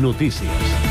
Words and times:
Noticias. 0.00 0.89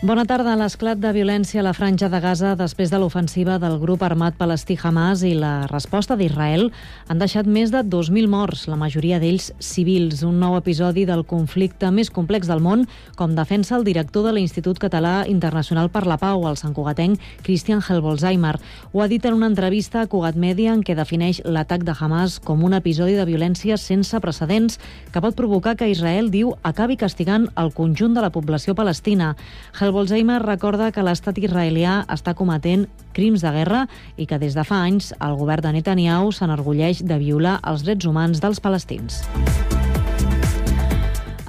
Bona 0.00 0.22
tarda. 0.24 0.54
L'esclat 0.56 0.96
de 0.96 1.10
violència 1.12 1.58
a 1.60 1.62
la 1.66 1.74
franja 1.76 2.08
de 2.08 2.18
Gaza 2.24 2.54
després 2.56 2.88
de 2.88 2.96
l'ofensiva 2.96 3.58
del 3.60 3.74
grup 3.82 4.00
armat 4.00 4.32
palestí 4.38 4.72
Hamas 4.80 5.20
i 5.28 5.34
la 5.36 5.66
resposta 5.68 6.14
d'Israel 6.16 6.70
han 7.12 7.18
deixat 7.20 7.44
més 7.44 7.68
de 7.68 7.82
2.000 7.84 8.30
morts, 8.32 8.62
la 8.72 8.78
majoria 8.80 9.18
d'ells 9.20 9.50
civils. 9.60 10.22
Un 10.24 10.38
nou 10.40 10.56
episodi 10.56 11.04
del 11.04 11.26
conflicte 11.28 11.90
més 11.92 12.08
complex 12.08 12.48
del 12.48 12.62
món, 12.64 12.86
com 13.20 13.34
defensa 13.36 13.76
el 13.76 13.84
director 13.84 14.24
de 14.24 14.32
l'Institut 14.38 14.80
Català 14.80 15.26
Internacional 15.28 15.92
per 15.92 16.06
la 16.08 16.16
Pau, 16.16 16.46
el 16.48 16.56
santcugatenc 16.56 17.20
Christian 17.44 17.84
Helbolzheimer. 17.84 18.54
Ho 18.94 19.04
ha 19.04 19.10
dit 19.12 19.28
en 19.28 19.36
una 19.36 19.52
entrevista 19.52 20.00
a 20.00 20.08
Cugat 20.08 20.40
Media 20.40 20.72
en 20.72 20.80
què 20.80 20.96
defineix 20.96 21.42
l'atac 21.44 21.84
de 21.84 21.92
Hamas 21.92 22.38
com 22.40 22.64
un 22.64 22.78
episodi 22.80 23.18
de 23.20 23.28
violència 23.28 23.76
sense 23.76 24.16
precedents 24.24 24.80
que 25.12 25.20
pot 25.20 25.36
provocar 25.36 25.76
que 25.76 25.92
Israel, 25.92 26.32
diu, 26.32 26.56
acabi 26.64 26.96
castigant 26.96 27.50
el 27.60 27.74
conjunt 27.76 28.16
de 28.16 28.24
la 28.24 28.32
població 28.32 28.72
palestina. 28.72 29.34
Hel 29.76 29.89
el 29.90 29.94
Bolzheimer 29.94 30.38
recorda 30.44 30.92
que 30.94 31.02
l'estat 31.02 31.38
israelià 31.42 32.04
està 32.14 32.36
cometent 32.38 32.84
crims 33.16 33.42
de 33.42 33.50
guerra 33.50 33.80
i 34.14 34.26
que 34.30 34.38
des 34.38 34.54
de 34.54 34.62
fa 34.62 34.84
anys 34.86 35.08
el 35.18 35.34
govern 35.40 35.66
de 35.66 35.72
Netanyahu 35.74 36.30
s'enorgulleix 36.30 37.00
de 37.02 37.18
violar 37.18 37.56
els 37.66 37.82
drets 37.82 38.06
humans 38.06 38.38
dels 38.38 38.62
palestins. 38.62 39.18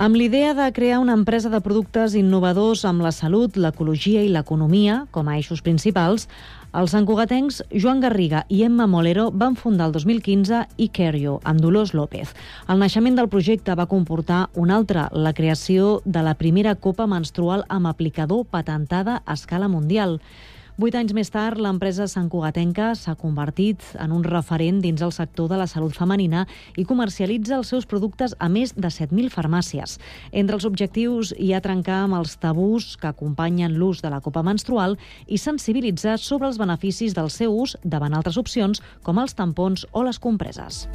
Amb 0.02 0.18
l'idea 0.18 0.56
de 0.58 0.66
crear 0.74 0.98
una 0.98 1.14
empresa 1.14 1.52
de 1.54 1.62
productes 1.62 2.16
innovadors 2.18 2.82
amb 2.90 3.06
la 3.06 3.12
salut, 3.14 3.54
l'ecologia 3.54 4.26
i 4.26 4.34
l'economia 4.34 5.04
com 5.14 5.30
a 5.30 5.38
eixos 5.38 5.62
principals, 5.62 6.26
els 6.72 6.94
encugatencs 6.96 7.58
Joan 7.76 8.00
Garriga 8.00 8.46
i 8.48 8.62
Emma 8.64 8.86
Molero 8.88 9.26
van 9.36 9.58
fundar 9.60 9.90
el 9.90 9.96
2015 9.96 10.62
Icario, 10.80 11.40
amb 11.44 11.60
Dolors 11.60 11.92
López. 11.92 12.32
El 12.72 12.80
naixement 12.80 13.18
del 13.20 13.28
projecte 13.28 13.76
va 13.76 13.90
comportar 13.92 14.46
un 14.56 14.72
altre, 14.72 15.10
la 15.12 15.34
creació 15.36 16.00
de 16.06 16.24
la 16.24 16.38
primera 16.40 16.76
copa 16.76 17.10
menstrual 17.12 17.66
amb 17.68 17.92
aplicador 17.92 18.46
patentada 18.48 19.20
a 19.26 19.36
escala 19.36 19.68
mundial. 19.68 20.22
Vuit 20.82 20.96
anys 20.98 21.12
més 21.14 21.30
tard, 21.30 21.60
l'empresa 21.62 22.08
Sant 22.10 22.26
Cugatenca 22.32 22.88
s'ha 22.98 23.14
convertit 23.20 23.84
en 24.02 24.16
un 24.16 24.24
referent 24.26 24.80
dins 24.82 25.04
el 25.06 25.12
sector 25.14 25.52
de 25.52 25.60
la 25.60 25.68
salut 25.70 25.94
femenina 25.94 26.48
i 26.74 26.88
comercialitza 26.90 27.60
els 27.60 27.70
seus 27.70 27.86
productes 27.86 28.34
a 28.40 28.48
més 28.50 28.74
de 28.74 28.90
7.000 28.90 29.30
farmàcies. 29.30 30.00
Entre 30.32 30.58
els 30.58 30.66
objectius 30.66 31.36
hi 31.38 31.52
ha 31.54 31.62
trencar 31.62 32.00
amb 32.08 32.18
els 32.18 32.34
tabús 32.42 32.96
que 32.98 33.12
acompanyen 33.12 33.78
l'ús 33.78 34.02
de 34.02 34.10
la 34.10 34.24
copa 34.26 34.42
menstrual 34.42 34.98
i 35.28 35.38
sensibilitzar 35.38 36.18
sobre 36.18 36.50
els 36.50 36.58
beneficis 36.58 37.14
del 37.14 37.30
seu 37.30 37.54
ús 37.62 37.78
davant 37.84 38.18
altres 38.18 38.42
opcions 38.42 38.82
com 39.06 39.22
els 39.22 39.38
tampons 39.38 39.86
o 39.94 40.02
les 40.08 40.18
compreses. 40.18 40.88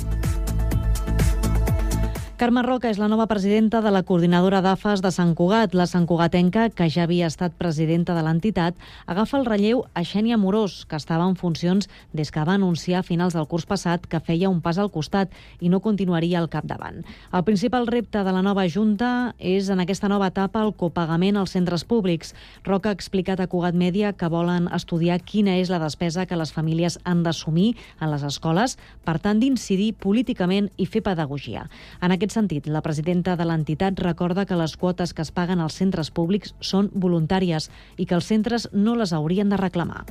Carme 2.36 2.60
Roca 2.60 2.90
és 2.92 2.98
la 3.00 3.06
nova 3.08 3.24
presidenta 3.24 3.78
de 3.80 3.88
la 3.88 4.02
coordinadora 4.04 4.58
d'AFAS 4.60 5.00
de 5.00 5.08
Sant 5.08 5.30
Cugat. 5.32 5.72
La 5.72 5.86
Sant 5.88 6.04
Cugatenca, 6.04 6.66
que 6.68 6.84
ja 6.92 7.06
havia 7.06 7.30
estat 7.30 7.54
presidenta 7.56 8.12
de 8.12 8.20
l'entitat, 8.20 8.76
agafa 9.08 9.38
el 9.38 9.46
relleu 9.48 9.86
a 9.96 10.02
Xènia 10.04 10.36
Morós, 10.36 10.82
que 10.84 10.98
estava 11.00 11.24
en 11.24 11.38
funcions 11.40 11.88
des 12.12 12.28
que 12.30 12.44
va 12.44 12.58
anunciar 12.60 13.00
a 13.00 13.06
finals 13.08 13.32
del 13.32 13.46
curs 13.48 13.64
passat 13.64 14.04
que 14.04 14.20
feia 14.20 14.50
un 14.52 14.60
pas 14.60 14.76
al 14.76 14.90
costat 14.92 15.32
i 15.64 15.70
no 15.72 15.80
continuaria 15.80 16.36
al 16.42 16.50
capdavant. 16.52 17.06
El 17.32 17.44
principal 17.48 17.88
repte 17.88 18.20
de 18.20 18.36
la 18.36 18.44
nova 18.44 18.66
Junta 18.68 19.32
és 19.40 19.72
en 19.72 19.80
aquesta 19.80 20.12
nova 20.12 20.28
etapa 20.28 20.60
el 20.60 20.74
copagament 20.76 21.40
als 21.40 21.56
centres 21.56 21.86
públics. 21.88 22.34
Roca 22.68 22.92
ha 22.92 22.98
explicat 22.98 23.40
a 23.40 23.48
Cugat 23.48 23.72
Mèdia 23.72 24.12
que 24.12 24.28
volen 24.28 24.68
estudiar 24.76 25.22
quina 25.24 25.56
és 25.56 25.72
la 25.72 25.80
despesa 25.80 26.28
que 26.28 26.36
les 26.36 26.52
famílies 26.52 27.00
han 27.04 27.24
d'assumir 27.24 27.78
en 27.96 28.12
les 28.12 28.28
escoles, 28.28 28.76
per 29.08 29.16
tant 29.24 29.40
d'incidir 29.40 29.94
políticament 29.96 30.68
i 30.76 30.84
fer 30.84 31.00
pedagogia. 31.00 31.64
En 32.02 32.12
aquest 32.12 32.25
aquest 32.26 32.34
sentit, 32.34 32.66
la 32.66 32.82
presidenta 32.82 33.36
de 33.38 33.44
l'entitat 33.46 34.00
recorda 34.02 34.46
que 34.46 34.58
les 34.58 34.74
quotes 34.76 35.14
que 35.14 35.22
es 35.22 35.30
paguen 35.30 35.62
als 35.62 35.78
centres 35.78 36.10
públics 36.10 36.54
són 36.60 36.90
voluntàries 36.92 37.70
i 37.96 38.06
que 38.06 38.18
els 38.18 38.26
centres 38.26 38.68
no 38.72 38.98
les 38.98 39.14
haurien 39.14 39.48
de 39.48 39.62
reclamar. 39.62 40.02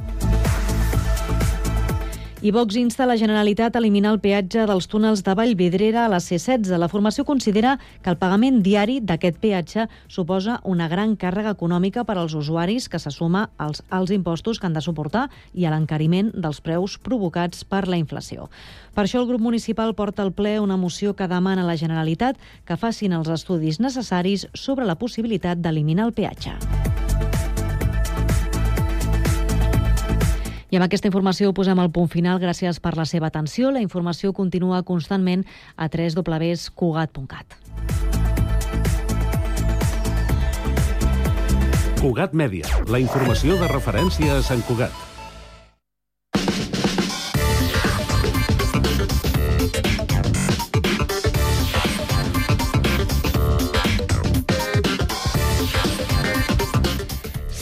I 2.45 2.51
Vox 2.51 2.75
insta 2.77 3.07
la 3.09 3.15
Generalitat 3.17 3.73
a 3.73 3.79
eliminar 3.81 4.11
el 4.13 4.19
peatge 4.21 4.67
dels 4.69 4.85
túnels 4.85 5.23
de 5.25 5.33
Vallvidrera 5.33 6.03
a 6.05 6.09
la 6.13 6.19
C-16. 6.21 6.69
La 6.77 6.91
formació 6.91 7.23
considera 7.25 7.79
que 8.03 8.11
el 8.13 8.19
pagament 8.21 8.59
diari 8.61 8.99
d'aquest 9.01 9.39
peatge 9.41 9.87
suposa 10.05 10.59
una 10.61 10.85
gran 10.85 11.15
càrrega 11.17 11.55
econòmica 11.57 12.03
per 12.05 12.19
als 12.21 12.35
usuaris 12.37 12.85
que 12.85 13.01
se 13.01 13.09
suma 13.09 13.47
als 13.57 13.81
alts 13.89 14.13
impostos 14.13 14.59
que 14.59 14.69
han 14.69 14.77
de 14.77 14.85
suportar 14.85 15.31
i 15.55 15.65
a 15.65 15.71
l'encariment 15.73 16.29
dels 16.35 16.61
preus 16.61 16.99
provocats 17.01 17.65
per 17.65 17.87
la 17.89 17.97
inflació. 17.97 18.51
Per 18.93 19.07
això 19.07 19.23
el 19.23 19.29
grup 19.31 19.41
municipal 19.41 19.95
porta 19.97 20.21
al 20.21 20.29
ple 20.29 20.59
una 20.61 20.77
moció 20.77 21.15
que 21.15 21.25
demana 21.25 21.65
a 21.65 21.71
la 21.71 21.79
Generalitat 21.81 22.37
que 22.61 22.77
facin 22.77 23.17
els 23.17 23.33
estudis 23.33 23.81
necessaris 23.81 24.45
sobre 24.53 24.85
la 24.85 25.01
possibilitat 25.01 25.65
d'eliminar 25.65 26.05
el 26.11 26.13
peatge. 26.13 26.93
Amb 30.75 30.85
aquesta 30.89 31.07
informació 31.07 31.53
posem 31.55 31.79
el 31.79 31.91
punt 31.95 32.09
final. 32.11 32.39
Gràcies 32.43 32.81
per 32.83 32.95
la 32.99 33.05
seva 33.07 33.29
atenció. 33.31 33.71
La 33.71 33.83
informació 33.83 34.33
continua 34.35 34.83
constantment 34.83 35.45
a 35.75 35.87
www.cugat.cat. 35.87 37.59
Cugat 42.05 42.35
Mèdia, 42.37 42.69
la 42.91 42.99
informació 43.01 43.57
de 43.57 43.71
referència 43.71 44.37
a 44.37 44.45
Sant 44.45 44.61
Cugat. 44.67 45.14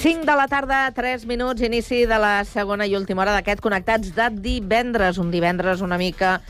5 0.04 0.26
de 0.26 0.36
la 0.36 0.50
tarda, 0.52 0.92
3 0.92 1.24
minuts, 1.26 1.62
inici 1.64 2.02
de 2.04 2.18
la 2.20 2.44
segona 2.44 2.84
i 2.84 2.98
última 2.98 3.22
hora 3.24 3.32
d'aquest 3.38 3.62
Connectats 3.64 4.10
de 4.12 4.26
divendres. 4.36 5.16
Un 5.16 5.30
divendres 5.32 5.80
una 5.80 5.96
mica 5.96 6.42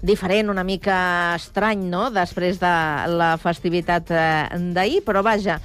diferent, 0.00 0.48
una 0.48 0.64
mica 0.64 0.96
estrany, 1.36 1.82
no?, 1.92 2.06
després 2.08 2.56
de 2.62 2.72
la 3.12 3.34
festivitat 3.36 4.08
eh, 4.16 4.56
d'ahir, 4.72 5.02
però 5.04 5.20
vaja, 5.20 5.58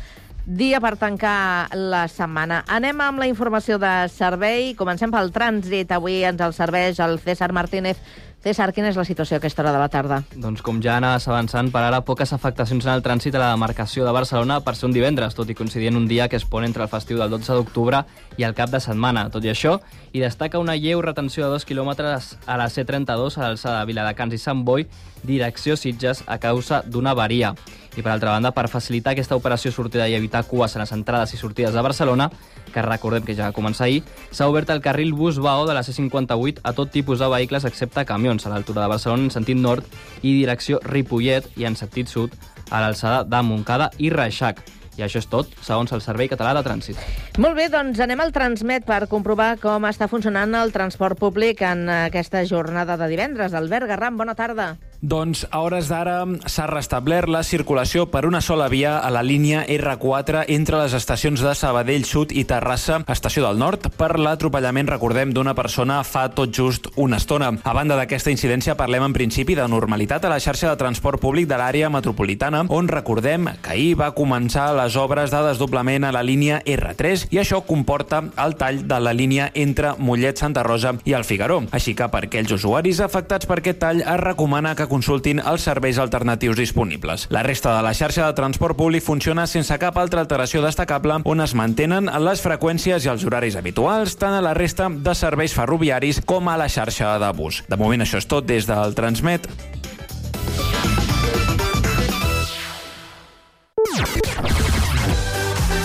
dia 0.43 0.81
per 0.83 0.97
tancar 0.99 1.71
la 1.71 2.03
setmana. 2.11 2.65
Anem 2.67 2.99
amb 3.03 3.23
la 3.23 3.31
informació 3.31 3.79
de 3.79 3.93
servei. 4.11 4.73
Comencem 4.75 5.15
pel 5.15 5.31
trànsit. 5.31 5.95
Avui 5.95 6.25
ens 6.27 6.43
el 6.43 6.51
serveix 6.51 6.99
el 6.99 7.15
César 7.23 7.53
Martínez 7.55 8.03
César, 8.37 8.69
quina 8.69 8.91
és 8.91 8.97
la 8.99 9.03
situació 9.03 9.35
a 9.35 9.39
aquesta 9.41 9.63
hora 9.63 9.71
de 9.73 9.79
la 9.81 9.89
tarda? 9.89 10.19
Doncs 10.37 10.61
com 10.61 10.77
ja 10.83 10.99
anaves 10.99 11.25
avançant, 11.27 11.71
per 11.73 11.81
ara 11.81 12.03
poques 12.05 12.29
afectacions 12.35 12.85
en 12.85 12.91
el 12.93 13.01
trànsit 13.01 13.33
a 13.33 13.41
la 13.41 13.47
demarcació 13.55 14.05
de 14.05 14.13
Barcelona 14.13 14.59
per 14.61 14.75
ser 14.77 14.85
un 14.85 14.93
divendres, 14.93 15.33
tot 15.33 15.49
i 15.49 15.55
coincidir 15.57 15.89
en 15.89 15.97
un 15.97 16.05
dia 16.07 16.27
que 16.29 16.37
es 16.37 16.45
pon 16.45 16.67
entre 16.67 16.85
el 16.85 16.91
festiu 16.91 17.17
del 17.17 17.33
12 17.33 17.57
d'octubre 17.57 18.03
i 18.37 18.45
el 18.45 18.53
cap 18.53 18.69
de 18.69 18.79
setmana. 18.83 19.25
Tot 19.33 19.43
i 19.43 19.49
això, 19.49 19.79
hi 20.13 20.21
destaca 20.21 20.61
una 20.61 20.77
lleu 20.77 21.01
retenció 21.01 21.47
de 21.47 21.57
2 21.57 21.65
quilòmetres 21.65 22.35
a 22.45 22.59
la 22.61 22.69
C32 22.69 23.39
a 23.39 23.47
l'alçada 23.47 23.81
de 23.81 23.89
Viladecans 23.89 24.37
i 24.37 24.41
Sant 24.45 24.61
Boi, 24.63 24.85
direcció 25.25 25.75
Sitges, 25.75 26.21
a 26.27 26.37
causa 26.37 26.83
d'una 26.85 27.17
avaria. 27.17 27.55
I 27.97 28.03
per 28.05 28.11
altra 28.13 28.35
banda, 28.35 28.51
per 28.53 28.67
facilitar 28.69 29.15
aquesta 29.15 29.35
operació 29.39 29.71
sortida 29.73 30.05
i 30.07 30.13
evitar 30.13 30.43
cues 30.45 30.75
a 30.75 30.83
les 30.83 30.93
entrades 30.93 31.33
i 31.33 31.39
sortides 31.39 31.73
de 31.73 31.81
Barcelona, 31.81 32.29
que 32.73 32.83
recordem 32.85 33.25
que 33.25 33.33
ja 33.33 33.49
va 33.49 33.55
començar 33.55 33.87
ahir, 33.87 34.03
s'ha 34.29 34.47
obert 34.47 34.69
el 34.69 34.83
carril 34.85 35.15
bus-BAO 35.17 35.65
de 35.65 35.73
la 35.73 35.81
C58 35.81 36.61
a 36.61 36.75
tot 36.77 36.93
tipus 36.93 37.19
de 37.19 37.29
vehicles 37.33 37.65
excepte 37.65 38.05
camions 38.05 38.45
a 38.45 38.53
l'altura 38.53 38.83
de 38.85 38.93
Barcelona 38.93 39.25
en 39.25 39.33
sentit 39.33 39.57
nord 39.57 39.85
i 40.21 40.35
direcció 40.37 40.79
Ripollet 40.85 41.49
i 41.57 41.65
en 41.65 41.75
sentit 41.75 42.11
sud 42.11 42.37
a 42.69 42.83
l'alçada 42.83 43.23
de 43.25 43.41
Montcada 43.41 43.89
i 43.97 44.11
Reixac. 44.13 44.61
I 44.97 45.03
això 45.05 45.21
és 45.21 45.27
tot, 45.29 45.51
segons 45.61 45.91
el 45.93 46.01
Servei 46.01 46.29
Català 46.29 46.55
de 46.57 46.63
Trànsit. 46.65 47.01
Molt 47.37 47.57
bé, 47.57 47.67
doncs 47.69 48.01
anem 48.01 48.21
al 48.21 48.33
Transmet 48.33 48.85
per 48.85 49.05
comprovar 49.09 49.55
com 49.61 49.85
està 49.89 50.09
funcionant 50.09 50.57
el 50.57 50.73
transport 50.73 51.19
públic 51.21 51.61
en 51.61 51.85
aquesta 51.89 52.41
jornada 52.49 52.97
de 52.97 53.09
divendres. 53.09 53.53
Albert 53.53 53.89
Garram, 53.93 54.17
bona 54.17 54.33
tarda. 54.37 54.73
Doncs 55.01 55.43
a 55.51 55.59
hores 55.61 55.91
d'ara 55.91 56.23
s'ha 56.49 56.65
restablert 56.65 57.29
la 57.29 57.43
circulació 57.45 58.07
per 58.09 58.23
una 58.25 58.39
sola 58.41 58.65
via 58.67 58.95
a 58.97 59.11
la 59.13 59.21
línia 59.21 59.59
R4 59.69 60.47
entre 60.49 60.79
les 60.81 60.95
estacions 60.97 61.43
de 61.45 61.51
Sabadell 61.53 62.05
Sud 62.09 62.31
i 62.33 62.47
Terrassa, 62.49 63.03
estació 63.05 63.43
del 63.45 63.59
Nord, 63.61 63.91
per 63.93 64.17
l'atropellament, 64.17 64.89
recordem, 64.89 65.35
d'una 65.35 65.53
persona 65.53 65.99
fa 66.01 66.23
tot 66.33 66.49
just 66.49 66.89
una 66.95 67.19
estona. 67.21 67.51
A 67.61 67.75
banda 67.77 67.93
d'aquesta 67.99 68.33
incidència, 68.33 68.73
parlem 68.79 69.05
en 69.05 69.13
principi 69.13 69.53
de 69.53 69.67
normalitat 69.69 70.25
a 70.25 70.31
la 70.33 70.39
xarxa 70.41 70.71
de 70.71 70.81
transport 70.81 71.21
públic 71.21 71.45
de 71.45 71.61
l'àrea 71.61 71.91
metropolitana, 71.93 72.63
on 72.69 72.89
recordem 72.89 73.51
que 73.61 73.75
ahir 73.75 73.93
va 74.01 74.09
començar 74.17 74.71
les 74.79 74.97
obres 74.97 75.29
de 75.29 75.43
desdoblament 75.45 76.09
a 76.09 76.11
la 76.15 76.25
línia 76.25 76.63
R3 76.65 77.27
i 77.29 77.43
això 77.43 77.61
comporta 77.61 78.23
el 78.33 78.57
tall 78.57 78.81
de 78.89 78.99
la 78.99 79.13
línia 79.13 79.51
entre 79.53 79.93
Mollet, 79.99 80.41
Santa 80.41 80.65
Rosa 80.65 80.97
i 81.05 81.13
el 81.13 81.27
Figaró. 81.27 81.61
Així 81.69 81.93
que 81.93 82.09
per 82.09 82.25
aquells 82.25 82.57
usuaris 82.57 83.05
afectats 83.05 83.45
per 83.45 83.61
aquest 83.61 83.83
tall 83.85 84.01
es 84.01 84.21
recomana 84.25 84.73
que 84.73 84.86
consultin 84.91 85.39
els 85.39 85.65
serveis 85.67 85.99
alternatius 86.01 86.57
disponibles. 86.57 87.27
La 87.29 87.43
resta 87.43 87.75
de 87.75 87.83
la 87.85 87.93
xarxa 87.93 88.27
de 88.27 88.37
transport 88.37 88.77
públic 88.77 89.03
funciona 89.05 89.47
sense 89.47 89.77
cap 89.79 89.97
altra 89.97 90.23
alteració 90.23 90.63
destacable 90.65 91.21
on 91.25 91.41
es 91.43 91.55
mantenen 91.55 92.11
les 92.23 92.43
freqüències 92.43 93.05
i 93.05 93.11
els 93.13 93.25
horaris 93.27 93.57
habituals 93.59 94.17
tant 94.19 94.37
a 94.37 94.43
la 94.43 94.55
resta 94.57 94.89
de 94.89 95.15
serveis 95.15 95.55
ferroviaris 95.55 96.21
com 96.25 96.49
a 96.49 96.57
la 96.57 96.69
xarxa 96.69 97.17
de 97.19 97.31
bus. 97.37 97.63
De 97.67 97.77
moment 97.79 98.03
això 98.03 98.21
és 98.21 98.27
tot 98.27 98.47
des 98.47 98.67
del 98.67 98.95
Transmet. 98.97 99.47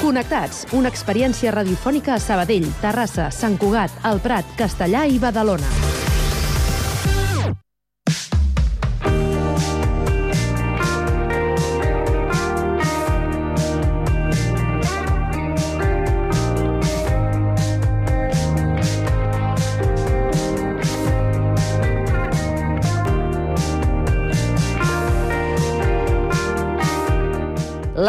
Connectats, 0.03 0.67
una 0.77 0.91
experiència 0.93 1.55
radiofònica 1.55 2.19
a 2.19 2.21
Sabadell, 2.21 2.67
Terrassa, 2.83 3.31
Sant 3.33 3.57
Cugat, 3.57 3.95
El 4.11 4.21
Prat, 4.21 4.53
Castellà 4.59 5.07
i 5.09 5.23
Badalona. 5.23 5.92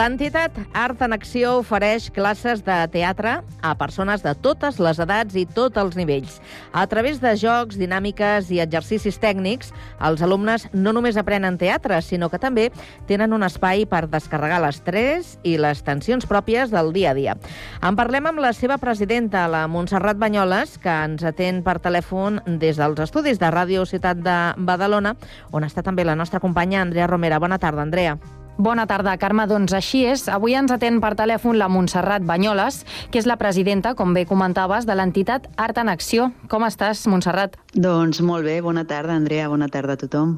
L'entitat 0.04 0.58
Art 0.76 1.00
en 1.06 1.14
Acció 1.16 1.54
ofereix 1.62 2.10
classes 2.12 2.60
de 2.66 2.76
teatre 2.92 3.38
a 3.64 3.70
persones 3.80 4.20
de 4.26 4.34
totes 4.36 4.82
les 4.84 5.00
edats 5.00 5.38
i 5.40 5.46
tots 5.48 5.80
els 5.80 5.96
nivells. 5.96 6.42
A 6.76 6.84
través 6.92 7.22
de 7.24 7.32
jocs, 7.40 7.78
dinàmiques 7.80 8.50
i 8.52 8.60
exercicis 8.60 9.16
tècnics, 9.24 9.72
els 10.04 10.26
alumnes 10.28 10.68
no 10.74 10.92
només 10.92 11.16
aprenen 11.16 11.56
teatre, 11.62 12.02
sinó 12.04 12.28
que 12.28 12.42
també 12.42 12.68
tenen 13.08 13.32
un 13.32 13.48
espai 13.48 13.88
per 13.88 14.04
descarregar 14.12 14.60
l'estrès 14.66 15.38
i 15.48 15.56
les 15.56 15.86
tensions 15.88 16.28
pròpies 16.28 16.76
del 16.76 16.92
dia 16.92 17.16
a 17.16 17.18
dia. 17.22 17.40
En 17.80 17.96
parlem 17.96 18.28
amb 18.28 18.44
la 18.44 18.52
seva 18.52 18.82
presidenta, 18.84 19.48
la 19.48 19.70
Montserrat 19.72 20.20
Banyoles, 20.20 20.82
que 20.84 21.00
ens 21.08 21.24
atén 21.24 21.64
per 21.64 21.80
telèfon 21.80 22.44
des 22.60 22.76
dels 22.76 23.08
estudis 23.08 23.40
de 23.40 23.56
Ràdio 23.56 23.88
Ciutat 23.88 24.20
de 24.20 24.40
Badalona, 24.58 25.16
on 25.56 25.64
està 25.64 25.80
també 25.80 26.04
la 26.04 26.20
nostra 26.20 26.44
companya 26.44 26.84
Andrea 26.84 27.08
Romera. 27.08 27.40
Bona 27.40 27.56
tarda, 27.56 27.88
Andrea. 27.88 28.20
Bona 28.58 28.86
tarda, 28.86 29.16
Carme. 29.18 29.48
Doncs 29.50 29.74
així 29.74 30.04
és. 30.06 30.28
Avui 30.30 30.54
ens 30.54 30.72
atén 30.72 31.00
per 31.02 31.16
telèfon 31.18 31.58
la 31.58 31.68
Montserrat 31.74 32.22
Banyoles, 32.22 32.84
que 33.10 33.18
és 33.18 33.26
la 33.26 33.40
presidenta, 33.42 33.96
com 33.98 34.14
bé 34.14 34.28
comentaves, 34.30 34.86
de 34.86 34.94
l'entitat 34.94 35.48
Art 35.58 35.80
en 35.82 35.90
Acció. 35.90 36.30
Com 36.52 36.66
estàs, 36.68 37.02
Montserrat? 37.10 37.58
Doncs 37.74 38.22
molt 38.22 38.46
bé. 38.46 38.60
Bona 38.62 38.86
tarda, 38.86 39.18
Andrea. 39.18 39.50
Bona 39.50 39.72
tarda 39.74 39.98
a 39.98 40.02
tothom. 40.06 40.38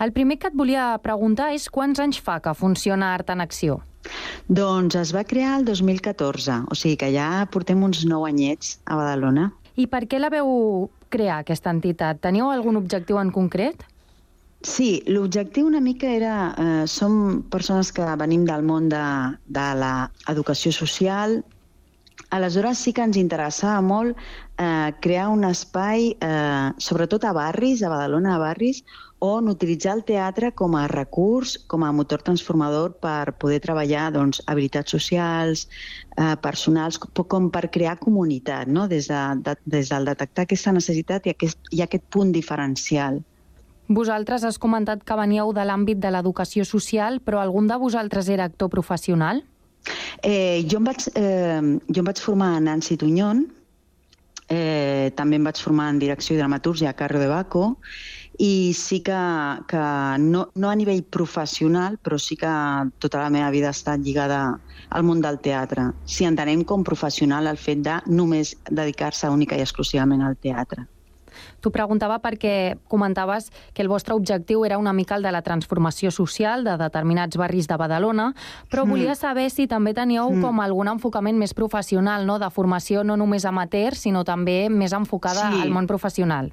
El 0.00 0.12
primer 0.16 0.38
que 0.40 0.48
et 0.48 0.56
volia 0.56 0.96
preguntar 1.04 1.52
és 1.52 1.68
quants 1.68 2.00
anys 2.00 2.20
fa 2.24 2.40
que 2.40 2.56
funciona 2.56 3.12
Art 3.12 3.30
en 3.30 3.44
Acció? 3.44 3.82
Doncs 4.48 4.96
es 4.98 5.12
va 5.14 5.22
crear 5.28 5.58
el 5.60 5.68
2014, 5.68 6.64
o 6.72 6.74
sigui 6.74 6.96
que 6.98 7.12
ja 7.14 7.46
portem 7.52 7.84
uns 7.84 8.02
nou 8.08 8.24
anyets 8.26 8.78
a 8.84 8.96
Badalona. 8.96 9.50
I 9.76 9.86
per 9.92 10.06
què 10.08 10.18
la 10.18 10.32
veu 10.32 10.90
crear, 11.12 11.42
aquesta 11.44 11.70
entitat? 11.70 12.20
Teníeu 12.24 12.50
algun 12.50 12.80
objectiu 12.80 13.20
en 13.20 13.30
concret? 13.30 13.84
Sí, 14.62 15.02
l'objectiu 15.10 15.66
una 15.66 15.80
mica 15.80 16.06
era... 16.06 16.34
Eh, 16.54 16.86
som 16.86 17.42
persones 17.50 17.90
que 17.92 18.06
venim 18.20 18.44
del 18.46 18.62
món 18.62 18.88
de, 18.92 19.02
de 19.50 19.66
l'educació 19.80 20.70
social, 20.76 21.40
aleshores 22.30 22.78
sí 22.78 22.92
que 22.94 23.02
ens 23.02 23.18
interessava 23.18 23.80
molt 23.82 24.14
eh, 24.14 24.92
crear 25.02 25.28
un 25.34 25.42
espai, 25.48 26.12
eh, 26.14 26.68
sobretot 26.78 27.26
a 27.26 27.32
barris, 27.34 27.82
a 27.82 27.90
Badalona, 27.90 28.36
a 28.36 28.42
barris, 28.42 28.84
on 29.22 29.50
utilitzar 29.50 29.96
el 29.96 30.04
teatre 30.06 30.52
com 30.58 30.74
a 30.78 30.86
recurs, 30.90 31.56
com 31.70 31.82
a 31.82 31.90
motor 31.94 32.22
transformador 32.26 32.96
per 33.02 33.34
poder 33.42 33.60
treballar 33.66 34.08
doncs, 34.14 34.40
habilitats 34.46 34.94
socials, 34.94 35.66
eh, 36.16 36.36
personals, 36.42 36.98
com 36.98 37.50
per 37.50 37.68
crear 37.70 37.98
comunitat, 37.98 38.70
no? 38.70 38.86
des, 38.86 39.10
de, 39.10 39.20
de, 39.42 39.58
des 39.76 39.90
del 39.90 40.06
detectar 40.10 40.46
aquesta 40.46 40.74
necessitat 40.78 41.26
i 41.26 41.34
aquest, 41.36 41.70
i 41.70 41.82
aquest 41.82 42.06
punt 42.10 42.34
diferencial. 42.34 43.22
Vosaltres 43.88 44.44
has 44.44 44.58
comentat 44.58 45.02
que 45.04 45.16
veníeu 45.18 45.52
de 45.52 45.64
l'àmbit 45.66 45.98
de 45.98 46.10
l'educació 46.14 46.64
social, 46.64 47.20
però 47.20 47.40
algun 47.42 47.66
de 47.66 47.76
vosaltres 47.76 48.28
era 48.28 48.44
actor 48.44 48.70
professional? 48.70 49.42
Eh, 50.22 50.62
jo, 50.70 50.78
em 50.78 50.86
vaig, 50.86 51.08
eh, 51.14 51.60
jo 51.88 52.00
em 52.00 52.06
vaig 52.06 52.20
formar 52.22 52.54
a 52.56 52.60
Nancy 52.60 52.96
Tuñón, 52.96 53.46
eh, 54.48 55.10
també 55.16 55.36
em 55.36 55.44
vaig 55.44 55.58
formar 55.58 55.90
en 55.90 55.98
direcció 55.98 56.36
i 56.36 56.38
dramatúrgia 56.38 56.90
a 56.90 56.96
Carro 56.96 57.18
de 57.18 57.28
Baco, 57.28 57.76
i 58.38 58.72
sí 58.74 59.00
que, 59.04 59.18
que 59.68 59.82
no, 60.18 60.46
no 60.54 60.70
a 60.70 60.76
nivell 60.76 61.02
professional, 61.04 61.98
però 61.98 62.18
sí 62.18 62.36
que 62.36 62.52
tota 62.98 63.20
la 63.20 63.30
meva 63.30 63.50
vida 63.50 63.68
ha 63.68 63.76
estat 63.76 64.00
lligada 64.00 64.58
al 64.90 65.04
món 65.04 65.20
del 65.20 65.38
teatre. 65.40 65.90
Si 66.06 66.24
entenem 66.24 66.64
com 66.64 66.84
professional 66.84 67.46
el 67.50 67.60
fet 67.60 67.84
de 67.84 68.00
només 68.06 68.56
dedicar-se 68.70 69.28
única 69.28 69.56
i 69.56 69.64
exclusivament 69.64 70.22
al 70.22 70.36
teatre. 70.36 70.86
T'ho 71.62 71.70
preguntava 71.70 72.18
perquè 72.22 72.76
comentaves 72.90 73.50
que 73.72 73.84
el 73.84 73.90
vostre 73.90 74.16
objectiu 74.18 74.64
era 74.66 74.78
una 74.78 74.92
mica 74.92 75.16
el 75.16 75.22
de 75.22 75.32
la 75.32 75.44
transformació 75.46 76.10
social 76.10 76.64
de 76.66 76.76
determinats 76.80 77.38
barris 77.38 77.68
de 77.70 77.78
Badalona, 77.78 78.32
però 78.68 78.84
mm. 78.84 78.90
volia 78.90 79.14
saber 79.14 79.48
si 79.54 79.68
també 79.70 79.94
teníeu 79.94 80.28
mm. 80.30 80.42
com 80.42 80.60
algun 80.60 80.90
enfocament 80.90 81.38
més 81.38 81.54
professional, 81.54 82.26
no? 82.26 82.40
de 82.42 82.50
formació 82.50 83.06
no 83.06 83.16
només 83.16 83.46
amateur, 83.46 83.94
sinó 83.94 84.24
també 84.26 84.66
més 84.68 84.92
enfocada 84.92 85.48
sí. 85.52 85.62
al 85.62 85.70
món 85.70 85.86
professional. 85.86 86.50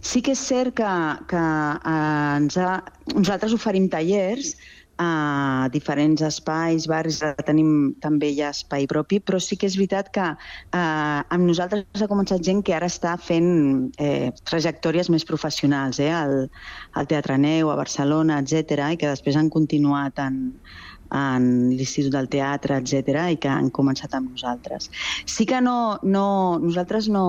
Sí 0.00 0.20
que 0.24 0.32
és 0.36 0.40
cert 0.40 0.74
que, 0.76 0.90
que 1.28 1.40
eh, 1.40 2.36
ens 2.40 2.56
ha, 2.60 2.80
nosaltres 3.14 3.54
oferim 3.56 3.88
tallers 3.92 4.54
a 5.00 5.68
diferents 5.72 6.20
espais, 6.26 6.84
barris, 6.90 7.22
tenim 7.48 7.94
també 8.04 8.34
ja 8.36 8.50
espai 8.52 8.84
propi, 8.90 9.20
però 9.24 9.40
sí 9.40 9.56
que 9.56 9.68
és 9.70 9.78
veritat 9.80 10.10
que 10.12 10.26
eh, 10.26 10.76
amb 10.76 11.48
nosaltres 11.48 12.04
ha 12.04 12.10
començat 12.10 12.44
gent 12.44 12.60
que 12.66 12.74
ara 12.76 12.90
està 12.90 13.14
fent 13.16 13.48
eh, 13.96 14.28
trajectòries 14.50 15.08
més 15.12 15.24
professionals, 15.24 16.02
eh, 16.04 16.10
al, 16.12 16.50
al 17.00 17.08
Teatre 17.08 17.38
Neu, 17.40 17.72
a 17.72 17.78
Barcelona, 17.80 18.42
etc 18.44 18.90
i 18.92 19.00
que 19.00 19.08
després 19.08 19.40
han 19.40 19.48
continuat 19.48 20.20
en, 20.20 20.42
en 21.16 21.48
l'Institut 21.72 22.12
del 22.18 22.28
Teatre, 22.36 22.82
etc 22.82 23.24
i 23.32 23.40
que 23.40 23.48
han 23.48 23.72
començat 23.72 24.14
amb 24.18 24.34
nosaltres. 24.34 24.90
Sí 25.24 25.48
que 25.48 25.64
no, 25.64 25.96
no 26.04 26.26
nosaltres 26.60 27.08
no, 27.08 27.24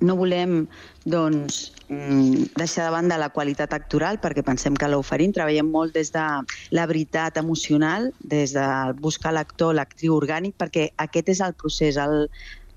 no 0.00 0.16
volem 0.22 0.62
doncs, 1.04 1.70
deixar 1.90 2.84
de 2.84 2.90
banda 2.94 3.18
la 3.18 3.32
qualitat 3.34 3.72
actoral 3.74 4.20
perquè 4.22 4.44
pensem 4.46 4.76
que 4.78 4.88
l'oferim. 4.88 5.32
Treballem 5.34 5.70
molt 5.70 5.94
des 5.98 6.12
de 6.14 6.24
la 6.70 6.86
veritat 6.86 7.36
emocional, 7.36 8.12
des 8.20 8.54
de 8.54 8.66
buscar 9.02 9.34
l'actor, 9.34 9.74
l'actriu 9.74 10.14
orgànic, 10.14 10.54
perquè 10.56 10.90
aquest 11.02 11.34
és 11.34 11.40
el 11.42 11.56
procés, 11.58 11.98
el, 11.98 12.28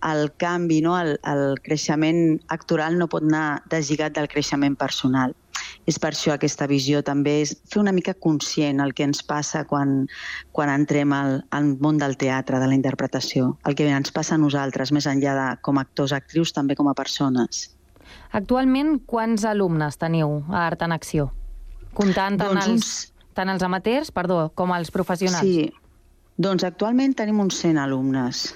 el 0.10 0.31
canvi, 0.42 0.81
no? 0.81 0.98
el, 1.00 1.19
el 1.30 1.60
creixement 1.62 2.39
actoral 2.50 2.98
no 2.98 3.07
pot 3.07 3.24
anar 3.24 3.62
deslligat 3.69 4.18
del 4.18 4.27
creixement 4.31 4.75
personal. 4.75 5.36
És 5.86 6.00
per 6.00 6.13
això 6.13 6.33
aquesta 6.33 6.65
visió 6.68 7.04
també 7.06 7.36
és 7.44 7.54
fer 7.69 7.81
una 7.81 7.94
mica 7.94 8.15
conscient 8.15 8.81
el 8.81 8.95
que 8.98 9.06
ens 9.06 9.21
passa 9.27 9.63
quan, 9.69 10.07
quan 10.55 10.72
entrem 10.74 11.13
al, 11.13 11.43
al 11.51 11.70
món 11.84 12.01
del 12.01 12.17
teatre, 12.17 12.60
de 12.60 12.72
la 12.72 12.79
interpretació, 12.79 13.53
el 13.67 13.77
que 13.77 13.88
ens 13.88 14.12
passa 14.15 14.36
a 14.36 14.41
nosaltres, 14.41 14.91
més 14.96 15.08
enllà 15.08 15.38
de 15.38 15.48
com 15.62 15.77
a 15.77 15.86
actors, 15.86 16.15
actrius, 16.15 16.55
també 16.55 16.75
com 16.79 16.89
a 16.89 16.98
persones. 16.98 17.67
Actualment, 18.34 18.96
quants 19.06 19.46
alumnes 19.46 20.00
teniu 20.02 20.40
a 20.50 20.66
Art 20.66 20.82
en 20.82 20.96
Acció? 20.96 21.30
Comptant 21.94 22.40
tant, 22.40 22.56
doncs 22.56 22.66
els, 22.66 22.74
uns... 22.74 23.28
tant 23.38 23.52
els 23.54 23.66
amateurs 23.66 24.10
perdó, 24.12 24.48
com 24.58 24.74
els 24.74 24.90
professionals. 24.94 25.46
Sí, 25.46 25.70
doncs 26.42 26.66
actualment 26.66 27.13
tenim 27.13 27.44
uns 27.44 27.60
100 27.62 27.78
alumnes. 27.84 28.48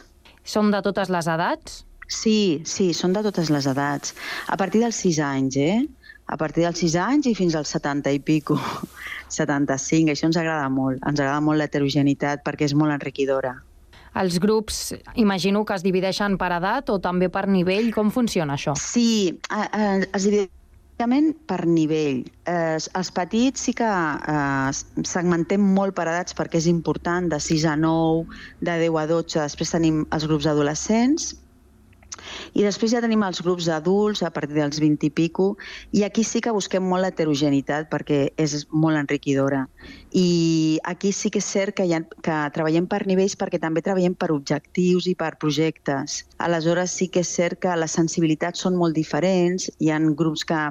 Són 0.47 0.71
de 0.73 0.81
totes 0.81 1.11
les 1.13 1.29
edats? 1.29 1.83
Sí, 2.07 2.63
sí, 2.65 2.89
són 2.97 3.13
de 3.13 3.21
totes 3.27 3.51
les 3.53 3.67
edats. 3.69 4.15
A 4.47 4.57
partir 4.57 4.81
dels 4.81 4.97
6 5.03 5.21
anys, 5.27 5.59
eh? 5.61 5.77
A 6.27 6.39
partir 6.41 6.65
dels 6.65 6.81
6 6.81 6.95
anys 7.03 7.29
i 7.29 7.35
fins 7.37 7.53
als 7.55 7.69
70 7.75 8.15
i 8.17 8.19
pico. 8.23 8.57
75, 9.37 10.15
això 10.15 10.31
ens 10.31 10.39
agrada 10.41 10.71
molt. 10.73 11.03
Ens 11.03 11.19
agrada 11.19 11.43
molt 11.43 11.61
l'heterogeneïtat 11.61 12.41
perquè 12.47 12.65
és 12.65 12.73
molt 12.73 12.95
enriquidora. 12.95 13.53
Els 14.17 14.39
grups, 14.41 14.95
imagino 15.15 15.63
que 15.65 15.75
es 15.77 15.83
divideixen 15.85 16.37
per 16.41 16.51
edat 16.57 16.89
o 16.89 16.99
també 17.03 17.29
per 17.29 17.45
nivell. 17.51 17.91
Com 17.95 18.11
funciona 18.13 18.57
això? 18.57 18.73
Sí, 18.79 19.37
es 19.53 20.23
divideixen 20.25 21.33
per 21.45 21.59
nivell. 21.69 22.23
Eh, 22.49 22.77
els 22.77 23.11
petits 23.13 23.67
sí 23.67 23.73
que 23.77 23.87
eh, 23.87 25.03
segmentem 25.05 25.61
molt 25.61 25.93
per 25.97 26.07
edats 26.09 26.33
perquè 26.37 26.57
és 26.57 26.69
important, 26.71 27.29
de 27.29 27.39
6 27.39 27.67
a 27.69 27.75
9, 27.77 28.25
de 28.61 28.79
10 28.87 28.97
a 29.03 29.05
12, 29.13 29.43
després 29.43 29.75
tenim 29.75 30.05
els 30.11 30.25
grups 30.25 30.49
adolescents, 30.49 31.35
i 32.57 32.63
després 32.65 32.89
ja 32.89 33.03
tenim 33.03 33.21
els 33.21 33.43
grups 33.45 33.67
d'adults 33.69 34.23
a 34.25 34.31
partir 34.33 34.55
dels 34.57 34.79
20 34.81 35.05
i 35.05 35.11
pico, 35.13 35.51
i 35.93 36.01
aquí 36.07 36.23
sí 36.25 36.41
que 36.41 36.53
busquem 36.55 36.81
molt 36.89 37.05
l'heterogeneïtat 37.05 37.85
perquè 37.91 38.31
és 38.41 38.63
molt 38.73 38.97
enriquidora. 38.97 39.67
I 40.17 40.79
aquí 40.89 41.11
sí 41.13 41.29
que 41.29 41.37
és 41.37 41.49
cert 41.53 41.75
que, 41.77 41.85
ha, 41.93 41.99
que 42.01 42.37
treballem 42.55 42.87
per 42.89 43.03
nivells 43.05 43.37
perquè 43.37 43.59
també 43.61 43.83
treballem 43.85 44.15
per 44.17 44.31
objectius 44.33 45.05
i 45.05 45.13
per 45.19 45.35
projectes. 45.37 46.23
Aleshores 46.41 46.95
sí 46.97 47.11
que 47.13 47.21
és 47.21 47.35
cert 47.37 47.61
que 47.61 47.75
les 47.77 47.93
sensibilitats 47.93 48.65
són 48.65 48.79
molt 48.79 48.97
diferents, 48.97 49.69
hi 49.77 49.91
ha 49.93 50.01
grups 50.17 50.45
que 50.47 50.63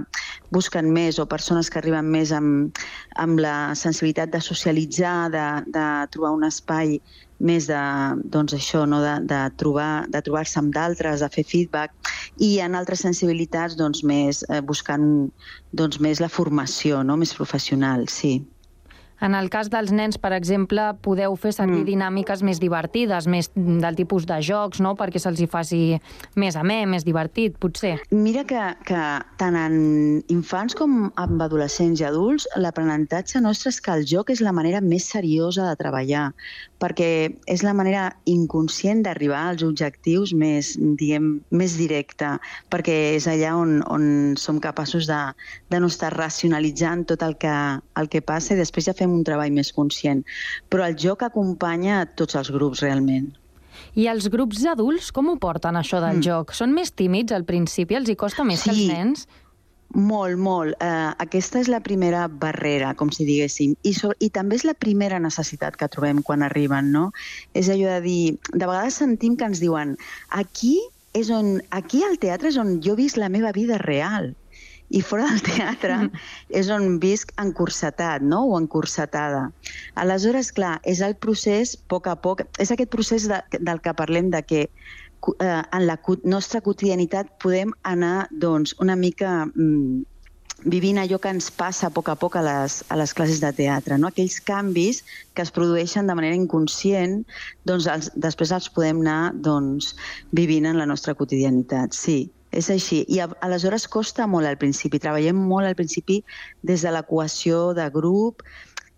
busquen 0.50 0.90
més 0.90 1.20
o 1.22 1.28
persones 1.30 1.70
que 1.70 1.78
arriben 1.78 2.10
més 2.10 2.32
amb, 2.34 2.82
amb 3.22 3.38
la 3.38 3.76
sensibilitat 3.78 4.34
de 4.34 4.42
socialitzar, 4.42 5.30
de, 5.30 5.46
de 5.70 5.86
trobar 6.10 6.34
un 6.34 6.46
espai 6.50 6.98
més 7.38 7.68
de, 7.68 7.82
doncs 8.32 8.56
això, 8.56 8.84
no? 8.88 9.02
de, 9.04 9.14
de 9.28 9.40
trobar 9.60 10.06
de 10.12 10.22
trobar-se 10.24 10.58
amb 10.60 10.74
d'altres, 10.74 11.20
de 11.20 11.30
fer 11.32 11.44
feedback, 11.44 12.12
i 12.42 12.56
en 12.64 12.74
altres 12.78 13.04
sensibilitats 13.04 13.76
doncs, 13.76 14.02
més, 14.04 14.42
eh, 14.48 14.60
buscant 14.60 15.06
doncs, 15.72 16.00
més 16.00 16.22
la 16.24 16.32
formació 16.32 17.02
no? 17.04 17.18
més 17.20 17.34
professional, 17.36 18.06
sí. 18.08 18.38
En 19.24 19.32
el 19.34 19.48
cas 19.48 19.70
dels 19.72 19.92
nens, 19.96 20.18
per 20.20 20.32
exemple, 20.36 20.82
podeu 21.04 21.36
fer 21.40 21.54
servir 21.56 21.80
mm. 21.80 21.88
dinàmiques 21.88 22.42
més 22.44 22.60
divertides, 22.60 23.28
més 23.32 23.48
del 23.56 23.96
tipus 23.96 24.26
de 24.28 24.36
jocs, 24.44 24.82
no?, 24.84 24.92
perquè 24.98 25.22
se'ls 25.22 25.40
hi 25.40 25.48
faci 25.48 25.80
més 26.36 26.58
amè, 26.60 26.82
més 26.90 27.06
divertit, 27.06 27.56
potser. 27.62 27.94
Mira 28.12 28.44
que, 28.48 28.60
que 28.88 29.02
tant 29.40 29.56
en 29.56 29.78
infants 30.32 30.76
com 30.76 31.08
en 31.08 31.40
adolescents 31.40 32.02
i 32.02 32.08
adults, 32.08 32.48
l'aprenentatge 32.60 33.40
nostre 33.40 33.72
és 33.72 33.80
que 33.80 33.96
el 33.96 34.04
joc 34.08 34.34
és 34.36 34.44
la 34.44 34.52
manera 34.56 34.84
més 34.84 35.08
seriosa 35.16 35.70
de 35.70 35.80
treballar, 35.80 36.28
perquè 36.82 37.10
és 37.48 37.62
la 37.64 37.72
manera 37.76 38.08
inconscient 38.28 39.02
d'arribar 39.06 39.42
als 39.50 39.64
objectius 39.66 40.34
més, 40.36 40.74
diguem, 40.78 41.30
més 41.50 41.76
directa, 41.80 42.36
perquè 42.72 42.96
és 43.16 43.28
allà 43.30 43.54
on, 43.56 43.78
on 43.92 44.36
som 44.40 44.60
capaços 44.60 45.08
de, 45.08 45.20
de 45.72 45.80
no 45.80 45.90
estar 45.92 46.12
racionalitzant 46.16 47.06
tot 47.12 47.24
el 47.26 47.36
que, 47.40 47.56
el 48.00 48.12
que 48.12 48.24
passa 48.24 48.54
i 48.54 48.60
després 48.60 48.90
ja 48.90 48.96
fem 48.96 49.14
un 49.14 49.24
treball 49.24 49.54
més 49.56 49.72
conscient. 49.76 50.22
Però 50.68 50.84
el 50.86 50.98
joc 51.00 51.24
acompanya 51.26 52.02
a 52.02 52.06
tots 52.06 52.36
els 52.38 52.52
grups, 52.52 52.84
realment. 52.84 53.32
I 53.96 54.06
els 54.12 54.28
grups 54.32 54.62
adults, 54.68 55.10
com 55.12 55.30
ho 55.32 55.36
porten, 55.40 55.76
això 55.76 56.00
del 56.04 56.18
mm. 56.18 56.24
joc? 56.24 56.54
Són 56.56 56.72
més 56.76 56.92
tímids 56.96 57.32
al 57.36 57.44
principi? 57.48 57.96
Els 57.96 58.12
hi 58.12 58.16
costa 58.18 58.44
més 58.44 58.62
sí. 58.62 58.68
que 58.68 58.76
els 58.76 58.86
nens? 58.92 59.26
Molt, 59.96 60.36
molt. 60.36 60.76
Uh, 60.76 61.14
aquesta 61.24 61.62
és 61.62 61.70
la 61.72 61.80
primera 61.80 62.26
barrera, 62.28 62.90
com 63.00 63.08
si 63.08 63.24
diguéssim. 63.24 63.72
I, 63.80 63.94
so, 63.96 64.10
I 64.20 64.28
també 64.28 64.58
és 64.58 64.66
la 64.68 64.74
primera 64.76 65.16
necessitat 65.22 65.78
que 65.80 65.88
trobem 65.88 66.20
quan 66.26 66.44
arriben, 66.44 66.90
no? 66.92 67.06
És 67.56 67.70
allò 67.72 67.94
de 67.94 68.02
dir... 68.04 68.20
De 68.52 68.66
vegades 68.66 69.00
sentim 69.00 69.38
que 69.40 69.48
ens 69.48 69.62
diuen 69.62 69.96
aquí 70.36 70.76
és 71.16 71.32
on... 71.32 71.62
Aquí 71.72 72.02
al 72.04 72.20
teatre 72.20 72.52
és 72.52 72.58
on 72.60 72.76
jo 72.84 72.92
he 72.92 73.00
vist 73.06 73.16
la 73.16 73.32
meva 73.32 73.54
vida 73.56 73.80
real 73.80 74.34
i 74.88 75.00
fora 75.02 75.26
del 75.30 75.40
teatre 75.42 75.96
mm. 75.96 76.26
és 76.60 76.68
on 76.70 76.98
visc 77.02 77.32
encursetat, 77.42 78.22
no?, 78.22 78.44
o 78.52 78.60
encursetada. 78.60 79.46
Aleshores, 79.98 80.52
clar, 80.54 80.76
és 80.84 81.00
el 81.02 81.16
procés, 81.18 81.74
a 81.74 81.88
poc 81.90 82.06
a 82.12 82.14
poc, 82.20 82.44
és 82.62 82.70
aquest 82.70 82.92
procés 82.92 83.26
de, 83.32 83.40
del 83.58 83.80
que 83.82 83.96
parlem 83.96 84.30
de 84.34 84.44
que 84.46 84.66
eh, 85.38 85.62
en 85.72 85.86
la 85.86 85.98
nostra 86.24 86.60
quotidianitat 86.60 87.36
podem 87.42 87.72
anar, 87.82 88.28
doncs, 88.30 88.74
una 88.82 88.96
mica 88.96 89.46
mm, 89.46 90.04
vivint 90.64 90.98
allò 90.98 91.18
que 91.22 91.30
ens 91.30 91.50
passa 91.52 91.88
a 91.88 91.92
poc 91.94 92.08
a 92.08 92.16
poc 92.18 92.36
a 92.36 92.42
les, 92.42 92.78
a 92.90 92.96
les 92.98 93.12
classes 93.14 93.40
de 93.42 93.52
teatre, 93.54 93.98
no? 93.98 94.08
aquells 94.08 94.38
canvis 94.40 95.02
que 95.34 95.44
es 95.44 95.52
produeixen 95.52 96.08
de 96.08 96.16
manera 96.16 96.38
inconscient, 96.38 97.20
doncs 97.68 97.86
els, 97.92 98.10
després 98.16 98.54
els 98.56 98.70
podem 98.72 99.02
anar 99.04 99.34
doncs, 99.34 99.94
vivint 100.32 100.66
en 100.66 100.80
la 100.80 100.88
nostra 100.88 101.14
quotidianitat, 101.14 101.94
sí. 101.94 102.24
És 102.56 102.70
així. 102.72 103.02
I 103.12 103.18
a, 103.20 103.26
aleshores 103.44 103.84
costa 103.90 104.24
molt 104.30 104.48
al 104.48 104.56
principi. 104.56 105.00
Treballem 105.02 105.36
molt 105.36 105.68
al 105.68 105.74
principi 105.76 106.22
des 106.64 106.86
de 106.86 106.92
la 106.94 107.02
de 107.04 107.88
grup, 107.92 108.42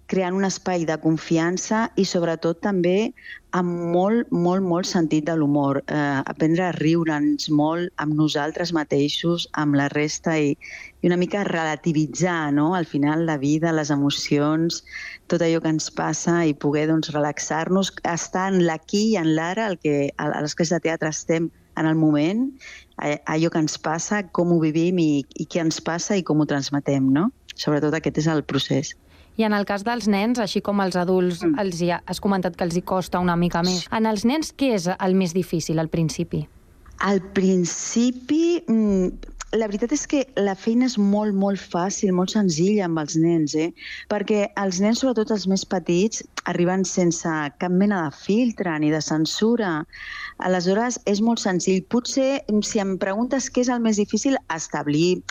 creant 0.09 0.37
un 0.37 0.47
espai 0.49 0.87
de 0.89 0.97
confiança 1.03 1.83
i 2.01 2.05
sobretot 2.09 2.63
també 2.65 3.13
amb 3.57 3.69
molt, 3.93 4.31
molt, 4.33 4.65
molt 4.65 4.89
sentit 4.89 5.27
de 5.29 5.35
l'humor. 5.37 5.83
Eh, 5.85 5.99
aprendre 6.33 6.65
a 6.65 6.73
riure'ns 6.77 7.49
molt 7.53 7.93
amb 8.01 8.17
nosaltres 8.17 8.73
mateixos, 8.77 9.47
amb 9.53 9.77
la 9.77 9.89
resta 9.93 10.37
i, 10.41 10.55
i 11.01 11.09
una 11.09 11.21
mica 11.21 11.45
relativitzar 11.49 12.53
no? 12.57 12.73
al 12.75 12.89
final 12.89 13.27
la 13.29 13.37
vida, 13.41 13.73
les 13.77 13.93
emocions, 13.93 14.83
tot 15.29 15.45
allò 15.45 15.61
que 15.65 15.73
ens 15.77 15.91
passa 15.93 16.41
i 16.49 16.57
poder 16.57 16.87
doncs, 16.89 17.13
relaxar-nos, 17.13 17.93
estar 18.09 18.49
en 18.53 18.63
l'aquí 18.69 19.11
i 19.13 19.19
en 19.21 19.35
l'ara, 19.37 19.69
el 19.69 19.77
que 19.81 20.11
a 20.17 20.29
les 20.41 20.57
classes 20.57 20.77
de 20.79 20.85
teatre 20.89 21.13
estem 21.13 21.51
en 21.79 21.87
el 21.87 21.95
moment, 21.95 22.49
allò 22.99 23.53
que 23.53 23.61
ens 23.63 23.77
passa, 23.79 24.25
com 24.35 24.53
ho 24.53 24.61
vivim 24.61 24.99
i, 24.99 25.11
i 25.37 25.47
què 25.47 25.61
ens 25.63 25.79
passa 25.85 26.17
i 26.19 26.25
com 26.27 26.41
ho 26.41 26.49
transmetem, 26.49 27.13
no? 27.15 27.29
Sobretot 27.55 27.95
aquest 27.95 28.25
és 28.25 28.31
el 28.33 28.43
procés. 28.49 28.97
I 29.39 29.47
en 29.47 29.55
el 29.55 29.65
cas 29.69 29.85
dels 29.87 30.09
nens, 30.11 30.41
així 30.43 30.61
com 30.67 30.81
els 30.83 30.99
adults, 30.99 31.45
mm. 31.47 31.59
els 31.63 31.83
hi 31.83 31.93
ha, 31.95 32.01
has 32.11 32.19
comentat 32.21 32.57
que 32.59 32.67
els 32.67 32.75
hi 32.75 32.83
costa 32.83 33.21
una 33.23 33.37
mica 33.39 33.63
més. 33.63 33.87
En 33.95 34.09
els 34.11 34.27
nens, 34.27 34.51
què 34.51 34.73
és 34.75 34.89
el 34.91 35.15
més 35.15 35.35
difícil 35.37 35.79
al 35.79 35.91
principi? 35.93 36.43
Al 37.07 37.23
principi, 37.35 38.59
mm, 38.67 39.37
la 39.57 39.67
veritat 39.67 39.93
és 39.97 40.05
que 40.09 40.19
la 40.37 40.53
feina 40.59 40.85
és 40.89 40.99
molt, 41.01 41.33
molt 41.33 41.61
fàcil, 41.73 42.13
molt 42.13 42.35
senzilla 42.35 42.85
amb 42.85 43.01
els 43.01 43.17
nens, 43.17 43.55
eh? 43.57 43.71
perquè 44.13 44.43
els 44.61 44.81
nens, 44.85 45.01
sobretot 45.01 45.33
els 45.33 45.47
més 45.49 45.65
petits, 45.65 46.21
arriben 46.51 46.85
sense 46.85 47.33
cap 47.61 47.73
mena 47.73 48.03
de 48.05 48.17
filtre 48.17 48.75
ni 48.83 48.93
de 48.93 49.01
censura. 49.05 49.71
Aleshores, 50.45 50.99
és 51.09 51.23
molt 51.25 51.41
senzill. 51.41 51.81
Potser, 51.89 52.43
si 52.65 52.83
em 52.83 52.97
preguntes 53.01 53.49
què 53.49 53.65
és 53.65 53.73
el 53.73 53.81
més 53.85 54.01
difícil, 54.01 54.37
establir 54.53 55.23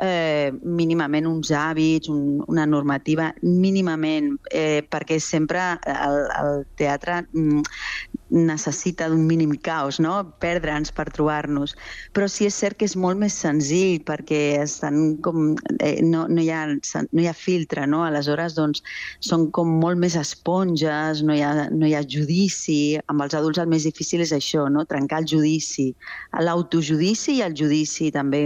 eh, 0.00 0.52
mínimament 0.64 1.28
uns 1.28 1.52
hàbits, 1.52 2.08
un, 2.12 2.40
una 2.48 2.64
normativa, 2.68 3.32
mínimament, 3.44 4.38
eh, 4.52 4.80
perquè 4.88 5.20
sempre 5.20 5.74
el, 5.84 6.22
el 6.40 6.64
teatre 6.80 7.22
mm, 7.28 8.15
necessita 8.30 9.08
d'un 9.08 9.22
mínim 9.26 9.52
caos, 9.62 10.00
no? 10.02 10.14
perdre'ns 10.42 10.90
per 10.94 11.06
trobar-nos. 11.14 11.74
Però 12.16 12.26
sí 12.30 12.48
és 12.48 12.58
cert 12.58 12.78
que 12.78 12.88
és 12.88 12.96
molt 12.98 13.20
més 13.20 13.36
senzill 13.38 14.00
perquè 14.06 14.58
estan 14.62 15.16
com, 15.22 15.54
eh, 15.78 16.00
no, 16.02 16.26
no, 16.28 16.42
hi 16.42 16.50
ha, 16.50 16.64
no 16.66 17.22
hi 17.22 17.28
ha 17.30 17.36
filtre, 17.36 17.86
no? 17.86 18.02
aleshores 18.06 18.56
doncs, 18.58 18.82
són 19.20 19.48
com 19.54 19.76
molt 19.82 20.00
més 20.02 20.16
esponges, 20.18 21.22
no 21.22 21.36
hi, 21.36 21.44
ha, 21.46 21.68
no 21.70 21.86
hi 21.86 21.94
ha 21.94 22.02
judici. 22.02 22.98
Amb 23.06 23.26
els 23.26 23.38
adults 23.38 23.62
el 23.62 23.70
més 23.70 23.86
difícil 23.86 24.24
és 24.26 24.34
això, 24.34 24.66
no? 24.72 24.86
trencar 24.90 25.22
el 25.22 25.30
judici, 25.36 25.92
l'autojudici 26.40 27.38
i 27.38 27.46
el 27.46 27.54
judici 27.56 28.10
també 28.14 28.44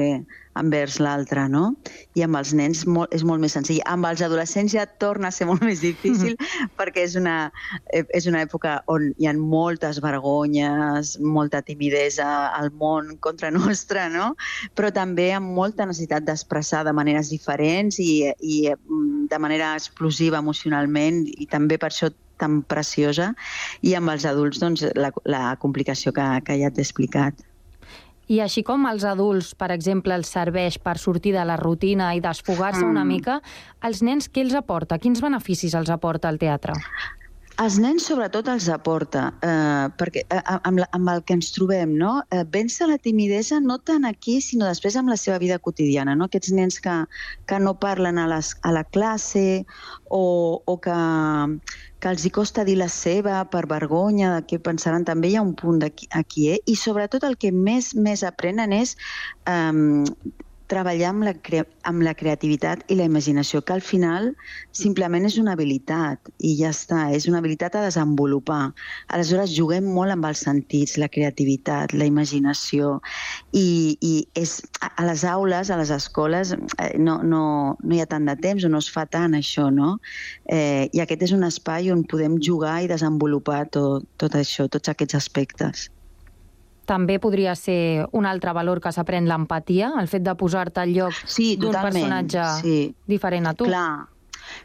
envers 0.61 0.99
l'altre, 1.03 1.47
no? 1.51 1.71
I 2.19 2.25
amb 2.27 2.39
els 2.41 2.53
nens 2.57 2.85
molt, 2.87 3.13
és 3.17 3.25
molt 3.27 3.43
més 3.43 3.57
senzill. 3.57 3.81
Amb 3.91 4.09
els 4.09 4.23
adolescents 4.25 4.75
ja 4.77 4.87
torna 5.03 5.31
a 5.31 5.35
ser 5.35 5.49
molt 5.51 5.65
més 5.67 5.83
difícil 5.85 6.37
perquè 6.79 7.05
és 7.09 7.17
una, 7.19 7.37
eh, 7.95 8.05
és 8.17 8.29
una 8.31 8.43
època 8.47 8.79
on 8.93 9.11
hi 9.19 9.29
ha 9.29 9.35
moltes 9.37 10.01
vergonyes, 10.05 11.17
molta 11.21 11.63
timidesa 11.67 12.31
al 12.57 12.71
món 12.81 13.17
contra 13.25 13.51
nostra, 13.59 14.09
no? 14.13 14.33
Però 14.79 14.93
també 14.95 15.31
amb 15.37 15.55
molta 15.57 15.89
necessitat 15.89 16.27
d'expressar 16.29 16.85
de 16.87 16.97
maneres 16.97 17.33
diferents 17.33 18.01
i, 18.03 18.31
i 18.41 18.57
mm, 18.73 19.29
de 19.31 19.39
manera 19.43 19.75
explosiva 19.79 20.41
emocionalment 20.41 21.25
i 21.37 21.47
també 21.51 21.79
per 21.81 21.91
això 21.91 22.11
tan 22.41 22.63
preciosa 22.65 23.31
i 23.85 23.93
amb 23.99 24.13
els 24.15 24.25
adults 24.29 24.63
doncs, 24.63 24.87
la, 24.97 25.13
la 25.29 25.45
complicació 25.61 26.15
que, 26.17 26.27
que 26.47 26.57
ja 26.63 26.73
t'he 26.73 26.85
explicat. 26.87 27.45
I 28.31 28.39
així 28.45 28.63
com 28.63 28.85
als 28.87 29.05
adults, 29.09 29.55
per 29.59 29.73
exemple, 29.75 30.15
els 30.15 30.31
serveix 30.31 30.79
per 30.79 30.97
sortir 31.03 31.35
de 31.35 31.45
la 31.47 31.57
rutina 31.59 32.13
i 32.15 32.23
desfogar-se 32.23 32.85
mm. 32.85 32.91
una 32.91 33.07
mica, 33.07 33.41
els 33.83 34.05
nens 34.07 34.31
què 34.31 34.45
els 34.47 34.55
aporta? 34.55 35.01
Quins 35.03 35.23
beneficis 35.25 35.75
els 35.75 35.91
aporta 35.91 36.31
el 36.31 36.39
teatre? 36.39 36.77
Els 37.61 37.77
nens 37.83 38.07
sobretot 38.09 38.47
els 38.49 38.71
aporta, 38.73 39.27
eh, 39.45 39.89
perquè 40.01 40.23
eh, 40.23 40.39
amb, 40.55 40.81
la, 40.81 40.87
amb 40.97 41.11
el 41.13 41.19
que 41.29 41.35
ens 41.37 41.51
trobem, 41.53 41.91
no? 41.99 42.13
Eh, 42.33 42.45
vèncer 42.55 42.87
la 42.89 42.97
timidesa 43.03 43.59
no 43.61 43.77
tant 43.85 44.07
aquí, 44.09 44.39
sinó 44.41 44.71
després 44.71 44.97
amb 44.97 45.13
la 45.13 45.19
seva 45.21 45.37
vida 45.43 45.59
quotidiana, 45.59 46.15
no? 46.17 46.31
Aquests 46.31 46.55
nens 46.57 46.81
que, 46.81 46.95
que 47.51 47.59
no 47.61 47.75
parlen 47.83 48.17
a, 48.23 48.25
les, 48.31 48.55
a 48.63 48.73
la 48.73 48.87
classe 48.87 49.67
o, 50.09 50.23
o 50.65 50.79
que, 50.81 50.97
que 52.01 52.11
els 52.13 52.25
hi 52.25 52.33
costa 52.35 52.65
dir 52.65 52.77
la 52.81 52.89
seva 52.93 53.43
per 53.53 53.65
vergonya 53.71 54.35
de 54.37 54.45
què 54.49 54.61
pensaran, 54.71 55.05
també 55.09 55.31
hi 55.31 55.37
ha 55.37 55.45
un 55.47 55.55
punt 55.59 55.83
aquí, 55.85 56.09
aquí 56.23 56.49
eh? 56.55 56.61
i 56.67 56.77
sobretot 56.81 57.27
el 57.29 57.37
que 57.41 57.53
més 57.53 57.93
més 57.95 58.25
aprenen 58.25 58.73
és 58.77 58.97
eh, 59.47 59.73
treballar 60.71 61.11
amb 61.11 61.27
la, 61.27 61.33
cre 61.47 61.65
amb 61.89 62.05
la 62.07 62.15
creativitat 62.17 62.85
i 62.93 62.97
la 62.99 63.07
imaginació, 63.09 63.61
que 63.67 63.75
al 63.75 63.83
final 63.85 64.31
simplement 64.77 65.27
és 65.27 65.37
una 65.41 65.57
habilitat 65.57 66.31
i 66.39 66.55
ja 66.61 66.71
està, 66.75 67.03
és 67.17 67.27
una 67.31 67.41
habilitat 67.43 67.77
a 67.77 67.85
desenvolupar. 67.87 68.61
Aleshores, 69.17 69.55
juguem 69.57 69.91
molt 69.97 70.15
amb 70.15 70.29
els 70.31 70.45
sentits, 70.47 70.97
la 71.03 71.11
creativitat, 71.13 71.95
la 71.99 72.09
imaginació 72.09 72.97
i, 73.53 73.97
i 74.01 74.15
és, 74.39 74.59
a 74.91 75.07
les 75.09 75.27
aules, 75.29 75.71
a 75.71 75.79
les 75.81 75.93
escoles, 75.95 76.55
eh, 76.55 76.91
no, 76.99 77.21
no, 77.23 77.45
no 77.83 77.95
hi 77.97 78.03
ha 78.03 78.09
tant 78.11 78.29
de 78.31 78.37
temps 78.41 78.67
o 78.67 78.73
no 78.73 78.83
es 78.83 78.91
fa 78.91 79.07
tant 79.11 79.37
això, 79.39 79.69
no? 79.75 79.97
Eh, 80.51 80.89
I 80.95 81.05
aquest 81.05 81.29
és 81.29 81.37
un 81.37 81.47
espai 81.47 81.91
on 81.95 82.07
podem 82.11 82.39
jugar 82.43 82.81
i 82.85 82.91
desenvolupar 82.91 83.65
tot, 83.75 84.07
tot 84.21 84.37
això, 84.39 84.71
tots 84.71 84.93
aquests 84.93 85.19
aspectes 85.19 85.91
també 86.91 87.21
podria 87.23 87.55
ser 87.55 88.07
un 88.19 88.27
altre 88.27 88.55
valor 88.57 88.81
que 88.83 88.91
s'aprèn 88.95 89.29
l'empatia, 89.31 89.93
el 90.01 90.11
fet 90.11 90.25
de 90.27 90.35
posar-te 90.39 90.83
al 90.83 90.95
lloc 90.97 91.15
sí, 91.23 91.53
d'un 91.61 91.77
personatge 91.77 92.47
sí. 92.65 92.79
diferent 93.07 93.47
a 93.47 93.55
tu. 93.55 93.69
Clar, 93.71 94.09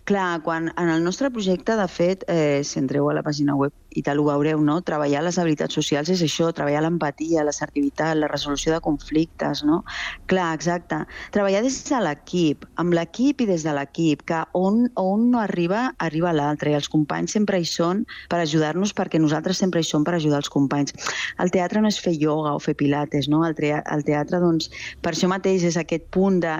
Clar, 0.05 0.41
quan 0.45 0.71
en 0.77 0.89
el 0.89 1.03
nostre 1.03 1.31
projecte, 1.31 1.75
de 1.75 1.87
fet, 1.87 2.23
eh, 2.27 2.61
si 2.63 2.79
entreu 2.79 3.09
a 3.09 3.15
la 3.17 3.23
pàgina 3.25 3.55
web 3.57 3.73
i 3.95 4.03
tal, 4.03 4.19
ho 4.19 4.25
veureu, 4.27 4.59
no? 4.61 4.81
Treballar 4.83 5.21
les 5.23 5.37
habilitats 5.39 5.77
socials 5.77 6.09
és 6.11 6.21
això, 6.25 6.49
treballar 6.53 6.81
l'empatia, 6.83 7.45
l'assertivitat, 7.47 8.17
la 8.19 8.27
resolució 8.27 8.73
de 8.73 8.81
conflictes, 8.83 9.63
no? 9.63 9.83
Clar, 10.27 10.51
exacte. 10.57 10.99
Treballar 11.31 11.63
des 11.63 11.77
de 11.87 12.01
l'equip, 12.03 12.65
amb 12.81 12.95
l'equip 12.97 13.41
i 13.41 13.49
des 13.49 13.63
de 13.63 13.75
l'equip, 13.77 14.25
que 14.27 14.41
on, 14.53 14.85
on 14.99 15.29
no 15.31 15.39
arriba, 15.39 15.87
arriba 16.03 16.33
l'altre, 16.35 16.73
i 16.73 16.79
els 16.79 16.91
companys 16.91 17.37
sempre 17.37 17.59
hi 17.59 17.69
són 17.69 18.03
per 18.29 18.41
ajudar-nos 18.43 18.93
perquè 18.97 19.21
nosaltres 19.21 19.63
sempre 19.63 19.81
hi 19.81 19.87
som 19.87 20.03
per 20.03 20.17
ajudar 20.19 20.43
els 20.43 20.51
companys. 20.51 20.95
El 21.39 21.53
teatre 21.55 21.81
no 21.81 21.91
és 21.91 22.01
fer 22.01 22.17
ioga 22.19 22.55
o 22.55 22.59
fer 22.59 22.75
pilates, 22.75 23.29
no? 23.31 23.45
El, 23.47 23.55
teatre, 23.55 23.85
el 23.95 24.03
teatre, 24.07 24.43
doncs, 24.43 24.69
per 25.01 25.15
això 25.15 25.31
mateix 25.31 25.63
és 25.71 25.79
aquest 25.79 26.11
punt 26.11 26.41
de 26.43 26.59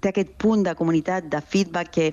té 0.00 0.10
aquest 0.10 0.32
punt 0.40 0.64
de 0.66 0.74
comunitat, 0.78 1.28
de 1.32 1.40
feedback 1.40 1.92
que 1.94 2.06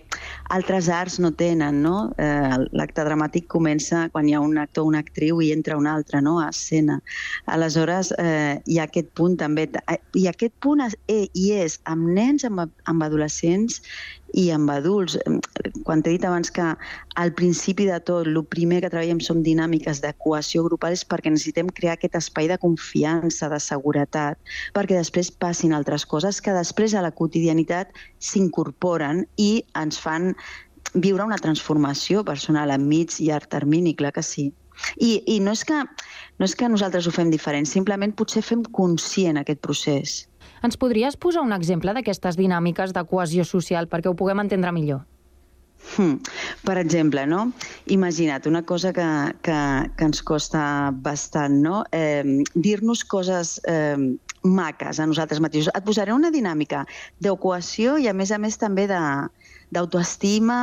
altres 0.54 0.90
arts 0.90 1.18
no 1.24 1.32
tenen, 1.32 1.82
no? 1.84 2.12
Eh, 2.18 2.58
L'acte 2.78 3.06
dramàtic 3.08 3.48
comença 3.52 4.08
quan 4.14 4.28
hi 4.28 4.36
ha 4.36 4.44
un 4.44 4.58
actor 4.62 4.86
o 4.86 4.92
una 4.92 5.02
actriu 5.06 5.42
i 5.42 5.52
entra 5.56 5.78
un 5.80 5.88
altre, 5.88 6.22
no?, 6.22 6.38
a 6.44 6.50
escena. 6.50 7.00
Aleshores, 7.46 8.14
eh, 8.18 8.60
hi 8.66 8.80
ha 8.80 8.88
aquest 8.88 9.12
punt 9.18 9.38
també, 9.40 9.70
eh, 9.88 10.00
i 10.16 10.28
aquest 10.28 10.56
punt 10.64 10.84
és, 10.86 10.98
eh, 11.08 11.26
hi 11.34 11.52
és 11.64 11.80
amb 11.86 12.08
nens, 12.18 12.46
amb, 12.48 12.68
amb 12.86 13.04
adolescents 13.04 13.82
i 14.34 14.50
amb 14.52 14.72
adults. 14.72 15.18
Quan 15.88 16.02
t'he 16.04 16.16
dit 16.16 16.26
abans 16.28 16.52
que 16.52 16.66
al 17.22 17.34
principi 17.38 17.88
de 17.88 18.00
tot, 18.04 18.28
el 18.28 18.40
primer 18.52 18.82
que 18.84 18.92
treballem 18.92 19.22
són 19.24 19.44
dinàmiques 19.46 20.02
de 20.04 20.14
cohesió 20.24 20.66
grupal 20.68 20.98
és 20.98 21.06
perquè 21.08 21.32
necessitem 21.32 21.72
crear 21.80 21.96
aquest 21.98 22.18
espai 22.20 22.50
de 22.52 22.60
confiança, 22.62 23.50
de 23.50 23.60
seguretat, 23.64 24.40
perquè 24.76 25.00
després 25.00 25.32
passin 25.32 25.74
altres 25.74 26.06
coses 26.06 26.42
que 26.42 26.56
després 26.56 26.94
a 26.94 27.04
la 27.06 27.14
quotidianitat 27.16 27.94
s'incorporen 28.20 29.26
i 29.38 29.64
ens 29.80 30.00
fan 30.02 30.34
viure 30.94 31.26
una 31.26 31.40
transformació 31.42 32.24
personal 32.26 32.72
a 32.72 32.78
mig 32.78 33.20
i 33.20 33.28
llarg 33.30 33.50
termini, 33.52 33.96
clar 33.96 34.14
que 34.16 34.24
sí. 34.24 34.52
I, 35.02 35.24
i 35.26 35.40
no, 35.42 35.54
és 35.58 35.64
que, 35.66 35.78
no 36.38 36.46
és 36.46 36.54
que 36.56 36.70
nosaltres 36.70 37.08
ho 37.08 37.14
fem 37.14 37.32
diferent, 37.34 37.66
simplement 37.66 38.14
potser 38.18 38.44
fem 38.46 38.64
conscient 38.80 39.42
aquest 39.42 39.62
procés. 39.66 40.18
Ens 40.68 40.76
podries 40.76 41.16
posar 41.16 41.46
un 41.48 41.54
exemple 41.56 41.94
d'aquestes 41.96 42.36
dinàmiques 42.36 42.92
de 42.96 43.04
cohesió 43.08 43.46
social 43.48 43.88
perquè 43.88 44.12
ho 44.12 44.18
puguem 44.20 44.42
entendre 44.44 44.74
millor? 44.76 45.06
Hmm. 45.96 46.18
Per 46.68 46.76
exemple, 46.82 47.24
no? 47.30 47.54
imagina't 47.96 48.50
una 48.50 48.64
cosa 48.68 48.92
que, 48.92 49.08
que, 49.46 49.60
que 49.96 50.08
ens 50.10 50.22
costa 50.28 50.92
bastant, 50.92 51.62
no? 51.64 51.84
eh, 51.96 52.44
dir-nos 52.56 53.06
coses 53.08 53.62
eh, 53.64 53.96
maques 54.44 55.00
a 55.00 55.08
nosaltres 55.08 55.40
mateixos. 55.40 55.72
Et 55.72 55.88
posaré 55.88 56.12
una 56.12 56.34
dinàmica 56.36 56.84
de 57.24 57.32
cohesió 57.40 57.96
i, 58.02 58.10
a 58.12 58.16
més 58.18 58.34
a 58.36 58.42
més, 58.42 58.60
també 58.60 58.90
d'autoestima 58.92 60.60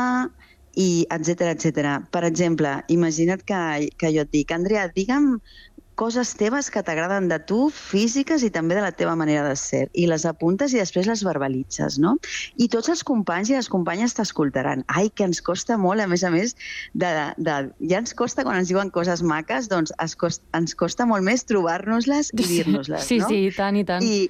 i 0.76 1.06
etc 1.14 1.48
etc. 1.54 1.96
Per 2.12 2.24
exemple, 2.26 2.76
imagina't 2.92 3.46
que, 3.46 3.62
que 3.96 4.12
jo 4.12 4.26
et 4.26 4.34
dic, 4.34 4.52
Andrea, 4.52 4.88
digue'm 4.92 5.38
coses 5.94 6.34
teves 6.38 6.70
que 6.70 6.82
t'agraden 6.84 7.28
de 7.30 7.38
tu, 7.48 7.68
físiques 7.74 8.44
i 8.46 8.50
també 8.54 8.76
de 8.78 8.84
la 8.84 8.92
teva 8.92 9.14
manera 9.18 9.46
de 9.48 9.56
ser. 9.58 9.86
I 9.94 10.06
les 10.10 10.26
apuntes 10.28 10.74
i 10.74 10.80
després 10.80 11.08
les 11.10 11.24
verbalitzes, 11.26 11.98
no? 12.02 12.16
I 12.60 12.68
tots 12.72 12.90
els 12.92 13.04
companys 13.06 13.52
i 13.52 13.58
les 13.58 13.70
companyes 13.72 14.16
t'escoltaran. 14.18 14.84
Ai, 14.88 15.10
que 15.10 15.26
ens 15.28 15.42
costa 15.44 15.78
molt, 15.80 16.04
a 16.04 16.08
més 16.10 16.24
a 16.24 16.32
més, 16.34 16.56
de, 16.94 17.12
de, 17.38 17.58
ja 17.90 18.02
ens 18.02 18.14
costa 18.16 18.46
quan 18.46 18.60
ens 18.60 18.72
diuen 18.72 18.92
coses 18.94 19.22
maques, 19.22 19.70
doncs 19.72 19.94
es 20.04 20.16
costa, 20.18 20.44
ens 20.56 20.76
costa 20.78 21.06
molt 21.08 21.26
més 21.26 21.46
trobar-nos-les 21.48 22.34
i 22.34 22.42
dir-nos-les, 22.42 23.06
sí, 23.06 23.20
no? 23.22 23.28
Sí, 23.30 23.50
sí, 23.50 23.56
tant 23.56 23.78
i 23.78 23.84
tant. 23.88 24.04
I, 24.04 24.28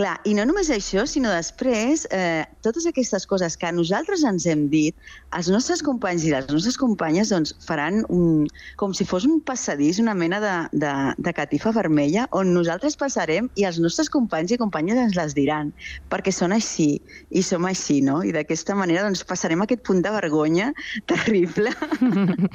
Clar, 0.00 0.14
i 0.24 0.32
no 0.32 0.46
només 0.48 0.70
això, 0.72 1.02
sinó 1.04 1.28
després, 1.34 2.06
eh, 2.16 2.46
totes 2.64 2.86
aquestes 2.88 3.26
coses 3.28 3.58
que 3.60 3.68
nosaltres 3.76 4.22
ens 4.24 4.46
hem 4.48 4.62
dit, 4.72 4.96
els 5.36 5.50
nostres 5.52 5.82
companys 5.84 6.24
i 6.24 6.30
les 6.32 6.46
nostres 6.48 6.78
companyes 6.80 7.28
doncs, 7.28 7.52
faran 7.66 8.00
un, 8.08 8.46
com 8.80 8.94
si 8.96 9.04
fos 9.04 9.26
un 9.28 9.42
passadís, 9.44 10.00
una 10.00 10.14
mena 10.16 10.38
de, 10.40 10.54
de, 10.80 10.92
de 11.18 11.34
catifa 11.36 11.74
vermella, 11.76 12.24
on 12.32 12.54
nosaltres 12.56 12.96
passarem 12.96 13.50
i 13.60 13.66
els 13.68 13.82
nostres 13.84 14.08
companys 14.08 14.54
i 14.56 14.58
companyes 14.62 15.02
ens 15.02 15.18
les 15.18 15.36
diran, 15.36 15.74
perquè 16.08 16.32
són 16.32 16.56
així, 16.56 16.96
i 17.28 17.44
som 17.44 17.68
així, 17.68 18.00
no? 18.00 18.22
I 18.24 18.32
d'aquesta 18.32 18.78
manera 18.78 19.04
doncs, 19.04 19.26
passarem 19.28 19.60
aquest 19.60 19.84
punt 19.84 20.00
de 20.00 20.14
vergonya 20.16 20.70
terrible, 21.12 21.76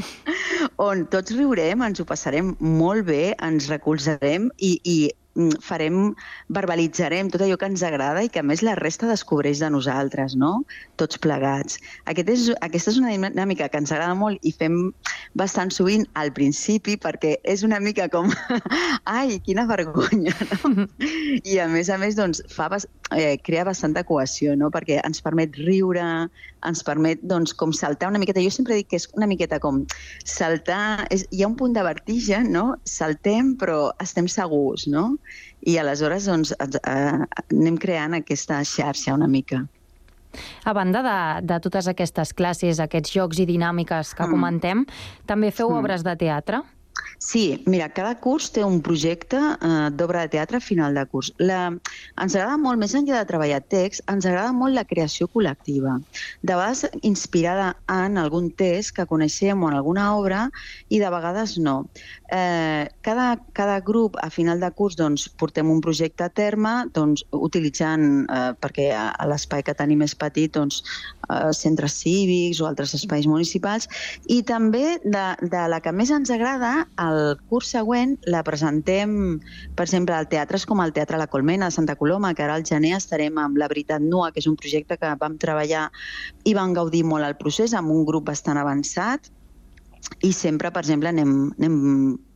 on 0.90 1.06
tots 1.14 1.38
riurem, 1.38 1.86
ens 1.86 2.02
ho 2.02 2.10
passarem 2.10 2.56
molt 2.58 3.06
bé, 3.14 3.36
ens 3.46 3.70
recolzarem 3.70 4.50
i, 4.58 4.74
i 4.82 5.00
farem, 5.62 6.16
verbalitzarem 6.54 7.30
tot 7.34 7.44
allò 7.46 7.58
que 7.60 7.70
ens 7.70 7.84
agrada 7.86 8.24
i 8.26 8.30
que 8.34 8.42
a 8.42 8.46
més 8.46 8.64
la 8.66 8.76
resta 8.80 9.10
descobreix 9.10 9.62
de 9.62 9.70
nosaltres, 9.74 10.36
no? 10.40 10.64
Tots 11.02 11.20
plegats. 11.22 11.78
Aquest 12.10 12.32
és, 12.34 12.48
aquesta 12.66 12.94
és 12.94 13.00
una 13.02 13.14
dinàmica 13.14 13.70
que 13.70 13.82
ens 13.82 13.94
agrada 13.94 14.18
molt 14.18 14.42
i 14.42 14.54
fem 14.56 14.80
bastant 15.38 15.72
sovint 15.74 16.08
al 16.18 16.32
principi 16.34 16.98
perquè 16.98 17.36
és 17.46 17.64
una 17.68 17.80
mica 17.84 18.08
com 18.10 18.32
ai, 19.18 19.38
quina 19.46 19.68
vergonya, 19.70 20.34
no? 20.52 20.88
I 21.44 21.60
a 21.62 21.68
més 21.72 21.92
a 21.94 22.00
més 22.02 22.18
doncs, 22.18 22.42
fa, 22.54 22.70
eh, 23.16 23.38
crea 23.44 23.66
bastanta 23.68 24.04
cohesió, 24.08 24.56
no? 24.58 24.72
Perquè 24.74 25.00
ens 25.06 25.22
permet 25.24 25.56
riure, 25.62 26.06
ens 26.68 26.84
permet 26.84 27.22
doncs, 27.22 27.54
com 27.54 27.74
saltar 27.76 28.10
una 28.12 28.20
miqueta. 28.22 28.42
Jo 28.44 28.52
sempre 28.54 28.78
dic 28.80 28.90
que 28.92 29.00
és 29.02 29.08
una 29.14 29.30
miqueta 29.30 29.62
com 29.64 29.84
saltar... 30.26 31.06
És, 31.14 31.28
hi 31.32 31.44
ha 31.44 31.52
un 31.52 31.58
punt 31.60 31.76
de 31.78 31.86
vertigen, 31.86 32.52
no? 32.54 32.66
Saltem 32.90 33.54
però 33.60 33.92
estem 34.04 34.28
segurs, 34.32 34.88
no? 34.90 35.12
I 35.68 35.78
aleshores 35.82 36.28
doncs, 36.30 36.54
eh, 36.60 37.26
anem 37.48 37.78
creant 37.82 38.18
aquesta 38.18 38.62
xarxa 38.64 39.16
una 39.18 39.28
mica. 39.28 39.64
A 40.68 40.74
banda 40.76 41.02
de, 41.02 41.20
de 41.48 41.60
totes 41.64 41.88
aquestes 41.90 42.34
classes, 42.38 42.82
aquests 42.84 43.14
jocs 43.16 43.40
i 43.42 43.48
dinàmiques 43.50 44.14
que 44.14 44.26
mm. 44.26 44.34
comentem, 44.36 44.84
també 45.26 45.52
feu 45.52 45.72
mm. 45.72 45.80
obres 45.82 46.06
de 46.06 46.16
teatre? 46.20 46.62
Sí, 47.20 47.64
mira, 47.66 47.88
cada 47.90 48.14
curs 48.22 48.52
té 48.54 48.62
un 48.62 48.78
projecte 48.86 49.40
eh, 49.42 49.90
d'obra 49.98 50.22
de 50.26 50.30
teatre 50.36 50.60
a 50.60 50.62
final 50.62 50.94
de 50.94 51.02
curs. 51.10 51.32
La, 51.42 51.64
ens 52.22 52.36
agrada 52.36 52.60
molt, 52.62 52.78
més 52.78 52.94
enllà 52.94 53.18
de 53.18 53.30
treballar 53.32 53.58
text, 53.74 54.04
ens 54.12 54.28
agrada 54.30 54.52
molt 54.54 54.78
la 54.78 54.86
creació 54.86 55.26
col·lectiva. 55.34 55.96
De 56.46 56.54
vegades 56.54 56.86
inspirada 57.02 57.72
en 57.90 58.20
algun 58.22 58.52
text 58.60 58.94
que 59.00 59.08
coneixem 59.10 59.64
o 59.64 59.72
en 59.72 59.80
alguna 59.80 60.12
obra 60.14 60.44
i 60.94 61.00
de 61.02 61.10
vegades 61.10 61.56
no. 61.58 61.80
Eh, 62.30 62.86
cada, 63.02 63.32
cada 63.58 63.80
grup 63.82 64.20
a 64.22 64.30
final 64.30 64.62
de 64.62 64.70
curs 64.78 65.00
doncs, 65.00 65.26
portem 65.42 65.74
un 65.74 65.82
projecte 65.82 66.28
a 66.28 66.30
terme 66.30 66.76
doncs, 66.94 67.26
utilitzant, 67.34 68.28
eh, 68.30 68.54
perquè 68.62 68.92
a, 68.94 69.08
a 69.18 69.26
l'espai 69.32 69.66
que 69.66 69.74
tenim 69.74 70.06
és 70.06 70.14
petit, 70.14 70.54
doncs, 70.54 70.84
eh, 71.32 71.50
centres 71.50 71.98
cívics 72.04 72.62
o 72.62 72.70
altres 72.70 72.94
espais 72.94 73.26
municipals, 73.26 73.90
i 74.30 74.44
també 74.46 75.00
de, 75.02 75.28
de 75.42 75.66
la 75.74 75.82
que 75.82 75.96
més 75.96 76.14
ens 76.14 76.30
agrada 76.30 76.86
el 77.08 77.38
curs 77.50 77.72
següent 77.76 78.16
la 78.28 78.44
presentem, 78.48 79.16
per 79.76 79.86
exemple, 79.88 80.16
al 80.16 80.30
teatres 80.32 80.66
com 80.70 80.82
el 80.84 80.94
Teatre 80.96 81.20
La 81.22 81.30
Colmena 81.32 81.70
de 81.70 81.76
Santa 81.76 81.96
Coloma, 81.96 82.34
que 82.36 82.46
ara 82.46 82.58
al 82.60 82.66
gener 82.68 82.96
estarem 82.98 83.40
amb 83.42 83.58
La 83.58 83.70
Veritat 83.72 84.04
Nua, 84.04 84.32
que 84.32 84.44
és 84.44 84.50
un 84.52 84.58
projecte 84.60 84.98
que 84.98 85.16
vam 85.22 85.40
treballar 85.42 85.88
i 86.46 86.54
vam 86.58 86.76
gaudir 86.78 87.04
molt 87.08 87.28
el 87.28 87.38
procés 87.40 87.74
amb 87.78 87.92
un 87.94 88.06
grup 88.06 88.28
bastant 88.32 88.60
avançat, 88.62 89.32
i 90.24 90.32
sempre, 90.34 90.72
per 90.72 90.84
exemple, 90.86 91.10
anem, 91.10 91.34
anem 91.58 91.78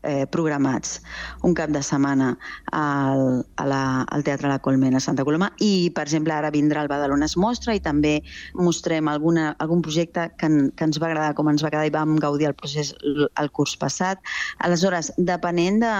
eh, 0.04 0.26
programats 0.32 1.00
un 1.48 1.54
cap 1.58 1.72
de 1.74 1.82
setmana 1.84 2.32
al, 2.72 3.44
a 3.58 3.68
la, 3.68 3.82
al 4.10 4.24
Teatre 4.24 4.50
La 4.50 4.60
Colmena 4.60 4.98
a 4.98 5.04
Santa 5.04 5.26
Coloma 5.28 5.52
i, 5.60 5.92
per 5.96 6.06
exemple, 6.08 6.34
ara 6.34 6.52
vindrà 6.54 6.84
el 6.84 6.92
Badalona 6.92 7.28
es 7.30 7.38
mostra 7.38 7.76
i 7.76 7.82
també 7.84 8.20
mostrem 8.58 9.10
alguna, 9.12 9.52
algun 9.60 9.84
projecte 9.86 10.30
que, 10.38 10.50
en, 10.50 10.72
que 10.76 10.88
ens 10.88 11.02
va 11.02 11.12
agradar 11.12 11.36
com 11.38 11.52
ens 11.52 11.64
va 11.64 11.72
agradar 11.72 11.90
i 11.90 11.96
vam 11.96 12.18
gaudir 12.22 12.50
el 12.50 12.58
procés 12.58 12.94
el 13.04 13.52
curs 13.52 13.76
passat. 13.80 14.22
Aleshores, 14.66 15.12
depenent 15.18 15.82
de, 15.84 15.94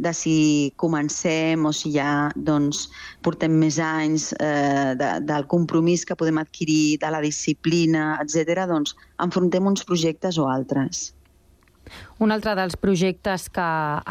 de 0.00 0.14
si 0.16 0.72
comencem 0.80 1.64
o 1.66 1.72
si 1.76 1.92
ja 1.94 2.30
doncs, 2.36 2.86
portem 3.24 3.58
més 3.60 3.78
anys 3.84 4.30
eh, 4.40 4.96
de, 4.98 5.12
del 5.28 5.46
compromís 5.50 6.06
que 6.08 6.16
podem 6.16 6.40
adquirir, 6.42 6.98
de 7.02 7.12
la 7.12 7.22
disciplina, 7.24 8.14
etc., 8.24 8.66
doncs 8.70 8.96
enfrontem 9.20 9.66
uns 9.68 9.84
projectes 9.86 10.40
o 10.40 10.48
altres. 10.48 11.10
Un 12.20 12.34
altre 12.34 12.54
dels 12.58 12.76
projectes 12.80 13.48
que 13.52 13.66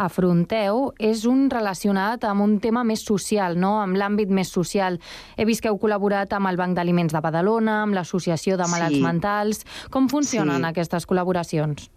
afronteu 0.08 0.90
és 0.98 1.26
un 1.30 1.48
relacionat 1.52 2.26
amb 2.30 2.46
un 2.46 2.58
tema 2.64 2.84
més 2.88 3.06
social, 3.06 3.58
no? 3.60 3.78
amb 3.82 4.00
l'àmbit 4.00 4.32
més 4.34 4.52
social. 4.54 5.00
He 5.38 5.46
vist 5.50 5.64
que 5.64 5.72
heu 5.72 5.80
col·laborat 5.82 6.34
amb 6.34 6.50
el 6.52 6.60
Banc 6.60 6.78
d'Aliments 6.78 7.16
de 7.16 7.22
Badalona, 7.24 7.84
amb 7.84 7.98
l'Associació 7.98 8.58
de 8.58 8.68
Malalts 8.72 8.98
sí. 8.98 9.06
Mentals. 9.06 9.64
Com 9.94 10.10
funcionen 10.12 10.64
sí. 10.64 10.70
aquestes 10.74 11.08
col·laboracions? 11.10 11.90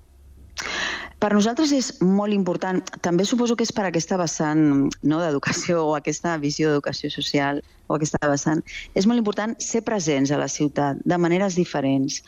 Per 1.23 1.29
nosaltres 1.31 1.71
és 1.77 1.89
molt 2.03 2.35
important, 2.35 2.81
també 3.07 3.23
suposo 3.29 3.55
que 3.55 3.63
és 3.63 3.71
per 3.71 3.85
aquesta 3.87 4.17
vessant 4.19 4.65
no, 5.07 5.21
d'educació 5.23 5.85
o 5.87 5.93
aquesta 5.95 6.35
visió 6.43 6.73
d'educació 6.73 7.13
social 7.15 7.63
o 7.93 7.99
aquesta 7.99 8.31
vessant, 8.31 8.63
és 8.99 9.07
molt 9.09 9.21
important 9.21 9.55
ser 9.63 9.83
presents 9.87 10.33
a 10.33 10.39
la 10.41 10.49
ciutat 10.51 11.01
de 11.09 11.19
maneres 11.21 11.57
diferents. 11.59 12.21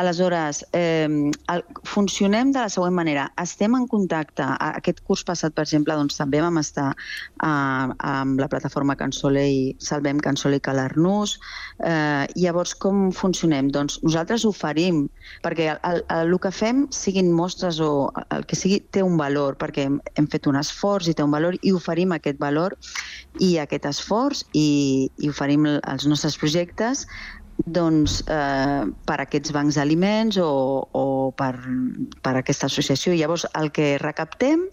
Aleshores, 0.00 0.62
eh, 0.72 1.08
el, 1.52 1.64
funcionem 1.84 2.52
de 2.54 2.64
la 2.64 2.72
següent 2.72 2.96
manera. 2.96 3.28
Estem 3.42 3.76
en 3.76 3.86
contacte. 3.90 4.46
Aquest 4.70 5.02
curs 5.06 5.24
passat, 5.26 5.54
per 5.54 5.66
exemple, 5.66 5.96
doncs, 5.98 6.18
també 6.20 6.40
vam 6.42 6.58
estar 6.62 6.88
eh, 6.94 7.46
amb 7.46 8.40
la 8.40 8.48
plataforma 8.48 8.96
Cansole 8.96 9.44
i 9.44 9.60
Salvem 9.78 10.22
Cansole 10.24 10.60
i 10.60 10.64
Calarnús. 10.64 11.36
Eh, 11.84 12.26
llavors, 12.40 12.74
com 12.74 13.10
funcionem? 13.12 13.70
Doncs 13.74 14.00
nosaltres 14.06 14.46
oferim, 14.48 15.04
perquè 15.44 15.74
el, 15.74 15.82
el, 15.90 16.02
el, 16.08 16.34
el 16.34 16.40
que 16.40 16.54
fem 16.54 16.86
siguin 16.94 17.32
mostres 17.34 17.80
o 17.84 18.10
el 18.40 18.46
que 18.48 18.58
sigui 18.58 18.80
té 18.92 19.04
un 19.04 19.18
valor, 19.20 19.58
perquè 19.60 19.86
hem, 19.88 19.98
hem 20.16 20.28
fet 20.32 20.48
un 20.50 20.58
esforç 20.60 21.10
i 21.10 21.16
té 21.16 21.26
un 21.26 21.34
valor 21.34 21.58
i 21.60 21.74
oferim 21.76 22.16
aquest 22.16 22.40
valor 22.40 22.76
i 23.40 23.56
aquest 23.62 23.86
esforç 23.90 24.44
i, 24.56 25.10
i 25.20 25.30
oferim 25.30 25.68
els 25.76 26.08
nostres 26.10 26.38
projectes 26.40 27.06
doncs, 27.66 28.20
eh, 28.32 28.84
per 29.06 29.18
aquests 29.20 29.52
bancs 29.52 29.76
d'aliments 29.76 30.38
o, 30.40 30.48
o 30.96 31.04
per, 31.36 31.52
per 32.24 32.34
aquesta 32.38 32.70
associació. 32.70 33.12
Llavors, 33.14 33.46
el 33.60 33.70
que 33.76 33.98
recaptem 34.00 34.64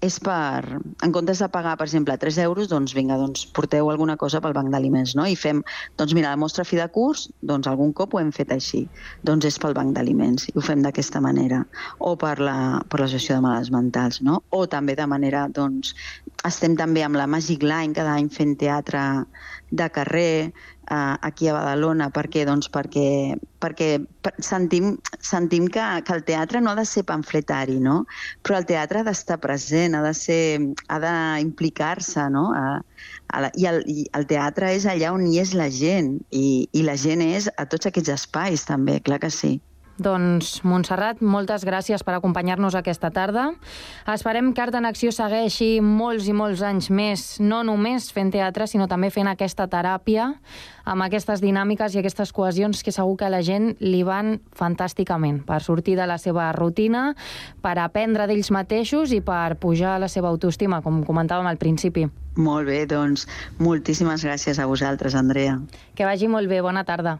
és 0.00 0.16
per, 0.24 0.80
en 1.04 1.12
comptes 1.12 1.42
de 1.42 1.48
pagar, 1.52 1.74
per 1.76 1.84
exemple, 1.86 2.16
3 2.20 2.38
euros, 2.46 2.70
doncs 2.72 2.94
vinga, 2.96 3.18
doncs 3.20 3.44
porteu 3.56 3.90
alguna 3.92 4.16
cosa 4.20 4.40
pel 4.40 4.54
banc 4.56 4.72
d'aliments, 4.72 5.12
no? 5.18 5.26
I 5.28 5.36
fem, 5.36 5.60
doncs 6.00 6.14
mira, 6.16 6.32
la 6.32 6.40
mostra 6.40 6.64
fi 6.64 6.78
de 6.80 6.86
curs, 6.94 7.26
doncs 7.44 7.68
algun 7.68 7.92
cop 7.96 8.16
ho 8.16 8.22
hem 8.22 8.32
fet 8.32 8.54
així, 8.56 8.86
doncs 9.28 9.50
és 9.50 9.60
pel 9.60 9.76
banc 9.76 9.92
d'aliments, 9.96 10.48
i 10.48 10.56
ho 10.56 10.64
fem 10.64 10.80
d'aquesta 10.86 11.20
manera, 11.20 11.60
o 11.98 12.14
per 12.20 12.38
la, 12.40 12.56
per 12.88 13.02
l'associació 13.02 13.36
de 13.36 13.44
males 13.44 13.70
mentals, 13.74 14.22
no? 14.24 14.40
O 14.56 14.64
també 14.72 14.96
de 14.96 15.08
manera, 15.10 15.44
doncs, 15.52 15.92
estem 16.48 16.78
també 16.80 17.04
amb 17.04 17.20
la 17.20 17.28
Magic 17.28 17.62
Line 17.62 17.92
cada 17.96 18.16
any 18.16 18.32
fent 18.32 18.56
teatre 18.56 19.04
de 19.70 19.88
carrer, 19.92 20.50
eh, 20.90 21.16
aquí 21.22 21.48
a 21.48 21.54
Badalona. 21.54 22.10
Per 22.14 22.26
què? 22.32 22.44
Doncs 22.48 22.70
perquè, 22.72 23.36
perquè 23.62 23.90
sentim, 24.44 24.96
sentim 25.24 25.68
que, 25.72 25.86
que 26.06 26.16
el 26.16 26.24
teatre 26.28 26.60
no 26.60 26.72
ha 26.72 26.78
de 26.80 26.86
ser 26.88 27.04
pamfletari, 27.08 27.78
no? 27.80 28.04
però 28.42 28.58
el 28.60 28.68
teatre 28.68 29.00
ha 29.00 29.06
d'estar 29.06 29.38
present, 29.40 29.94
ha 29.94 30.02
de 30.04 30.12
ser, 30.16 30.42
ha 30.88 31.00
d'implicar-se, 31.04 32.28
no? 32.34 32.50
A, 32.56 32.80
a 33.32 33.42
la, 33.46 33.50
i, 33.54 33.66
el, 33.70 33.82
I 33.88 34.06
el 34.18 34.26
teatre 34.30 34.74
és 34.76 34.86
allà 34.90 35.14
on 35.14 35.26
hi 35.28 35.40
és 35.42 35.54
la 35.56 35.70
gent, 35.72 36.16
i, 36.30 36.68
i 36.72 36.84
la 36.86 36.96
gent 37.00 37.22
és 37.24 37.50
a 37.56 37.66
tots 37.70 37.90
aquests 37.90 38.16
espais 38.16 38.66
també, 38.68 39.00
clar 39.06 39.20
que 39.22 39.32
sí. 39.34 39.58
Doncs, 40.00 40.62
Montserrat, 40.64 41.18
moltes 41.20 41.64
gràcies 41.68 42.00
per 42.06 42.14
acompanyar-nos 42.16 42.72
aquesta 42.78 43.10
tarda. 43.12 43.50
Esperem 44.08 44.54
que 44.56 44.62
Art 44.64 44.78
en 44.78 44.88
Acció 44.88 45.12
segueixi 45.12 45.82
molts 45.84 46.28
i 46.30 46.34
molts 46.36 46.62
anys 46.64 46.88
més, 46.88 47.24
no 47.44 47.60
només 47.66 48.08
fent 48.16 48.32
teatre, 48.32 48.64
sinó 48.70 48.86
també 48.88 49.10
fent 49.12 49.28
aquesta 49.28 49.66
teràpia, 49.68 50.30
amb 50.88 51.04
aquestes 51.04 51.42
dinàmiques 51.44 51.94
i 51.94 52.00
aquestes 52.00 52.32
cohesions 52.32 52.80
que 52.82 52.94
segur 52.96 53.18
que 53.20 53.28
a 53.28 53.32
la 53.32 53.42
gent 53.44 53.74
li 53.84 54.00
van 54.06 54.38
fantàsticament, 54.56 55.42
per 55.44 55.60
sortir 55.60 55.98
de 56.00 56.08
la 56.08 56.16
seva 56.16 56.48
rutina, 56.56 57.10
per 57.60 57.76
aprendre 57.78 58.24
d'ells 58.30 58.50
mateixos 58.56 59.12
i 59.12 59.20
per 59.20 59.58
pujar 59.60 59.98
la 60.00 60.08
seva 60.08 60.32
autoestima, 60.32 60.80
com 60.80 61.04
comentàvem 61.04 61.50
al 61.50 61.60
principi. 61.60 62.06
Molt 62.40 62.70
bé, 62.70 62.86
doncs 62.88 63.26
moltíssimes 63.60 64.24
gràcies 64.24 64.56
a 64.56 64.70
vosaltres, 64.70 65.18
Andrea. 65.18 65.58
Que 65.94 66.08
vagi 66.08 66.30
molt 66.30 66.48
bé, 66.48 66.62
bona 66.64 66.86
tarda. 66.88 67.18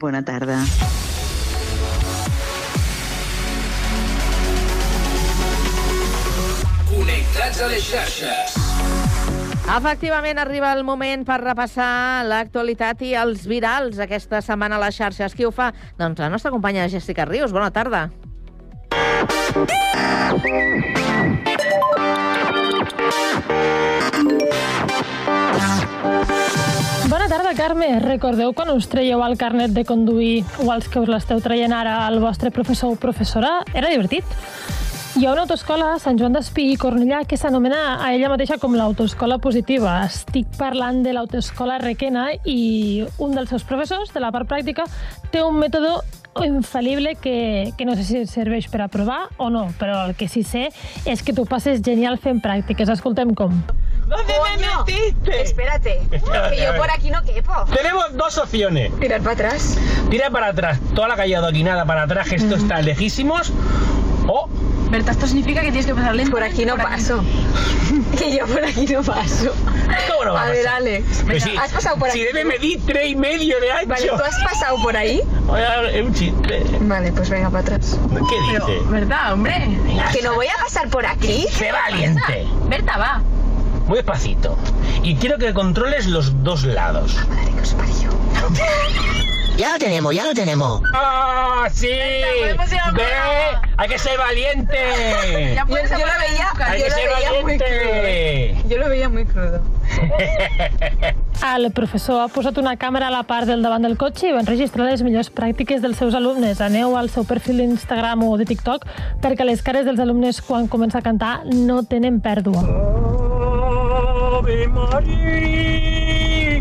Bona 0.00 0.24
tarda. 0.24 0.64
A 7.60 7.68
les 7.68 7.84
xarxes. 7.84 8.54
Efectivament, 9.70 10.38
arriba 10.40 10.72
el 10.72 10.82
moment 10.82 11.22
per 11.28 11.36
repassar 11.42 12.24
l'actualitat 12.26 13.02
i 13.04 13.12
els 13.18 13.44
virals 13.46 14.00
aquesta 14.00 14.40
setmana 14.42 14.78
a 14.78 14.82
les 14.86 14.96
xarxes. 14.96 15.36
Qui 15.36 15.44
ho 15.44 15.52
fa? 15.52 15.70
Doncs 16.00 16.22
la 16.22 16.30
nostra 16.32 16.50
companya 16.50 16.88
Jessica 16.88 17.28
Rius. 17.28 17.52
Bona 17.52 17.70
tarda. 17.70 18.08
Bona 27.10 27.28
tarda, 27.28 27.54
Carme. 27.58 27.92
Recordeu 28.00 28.54
quan 28.54 28.72
us 28.72 28.88
traieu 28.88 29.22
el 29.26 29.36
carnet 29.38 29.76
de 29.76 29.84
conduir 29.84 30.44
o 30.64 30.72
els 30.72 30.88
que 30.88 31.02
us 31.02 31.10
l'esteu 31.12 31.42
traient 31.44 31.74
ara 31.76 32.06
al 32.06 32.20
vostre 32.24 32.50
professor 32.50 32.96
o 32.96 33.00
professora? 33.00 33.60
Era 33.74 33.92
divertit. 33.92 34.24
Hi 35.18 35.26
ha 35.26 35.32
una 35.32 35.42
autoescola 35.42 35.88
a 35.90 35.98
Sant 35.98 36.20
Joan 36.20 36.36
d'Espí 36.36 36.68
i 36.70 36.76
Cornellà 36.78 37.24
que 37.26 37.34
s'anomena 37.36 37.96
a 37.98 38.12
ella 38.14 38.28
mateixa 38.30 38.60
com 38.62 38.76
l'autoescola 38.78 39.40
positiva. 39.42 39.96
Estic 40.06 40.52
parlant 40.54 41.00
de 41.02 41.10
l'autoescola 41.16 41.80
Requena 41.82 42.28
i 42.46 43.02
un 43.18 43.34
dels 43.34 43.50
seus 43.50 43.64
professors, 43.66 44.12
de 44.14 44.22
la 44.22 44.30
part 44.30 44.46
pràctica, 44.46 44.86
té 45.34 45.42
un 45.42 45.58
mètode 45.58 45.96
infal·lible 46.46 47.16
que, 47.18 47.72
que 47.76 47.88
no 47.88 47.96
sé 47.98 48.06
si 48.06 48.22
serveix 48.30 48.70
per 48.70 48.84
aprovar 48.86 49.24
o 49.42 49.50
no, 49.50 49.66
però 49.80 50.04
el 50.06 50.14
que 50.14 50.30
sí 50.30 50.44
sé 50.46 50.68
és 51.02 51.26
que 51.26 51.34
tu 51.34 51.42
passes 51.42 51.82
genial 51.82 52.20
fent 52.22 52.38
pràctiques. 52.44 52.94
Escoltem 52.94 53.34
com. 53.34 53.58
¿Dónde 54.06 54.38
me 54.46 54.62
metiste? 54.62 55.42
Espérate, 55.48 55.98
que 56.08 56.62
yo 56.62 56.76
por 56.78 56.90
aquí 56.90 57.10
no 57.10 57.24
quepo. 57.24 57.64
Tenemos 57.74 58.16
dos 58.16 58.38
opciones. 58.38 58.94
Tirar 59.00 59.20
para 59.22 59.34
atrás. 59.34 59.76
Tira 60.08 60.30
para 60.30 60.54
atrás, 60.54 60.78
toda 60.94 61.08
la 61.08 61.16
calle 61.16 61.34
adoquinada 61.34 61.84
para 61.84 62.04
atrás, 62.04 62.28
que 62.28 62.36
esto 62.36 62.54
está 62.54 62.80
lejísimos. 62.80 63.52
O 64.28 64.48
Berta, 64.90 65.12
esto 65.12 65.26
significa 65.26 65.60
que 65.60 65.68
tienes 65.68 65.86
que 65.86 65.94
pasar 65.94 66.14
lento. 66.14 66.32
Por 66.32 66.42
aquí 66.42 66.64
no 66.64 66.76
paso. 66.76 67.22
que 68.18 68.36
yo 68.36 68.46
por 68.46 68.64
aquí 68.64 68.86
no 68.86 69.02
paso. 69.02 69.54
¿Cómo 70.08 70.24
no 70.24 70.32
va 70.34 70.42
A 70.42 70.46
ver, 70.46 70.64
pasar? 70.64 70.76
Ale. 70.80 71.04
Pues 71.26 71.44
sí, 71.44 71.54
¿Has 71.56 71.70
pasado 71.70 71.96
por 71.96 72.10
si 72.10 72.22
debe 72.24 72.44
medir 72.44 72.80
tres 72.86 73.10
y 73.10 73.16
medio 73.16 73.60
de 73.60 73.70
ancho. 73.70 73.88
Vale, 73.88 74.08
¿tú 74.08 74.14
has 74.14 74.38
pasado 74.42 74.82
por 74.82 74.96
ahí? 74.96 75.22
Es 75.92 76.04
un 76.04 76.14
chiste. 76.14 76.64
Vale, 76.80 77.12
pues 77.12 77.30
venga 77.30 77.50
para 77.50 77.60
atrás. 77.60 77.98
¿Qué 78.10 78.52
dice? 78.52 78.80
¿Verdad, 78.88 79.32
hombre? 79.32 79.78
Que 80.12 80.22
no 80.22 80.34
voy 80.34 80.46
a 80.48 80.62
pasar 80.62 80.88
por 80.88 81.06
aquí. 81.06 81.46
Sé 81.52 81.70
valiente. 81.70 82.46
Berta, 82.68 82.98
va. 82.98 83.22
Muy 83.86 83.96
despacito. 83.96 84.56
Y 85.02 85.16
quiero 85.16 85.38
que 85.38 85.54
controles 85.54 86.06
los 86.06 86.42
dos 86.42 86.64
lados. 86.64 87.16
Madre 87.28 87.52
que 87.52 87.60
os 87.60 87.74
parió. 87.74 88.10
Ya 89.60 89.74
lo 89.74 89.78
tenemos, 89.78 90.14
ya 90.14 90.24
lo 90.24 90.32
tenemos. 90.32 90.80
¡Ah, 90.94 91.68
sí! 91.70 91.90
podemos 92.38 92.70
¡Hay 93.80 93.88
que 93.88 93.98
ser 93.98 94.18
valiente! 94.18 94.76
Yo, 95.56 95.64
yo 95.66 95.74
lo 95.74 96.16
veía, 96.20 96.52
¡Hay 96.66 96.80
yo 96.80 96.84
que 96.84 96.90
lo 96.90 96.96
ser 96.96 97.08
veía 97.08 97.30
muy 97.30 97.56
valiente! 97.58 98.54
crudo. 98.60 98.68
Yo 98.68 98.76
lo 98.78 98.88
veía 98.90 99.08
muy 99.08 99.24
crudo. 99.24 99.62
El 101.56 101.72
professor 101.72 102.20
ha 102.20 102.28
posat 102.28 102.58
una 102.60 102.76
càmera 102.76 103.08
a 103.08 103.10
la 103.10 103.22
part 103.24 103.46
del 103.48 103.62
davant 103.64 103.80
del 103.82 103.96
cotxe 103.96 104.28
i 104.28 104.32
va 104.36 104.42
enregistrar 104.44 104.84
les 104.84 105.00
millors 105.02 105.30
pràctiques 105.32 105.80
dels 105.80 105.96
seus 105.96 106.12
alumnes. 106.14 106.60
Aneu 106.60 106.92
al 107.00 107.08
seu 107.08 107.24
perfil 107.24 107.56
d'Instagram 107.62 108.20
o 108.28 108.36
de 108.36 108.44
TikTok 108.44 108.84
perquè 109.24 109.48
les 109.48 109.62
cares 109.64 109.88
dels 109.88 110.00
alumnes 110.04 110.42
quan 110.44 110.68
comença 110.68 111.00
a 111.00 111.02
cantar 111.02 111.40
no 111.48 111.80
tenen 111.82 112.20
pèrdua. 112.20 112.60
Ave 114.40 114.68
María, 114.68 116.60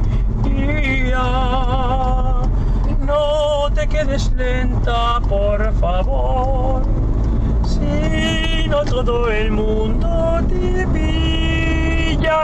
no 3.03 3.67
te 3.75 3.88
quedes 3.88 4.32
lenta, 4.39 5.19
por 5.27 5.73
favor. 5.84 6.99
Si 8.69 8.75
no 8.75 8.86
todo 8.86 9.32
el 9.32 9.49
mundo 9.49 10.39
te 10.47 10.86
pilla. 10.93 12.39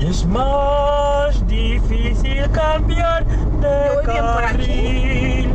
Y 0.00 0.06
es 0.06 0.26
más 0.26 1.46
difícil 1.46 2.50
cambiar 2.50 3.24
de 3.60 4.02
carril. 4.04 5.51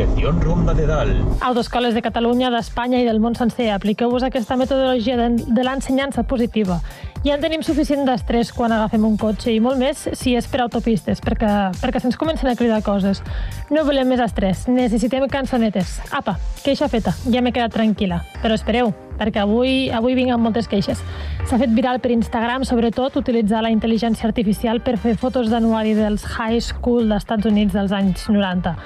Dirección 0.00 0.40
Ronda 0.40 0.72
de 0.72 0.86
Dal. 0.86 1.22
Autoescoles 1.42 1.92
de 1.92 2.00
Catalunya, 2.00 2.48
d'Espanya 2.48 3.02
i 3.02 3.04
del 3.04 3.18
món 3.20 3.34
sencer, 3.36 3.66
apliqueu-vos 3.74 4.24
aquesta 4.24 4.56
metodologia 4.56 5.18
de, 5.18 5.26
de 5.44 5.64
l'ensenyança 5.66 6.22
positiva. 6.24 6.78
Ja 7.20 7.34
en 7.34 7.44
tenim 7.44 7.60
suficient 7.60 8.06
d'estrès 8.08 8.48
quan 8.56 8.72
agafem 8.72 9.04
un 9.04 9.18
cotxe 9.20 9.52
i 9.52 9.58
molt 9.60 9.76
més 9.76 10.06
si 10.16 10.32
és 10.40 10.48
per 10.48 10.62
autopistes, 10.64 11.20
perquè, 11.20 11.50
perquè 11.82 12.00
se'ns 12.00 12.16
comencen 12.16 12.48
a 12.48 12.56
cridar 12.56 12.80
coses. 12.80 13.20
No 13.68 13.84
volem 13.84 14.08
més 14.08 14.24
estrès, 14.24 14.64
necessitem 14.72 15.28
cançonetes. 15.28 15.98
Apa, 16.16 16.38
queixa 16.64 16.88
feta, 16.88 17.12
ja 17.28 17.44
m'he 17.44 17.52
quedat 17.52 17.76
tranquil·la. 17.76 18.22
Però 18.40 18.56
espereu, 18.56 18.94
perquè 19.20 19.44
avui, 19.44 19.90
avui 19.92 20.16
vinc 20.16 20.32
amb 20.32 20.48
moltes 20.48 20.72
queixes. 20.72 21.04
S'ha 21.44 21.60
fet 21.60 21.76
viral 21.76 22.00
per 22.00 22.16
Instagram, 22.16 22.64
sobretot, 22.64 23.20
utilitzar 23.20 23.60
la 23.68 23.76
intel·ligència 23.76 24.24
artificial 24.32 24.80
per 24.80 24.96
fer 24.96 25.18
fotos 25.20 25.52
d'anuari 25.52 25.92
dels 25.92 26.24
high 26.38 26.64
school 26.64 27.12
d'Estats 27.12 27.52
Units 27.52 27.76
dels 27.76 27.92
anys 27.92 28.30
90. 28.32 28.78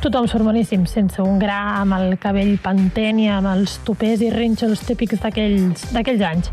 Tothom 0.00 0.24
surt 0.32 0.46
boníssim, 0.46 0.86
sense 0.88 1.20
un 1.20 1.36
gra, 1.36 1.58
amb 1.82 1.92
el 1.92 2.14
cabell 2.22 2.54
panteni, 2.64 3.26
amb 3.28 3.50
els 3.50 3.74
topers 3.84 4.22
i 4.24 4.30
rínxols 4.32 4.80
típics 4.88 5.20
d'aquells 5.20 6.24
anys. 6.24 6.48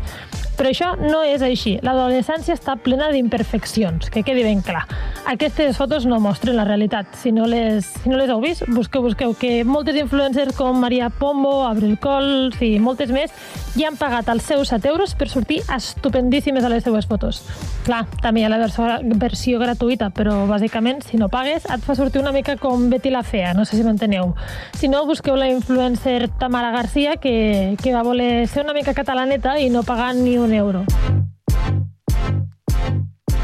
Però 0.58 0.72
això 0.72 0.88
no 0.98 1.20
és 1.22 1.42
així. 1.46 1.76
L'adolescència 1.86 2.56
està 2.58 2.74
plena 2.82 3.12
d'imperfeccions, 3.14 4.08
que 4.10 4.24
quedi 4.26 4.42
ben 4.42 4.58
clar. 4.66 4.82
Aquestes 5.30 5.76
fotos 5.78 6.06
no 6.08 6.18
mostren 6.18 6.56
la 6.58 6.64
realitat. 6.66 7.12
Si 7.20 7.30
no 7.30 7.46
les, 7.46 7.86
si 8.02 8.10
no 8.10 8.18
les 8.18 8.32
heu 8.32 8.42
vist, 8.42 8.64
busqueu, 8.74 9.04
busqueu, 9.06 9.36
que 9.38 9.62
moltes 9.62 9.94
influencers 10.00 10.56
com 10.58 10.80
Maria 10.82 11.12
Pombo, 11.14 11.62
Abril 11.68 11.94
Cols 12.02 12.58
i 12.66 12.74
moltes 12.82 13.14
més 13.14 13.30
ja 13.78 13.86
han 13.92 13.98
pagat 14.00 14.26
els 14.32 14.48
seus 14.48 14.72
7 14.72 14.90
euros 14.90 15.14
per 15.14 15.28
sortir 15.30 15.60
estupendíssimes 15.62 16.66
a 16.66 16.72
les 16.72 16.82
seues 16.82 17.06
fotos. 17.06 17.44
Clar, 17.86 18.02
també 18.18 18.42
hi 18.42 18.48
ha 18.48 18.50
la 18.50 18.58
versió, 18.58 18.88
versió 19.20 19.60
gratuïta, 19.62 20.10
però 20.10 20.40
bàsicament, 20.50 21.04
si 21.06 21.20
no 21.20 21.30
pagues, 21.30 21.68
et 21.70 21.86
fa 21.86 21.94
sortir 21.94 22.18
una 22.20 22.34
mica 22.34 22.56
com 22.58 22.88
Betty 22.90 23.14
la 23.14 23.22
Fea, 23.22 23.54
no 23.54 23.64
sé 23.68 23.78
si 23.78 23.86
m'enteneu. 23.86 24.34
Si 24.74 24.90
no, 24.90 25.04
busqueu 25.06 25.38
la 25.38 25.52
influencer 25.52 26.26
Tamara 26.40 26.72
Garcia, 26.74 27.16
que, 27.22 27.76
que 27.78 27.94
va 27.94 28.02
voler 28.02 28.48
ser 28.48 28.66
una 28.66 28.74
mica 28.74 28.96
catalaneta 28.96 29.58
i 29.62 29.70
no 29.70 29.86
pagar 29.86 30.14
ni 30.18 30.34
un 30.38 30.47
euro. 30.54 30.84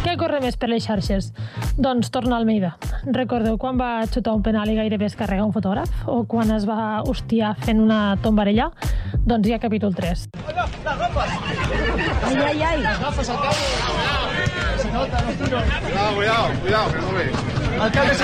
Què 0.05 0.19
corre 0.21 0.39
més 0.43 0.57
per 0.61 0.69
les 0.69 0.85
xarxes? 0.85 1.31
Doncs 1.81 2.11
torna 2.15 2.37
Almeida. 2.37 2.75
Recordeu 3.17 3.57
quan 3.59 3.81
va 3.81 4.05
xutar 4.07 4.35
un 4.37 4.43
penal 4.47 4.71
i 4.71 4.77
gairebé 4.77 5.09
es 5.09 5.17
carrega 5.19 5.47
un 5.47 5.53
fotògraf? 5.55 6.05
O 6.07 6.23
quan 6.29 6.53
es 6.55 6.69
va 6.69 7.03
hostiar 7.03 7.55
fent 7.65 7.81
una 7.83 8.17
tombarella? 8.23 8.69
Doncs 9.25 9.49
hi 9.49 9.57
ha 9.57 9.59
capítol 9.59 9.95
3. 9.97 10.29
Ay, 12.25 12.37
ay, 12.37 12.63
ay. 12.63 12.83
Las 12.83 13.01
gafas 13.01 13.29
al 13.31 13.37
cabo. 13.37 13.55
Se 14.79 14.93
nota, 14.93 15.23
los 15.23 15.35
tiros. 15.35 15.63
Cuidado, 15.83 16.15
cuidado, 16.15 16.49
cuidado, 16.61 16.93
que 16.93 16.99
no 16.99 17.13
ve. 17.13 17.33
Alcalde. 17.81 18.15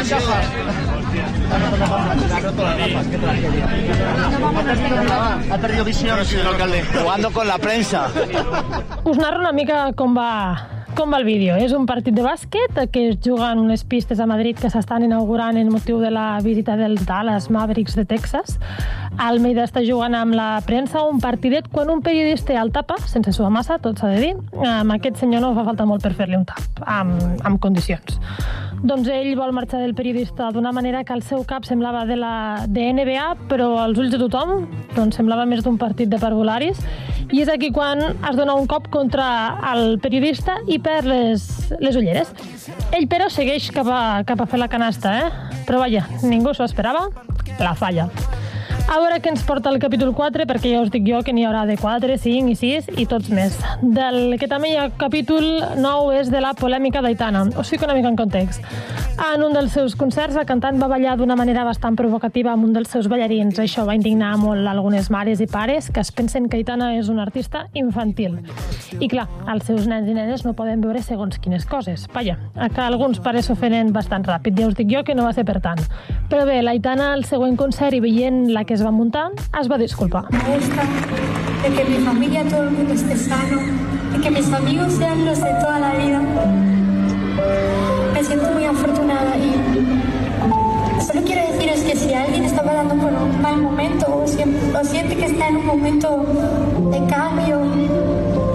Jugando 7.02 7.30
con 7.30 7.46
la 7.46 7.58
prensa. 7.58 8.08
Us 9.04 9.18
narro 9.18 9.40
una 9.40 9.52
mica 9.52 9.92
com 9.98 10.14
va, 10.16 10.68
com 10.94 11.10
va 11.12 11.18
el 11.18 11.24
vídeo. 11.24 11.56
És 11.58 11.72
un 11.74 11.86
partit 11.90 12.14
de 12.14 12.22
bàsquet 12.22 12.78
que 12.92 13.08
es 13.08 13.18
juga 13.24 13.50
en 13.52 13.64
unes 13.64 13.84
pistes 13.84 14.20
a 14.20 14.26
Madrid 14.30 14.58
que 14.60 14.70
s'estan 14.70 15.02
inaugurant 15.06 15.58
en 15.58 15.72
motiu 15.72 15.98
de 15.98 16.10
la 16.14 16.38
visita 16.44 16.76
dels 16.78 17.04
Dallas 17.06 17.50
Mavericks 17.50 17.98
de 17.98 18.06
Texas. 18.06 18.58
Almeida 19.18 19.66
està 19.66 19.82
jugant 19.84 20.14
amb 20.14 20.36
la 20.38 20.62
premsa 20.66 21.02
un 21.04 21.18
partidet 21.20 21.66
quan 21.72 21.90
un 21.90 22.00
periodista 22.00 22.54
el 22.62 22.70
tapa, 22.72 22.96
sense 23.10 23.34
suar 23.34 23.50
massa, 23.50 23.80
tot 23.82 23.98
s'ha 23.98 24.14
de 24.14 24.20
dir. 24.22 24.34
Amb 24.64 24.94
aquest 24.96 25.18
senyor 25.20 25.42
no 25.42 25.54
fa 25.58 25.66
falta 25.66 25.84
molt 25.88 26.06
per 26.06 26.14
fer-li 26.14 26.38
un 26.38 26.46
tap, 26.48 26.84
amb, 26.86 27.42
amb 27.42 27.60
condicions. 27.60 28.20
Doncs 28.80 29.10
ell 29.12 29.34
vol 29.36 29.50
marxar 29.52 29.82
del 29.82 29.92
periodista 29.92 30.46
d'una 30.54 30.70
manera 30.72 31.02
que 31.04 31.12
el 31.12 31.20
seu 31.20 31.42
cap 31.44 31.66
semblava 31.68 32.06
de 32.08 32.16
la 32.16 32.64
de 32.64 32.86
NBA, 32.94 33.26
però 33.50 33.74
als 33.82 34.00
ulls 34.00 34.14
de 34.14 34.20
tothom 34.22 34.64
doncs 34.96 35.18
semblava 35.20 35.44
més 35.44 35.60
d'un 35.66 35.76
partit 35.76 36.08
de 36.08 36.16
parvularis. 36.22 36.80
I 37.30 37.42
és 37.44 37.52
aquí 37.52 37.68
quan 37.76 38.00
es 38.00 38.38
dona 38.38 38.56
un 38.56 38.64
cop 38.66 38.88
contra 38.90 39.26
el 39.74 39.98
periodista 40.00 40.56
i 40.66 40.80
perd 40.80 41.12
les, 41.12 41.46
les 41.76 42.00
ulleres. 42.00 42.32
Ell, 42.96 43.04
però, 43.06 43.28
segueix 43.28 43.68
cap 43.74 43.86
a, 43.92 44.02
cap 44.26 44.40
a 44.40 44.48
fer 44.48 44.64
la 44.64 44.72
canasta, 44.72 45.12
eh? 45.20 45.58
Però 45.68 45.84
vaja, 45.84 46.08
ningú 46.24 46.56
s'ho 46.56 46.64
esperava, 46.64 47.10
la 47.60 47.76
falla. 47.76 48.08
A 48.88 48.98
veure 48.98 49.18
què 49.22 49.30
ens 49.32 49.42
porta 49.46 49.70
el 49.70 49.78
capítol 49.82 50.12
4, 50.16 50.46
perquè 50.48 50.72
ja 50.72 50.80
us 50.80 50.90
dic 50.92 51.04
jo 51.06 51.20
que 51.26 51.34
n'hi 51.34 51.44
haurà 51.46 51.66
de 51.68 51.76
4, 51.80 52.16
5 52.22 52.52
i 52.52 52.56
6 52.58 52.88
i 53.02 53.06
tots 53.10 53.28
més. 53.34 53.58
Del 53.82 54.36
que 54.40 54.48
també 54.50 54.72
hi 54.72 54.78
ha 54.80 54.88
capítol 54.98 55.46
9 55.76 56.16
és 56.20 56.30
de 56.32 56.40
la 56.42 56.54
polèmica 56.58 57.02
d'Aitana. 57.04 57.44
Us 57.60 57.70
fico 57.70 57.84
una 57.88 57.94
mica 57.98 58.08
en 58.08 58.16
context. 58.16 58.64
En 59.20 59.42
un 59.44 59.52
dels 59.52 59.74
seus 59.76 59.92
concerts, 60.00 60.34
la 60.38 60.46
cantant 60.48 60.78
va 60.80 60.88
ballar 60.88 61.18
d'una 61.20 61.36
manera 61.36 61.66
bastant 61.66 61.96
provocativa 61.98 62.54
amb 62.54 62.64
un 62.64 62.72
dels 62.72 62.88
seus 62.88 63.08
ballarins. 63.10 63.58
Això 63.60 63.84
va 63.84 63.94
indignar 63.98 64.30
molt 64.40 64.64
algunes 64.70 65.10
mares 65.12 65.42
i 65.44 65.48
pares 65.50 65.90
que 65.92 66.00
es 66.00 66.10
pensen 66.10 66.48
que 66.48 66.56
Aitana 66.56 66.94
és 66.96 67.10
una 67.12 67.26
artista 67.26 67.66
infantil. 67.74 68.38
I 68.96 69.10
clar, 69.12 69.26
els 69.52 69.68
seus 69.68 69.86
nens 69.90 70.08
i 70.08 70.16
nenes 70.16 70.46
no 70.46 70.54
poden 70.56 70.80
veure 70.80 71.02
segons 71.04 71.36
quines 71.38 71.66
coses. 71.68 72.06
Vaja, 72.14 72.38
que 72.56 72.80
alguns 72.80 73.20
pares 73.20 73.50
s'ofenen 73.50 73.92
bastant 73.92 74.24
ràpid. 74.24 74.56
Ja 74.56 74.70
us 74.70 74.78
dic 74.78 74.88
jo 74.88 75.04
que 75.04 75.14
no 75.14 75.28
va 75.28 75.34
ser 75.36 75.44
per 75.44 75.60
tant. 75.60 75.84
Però 76.30 76.46
bé, 76.48 76.62
l'Aitana 76.64 77.12
al 77.12 77.26
següent 77.28 77.58
concert 77.60 77.92
i 77.92 78.00
veient 78.00 78.46
la 78.54 78.64
que 78.70 78.74
es 78.74 78.84
va 78.86 78.92
muntar, 78.92 79.32
es 79.60 79.68
va 79.68 79.76
disculpar. 79.78 80.26
Me 80.30 80.38
gusta 80.54 80.82
de 81.64 81.74
que 81.74 81.84
mi 81.86 82.04
familia, 82.04 82.44
todo 82.44 82.62
el 82.62 82.70
mundo 82.70 82.92
esté 82.94 83.16
sano, 83.16 83.58
de 84.12 84.20
que 84.20 84.30
mis 84.30 84.52
amigos 84.52 84.92
sean 84.92 85.24
los 85.26 85.38
de 85.38 85.52
toda 85.54 85.80
la 85.80 85.94
vida. 85.94 86.20
Me 88.14 88.22
siento 88.22 88.48
muy 88.52 88.64
afortunada 88.66 89.32
y 89.36 91.02
solo 91.04 91.20
quiero 91.24 91.50
deciros 91.50 91.80
que 91.80 91.96
si 91.96 92.14
alguien 92.14 92.44
está 92.44 92.62
pasando 92.62 92.94
por 92.94 93.12
un 93.12 93.42
mal 93.42 93.60
momento 93.60 94.06
o, 94.06 94.22
o 94.22 94.84
siente 94.84 95.16
que 95.16 95.26
está 95.26 95.48
en 95.48 95.56
un 95.56 95.66
momento 95.66 96.24
de 96.92 97.06
cambio 97.12 97.62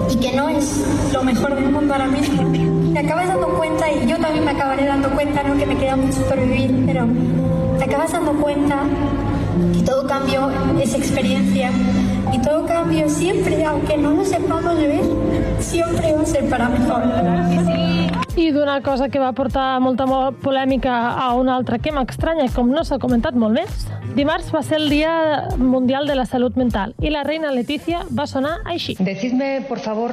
y 0.08 0.16
que 0.16 0.32
no 0.34 0.48
es 0.48 0.82
lo 1.12 1.22
mejor 1.24 1.56
del 1.56 1.70
mundo 1.70 1.92
ahora 1.92 2.06
mismo, 2.06 2.42
te 2.94 3.00
acabas 3.00 3.28
dando 3.28 3.48
cuenta, 3.48 3.92
y 3.92 4.06
yo 4.06 4.16
también 4.16 4.46
me 4.46 4.52
acabaré 4.52 4.86
dando 4.86 5.10
cuenta, 5.10 5.42
no 5.42 5.58
que 5.58 5.66
me 5.66 5.76
queda 5.76 5.94
mucho 5.96 6.22
por 6.22 6.40
vivir, 6.40 6.84
pero 6.86 7.06
te 7.76 7.84
acabas 7.84 8.12
dando 8.12 8.32
cuenta 8.32 8.78
y 9.74 9.82
todo 9.82 10.06
cambio 10.06 10.50
es 10.80 10.94
experiencia 10.94 11.70
y 12.32 12.38
todo 12.40 12.66
cambio 12.66 13.08
siempre, 13.08 13.64
aunque 13.64 13.96
no 13.96 14.10
lo 14.12 14.24
sepamos 14.24 14.76
ver, 14.76 15.00
siempre 15.60 16.12
va 16.12 16.22
a 16.22 16.26
ser 16.26 16.48
para 16.48 16.68
mejor. 16.68 17.02
I 18.36 18.50
d'una 18.52 18.82
cosa 18.82 19.08
que 19.08 19.18
va 19.18 19.32
portar 19.32 19.80
molta 19.80 20.04
mo- 20.04 20.32
polèmica 20.32 21.08
a 21.16 21.32
una 21.34 21.56
altra 21.56 21.78
que 21.78 21.90
m'estranya, 21.90 22.50
com 22.52 22.68
no 22.68 22.84
s'ha 22.84 22.98
comentat 23.00 23.32
molt 23.34 23.54
més, 23.56 23.86
dimarts 24.14 24.52
va 24.54 24.60
ser 24.62 24.76
el 24.76 24.90
Dia 24.90 25.48
Mundial 25.56 26.06
de 26.06 26.14
la 26.16 26.26
Salut 26.26 26.54
Mental 26.56 26.92
i 27.00 27.08
la 27.10 27.22
reina 27.24 27.50
Letícia 27.50 28.04
va 28.12 28.26
sonar 28.26 28.58
així. 28.66 28.94
Decidme, 29.00 29.62
por 29.66 29.78
favor, 29.78 30.12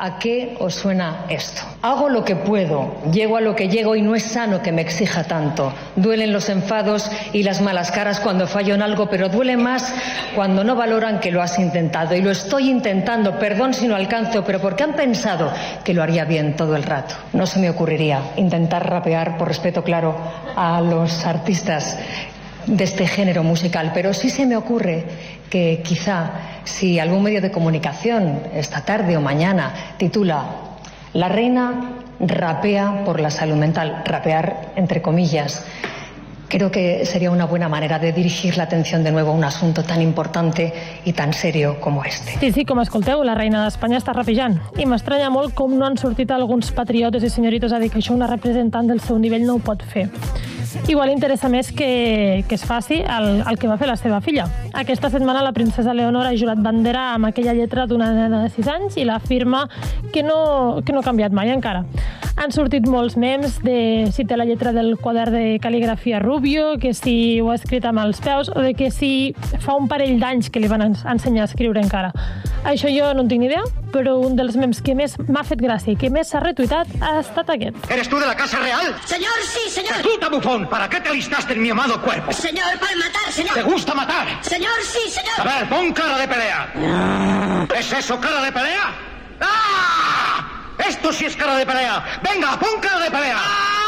a 0.00 0.18
qué 0.18 0.56
os 0.58 0.74
suena 0.74 1.26
esto. 1.28 1.60
Hago 1.82 2.08
lo 2.08 2.24
que 2.24 2.34
puedo, 2.34 2.94
llego 3.12 3.36
a 3.36 3.42
lo 3.42 3.54
que 3.54 3.68
llego 3.68 3.94
y 3.94 4.02
no 4.02 4.14
es 4.14 4.22
sano 4.22 4.62
que 4.62 4.72
me 4.72 4.80
exija 4.80 5.24
tanto. 5.24 5.74
Duelen 5.94 6.32
los 6.32 6.48
enfados 6.48 7.10
y 7.34 7.42
las 7.42 7.60
malas 7.60 7.90
caras 7.90 8.18
cuando 8.18 8.46
fallo 8.46 8.74
en 8.74 8.80
algo, 8.80 9.10
pero 9.10 9.28
duele 9.28 9.58
más 9.58 9.94
cuando 10.34 10.64
no 10.64 10.74
valoran 10.74 11.20
que 11.20 11.30
lo 11.30 11.42
has 11.42 11.58
intentado. 11.58 12.16
Y 12.16 12.22
lo 12.22 12.30
estoy 12.30 12.70
intentando, 12.70 13.38
perdón 13.38 13.74
si 13.74 13.86
no 13.86 13.94
alcanzo, 13.94 14.42
pero 14.42 14.58
porque 14.58 14.84
han 14.84 14.94
pensado 14.94 15.52
que 15.84 15.92
lo 15.92 16.02
haría 16.02 16.24
bien 16.24 16.56
todo 16.56 16.76
el 16.76 16.82
rato. 16.82 17.14
No 17.34 17.46
se 17.46 17.60
me 17.60 17.68
ocurriría 17.68 18.22
intentar 18.36 18.88
rapear, 18.88 19.36
por 19.36 19.48
respeto 19.48 19.84
claro, 19.84 20.16
a 20.56 20.80
los 20.80 21.26
artistas 21.26 21.98
de 22.66 22.84
este 22.84 23.06
género 23.06 23.42
musical, 23.42 23.90
pero 23.92 24.14
sí 24.14 24.30
se 24.30 24.46
me 24.46 24.56
ocurre 24.56 25.04
que 25.50 25.82
quizá 25.84 26.30
si 26.64 26.98
algún 26.98 27.22
medio 27.22 27.42
de 27.42 27.50
comunicación 27.50 28.40
esta 28.54 28.80
tarde 28.86 29.16
o 29.16 29.20
mañana 29.20 29.96
titula 29.98 30.70
La 31.12 31.28
reina 31.28 31.98
rapea 32.20 33.02
por 33.04 33.18
la 33.18 33.30
salud 33.30 33.56
mental, 33.56 34.02
rapear 34.04 34.72
entre 34.76 35.02
comillas, 35.02 35.64
creo 36.50 36.70
que 36.70 37.06
sería 37.06 37.30
una 37.30 37.46
buena 37.46 37.68
manera 37.68 37.98
de 37.98 38.12
dirigir 38.12 38.58
la 38.58 38.64
atención 38.64 39.02
de 39.02 39.12
nuevo 39.12 39.30
a 39.30 39.34
un 39.34 39.44
asunto 39.44 39.82
tan 39.84 40.02
importante 40.02 40.74
y 41.04 41.12
tan 41.14 41.32
serio 41.32 41.80
como 41.80 42.04
este. 42.04 42.32
Sí, 42.40 42.52
sí, 42.52 42.64
com 42.66 42.82
escolteu, 42.82 43.22
la 43.24 43.36
reina 43.38 43.62
d'Espanya 43.64 44.00
està 44.02 44.12
rapejant. 44.12 44.58
I 44.76 44.88
m'estranya 44.90 45.30
molt 45.32 45.54
com 45.54 45.78
no 45.78 45.86
han 45.86 45.96
sortit 45.96 46.34
alguns 46.34 46.74
patriotes 46.76 47.24
i 47.24 47.30
senyoritos 47.30 47.72
a 47.72 47.78
dir 47.80 47.92
que 47.94 48.02
això 48.02 48.12
una 48.12 48.28
representant 48.28 48.90
del 48.90 49.00
seu 49.00 49.18
nivell 49.22 49.46
no 49.46 49.56
ho 49.56 49.64
pot 49.64 49.86
fer. 49.86 50.08
Igual 50.86 51.10
interessa 51.10 51.48
més 51.50 51.72
que, 51.74 52.44
que 52.46 52.54
es 52.54 52.64
faci 52.66 53.00
el, 53.02 53.42
el 53.42 53.58
que 53.58 53.68
va 53.70 53.76
fer 53.78 53.88
la 53.90 53.96
seva 53.98 54.20
filla. 54.22 54.46
Aquesta 54.74 55.10
setmana 55.10 55.42
la 55.42 55.52
princesa 55.54 55.94
Leonor 55.94 56.28
ha 56.28 56.36
jurat 56.38 56.60
bandera 56.62 57.08
amb 57.16 57.30
aquella 57.30 57.54
lletra 57.56 57.86
d'una 57.90 58.12
nena 58.14 58.44
de 58.44 58.50
6 58.54 58.70
anys 58.70 58.98
i 59.00 59.06
l'afirma 59.06 59.64
que, 60.12 60.22
no, 60.22 60.80
que 60.84 60.94
no 60.94 61.02
ha 61.02 61.06
canviat 61.06 61.34
mai 61.34 61.50
encara. 61.54 61.84
Han 62.40 62.54
sortit 62.54 62.86
molts 62.88 63.18
memes 63.20 63.58
de 63.64 64.08
si 64.14 64.24
té 64.24 64.38
la 64.38 64.46
lletra 64.48 64.72
del 64.72 64.94
quadern 64.96 65.34
de 65.34 65.58
cal·ligrafia 65.62 66.22
Rubio, 66.40 66.78
que 66.78 66.94
si 66.94 67.38
ho 67.44 67.50
ha 67.52 67.54
escrit 67.58 67.84
amb 67.84 68.00
els 68.00 68.16
peus, 68.24 68.48
o 68.48 68.62
de 68.64 68.70
que 68.72 68.86
si 68.90 69.34
fa 69.60 69.74
un 69.76 69.84
parell 69.90 70.14
d'anys 70.22 70.48
que 70.48 70.56
li 70.62 70.70
van 70.72 70.80
ens- 70.86 71.02
ensenyar 71.04 71.42
a 71.44 71.48
escriure 71.50 71.82
encara. 71.84 72.14
Això 72.64 72.88
jo 72.88 73.10
no 73.12 73.20
en 73.26 73.28
tinc 73.28 73.42
ni 73.42 73.50
idea, 73.50 73.60
però 73.92 74.14
un 74.24 74.38
dels 74.38 74.56
memes 74.56 74.80
que 74.80 74.94
més 74.96 75.18
m'ha 75.28 75.42
fet 75.44 75.60
gràcia 75.60 75.92
i 75.92 75.98
que 76.00 76.08
més 76.08 76.30
s'ha 76.32 76.40
retuitat 76.40 76.88
ha 77.04 77.18
estat 77.20 77.52
aquest. 77.52 77.76
¿Eres 77.92 78.08
tú 78.08 78.16
de 78.16 78.24
la 78.24 78.34
Casa 78.34 78.56
Real? 78.58 78.88
Señor, 79.04 79.36
sí, 79.44 79.68
señor. 79.68 80.00
Escuta, 80.00 80.30
bufón, 80.30 80.66
¿para 80.66 80.88
qué 80.88 81.00
te 81.02 81.10
alistaste 81.10 81.52
en 81.52 81.60
mi 81.60 81.68
amado 81.76 82.00
cuerpo? 82.00 82.32
Señor, 82.32 82.72
para 82.80 82.96
matar, 82.96 83.32
señor. 83.32 83.52
¿Te 83.54 83.62
gusta 83.62 83.92
matar? 83.94 84.26
Señor, 84.40 84.72
sí, 84.82 85.10
señor. 85.10 85.40
A 85.40 85.58
ver, 85.58 85.68
pon 85.68 85.92
cara 85.92 86.16
de 86.16 86.26
pelea. 86.26 87.68
¿Es 87.78 87.92
eso 87.92 88.18
cara 88.18 88.40
de 88.40 88.50
pelea? 88.52 88.86
¡Ah! 89.42 90.48
Esto 90.88 91.12
sí 91.12 91.26
es 91.26 91.36
cara 91.36 91.56
de 91.56 91.66
pelea. 91.66 92.02
Venga, 92.22 92.58
pon 92.58 92.80
cara 92.80 93.00
de 93.00 93.10
pelea. 93.10 93.36
¡Ah! 93.38 93.79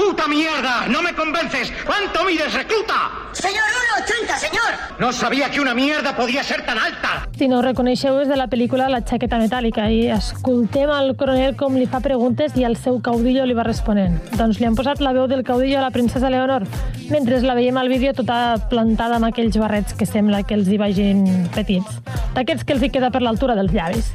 ¡Puta 0.00 0.26
mierda! 0.26 0.88
¡No 0.88 1.02
me 1.02 1.12
convences! 1.12 1.70
¿Cuánto 1.84 2.24
mides, 2.24 2.54
recluta? 2.54 3.10
Señor, 3.32 3.64
1,80, 3.98 4.36
señor. 4.38 4.72
No 4.98 5.12
sabía 5.12 5.50
que 5.50 5.60
una 5.60 5.74
mierda 5.74 6.16
podía 6.16 6.42
ser 6.42 6.64
tan 6.64 6.78
alta. 6.78 7.28
Si 7.36 7.46
no 7.48 7.58
ho 7.58 7.62
reconeixeu, 7.62 8.16
és 8.22 8.28
de 8.30 8.38
la 8.40 8.46
pel·lícula 8.48 8.88
La 8.88 9.02
xaqueta 9.04 9.36
metàl·lica 9.36 9.90
i 9.92 10.08
escoltem 10.08 10.88
al 10.88 11.12
coronel 11.20 11.52
com 11.60 11.76
li 11.76 11.84
fa 11.84 12.00
preguntes 12.00 12.56
i 12.56 12.64
el 12.64 12.78
seu 12.80 12.96
caudillo 13.04 13.44
li 13.44 13.52
va 13.52 13.68
responent. 13.68 14.16
Doncs 14.40 14.56
li 14.56 14.70
han 14.70 14.78
posat 14.78 15.04
la 15.04 15.12
veu 15.12 15.28
del 15.28 15.44
caudillo 15.44 15.82
a 15.82 15.84
la 15.84 15.92
princesa 15.92 16.32
Leonor, 16.32 16.64
mentre 17.12 17.44
la 17.44 17.58
veiem 17.60 17.76
al 17.76 17.92
vídeo 17.92 18.16
tota 18.16 18.56
plantada 18.72 19.20
amb 19.20 19.28
aquells 19.28 19.60
barrets 19.60 19.92
que 19.92 20.08
sembla 20.08 20.46
que 20.48 20.56
els 20.56 20.72
hi 20.72 20.80
vagin 20.80 21.26
petits, 21.52 22.00
d'aquests 22.32 22.64
que 22.64 22.72
els 22.72 22.88
hi 22.88 22.94
queda 22.96 23.12
per 23.12 23.20
l'altura 23.20 23.54
dels 23.54 23.76
llavis. 23.76 24.14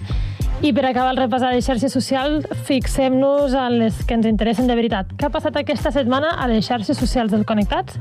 I 0.66 0.72
per 0.74 0.82
acabar 0.88 1.12
el 1.14 1.20
repàs 1.20 1.44
a 1.46 1.52
les 1.54 1.68
xarxes 1.68 1.94
socials, 1.94 2.48
fixem-nos 2.66 3.54
en 3.54 3.76
les 3.84 4.00
que 4.10 4.16
ens 4.18 4.26
interessen 4.26 4.66
de 4.66 4.74
veritat. 4.74 5.12
Què 5.14 5.28
ha 5.28 5.30
passat 5.30 5.60
aquesta 5.60 5.92
setmana 5.94 6.32
a 6.42 6.48
les 6.50 6.66
xarxes 6.66 6.98
socials 6.98 7.30
del 7.30 7.44
Connectats? 7.46 8.00